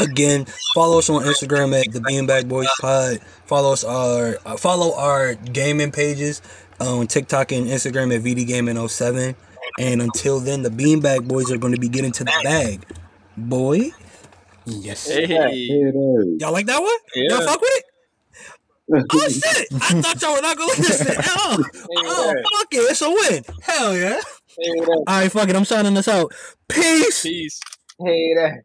again 0.01 0.47
follow 0.75 0.99
us 0.99 1.11
on 1.11 1.23
instagram 1.25 1.79
at 1.79 1.93
the 1.93 2.01
beanbag 2.01 2.49
boys 2.49 2.69
pod 2.81 3.19
follow 3.45 3.73
us 3.73 3.85
our 3.85 4.39
uh, 4.47 4.57
follow 4.57 4.95
our 4.97 5.35
gaming 5.35 5.93
pages 5.93 6.41
on 6.81 7.07
tiktok 7.07 7.53
and 7.53 7.67
instagram 7.67 8.15
at 8.15 8.23
vd 8.23 8.47
gaming 8.47 8.89
07 8.89 9.35
and 9.79 10.03
until 10.03 10.41
then 10.41 10.63
the 10.63 10.71
beanbag 10.71 11.29
boys 11.29 11.51
are 11.53 11.59
going 11.59 11.75
to 11.75 11.81
be 11.81 11.89
getting 11.89 12.13
to 12.13 12.25
the 12.25 12.33
bag 12.43 12.85
boy 13.37 13.91
Yes. 14.65 15.09
Hey. 15.09 15.27
Here 15.27 15.89
it 15.89 15.97
is. 15.97 16.41
y'all 16.41 16.53
like 16.53 16.67
that 16.67 16.81
one 16.81 16.93
Yeah. 17.17 17.37
y'all 17.37 17.47
fuck 17.47 17.61
with 17.61 17.71
it 17.75 17.85
Oh 19.13 19.29
shit! 19.29 19.69
I 19.73 19.79
thought 20.03 20.23
y'all 20.23 20.35
were 20.35 20.43
not 20.43 20.57
gonna 20.59 20.73
listen. 20.79 21.17
Oh, 21.27 21.65
oh 22.07 22.35
fuck 22.35 22.69
it, 22.73 22.79
it's 22.79 23.03
a 23.03 23.11
win. 23.11 23.45
Hell 23.63 23.97
yeah! 23.97 24.21
All 24.59 25.05
right, 25.09 25.33
fuck 25.33 25.49
it. 25.49 25.57
I'm 25.57 25.65
signing 25.65 25.95
this 25.95 26.09
out. 26.09 26.33
Peace. 26.69 27.23
Peace. 27.23 27.61
Hey, 28.05 28.35
that. 28.37 28.63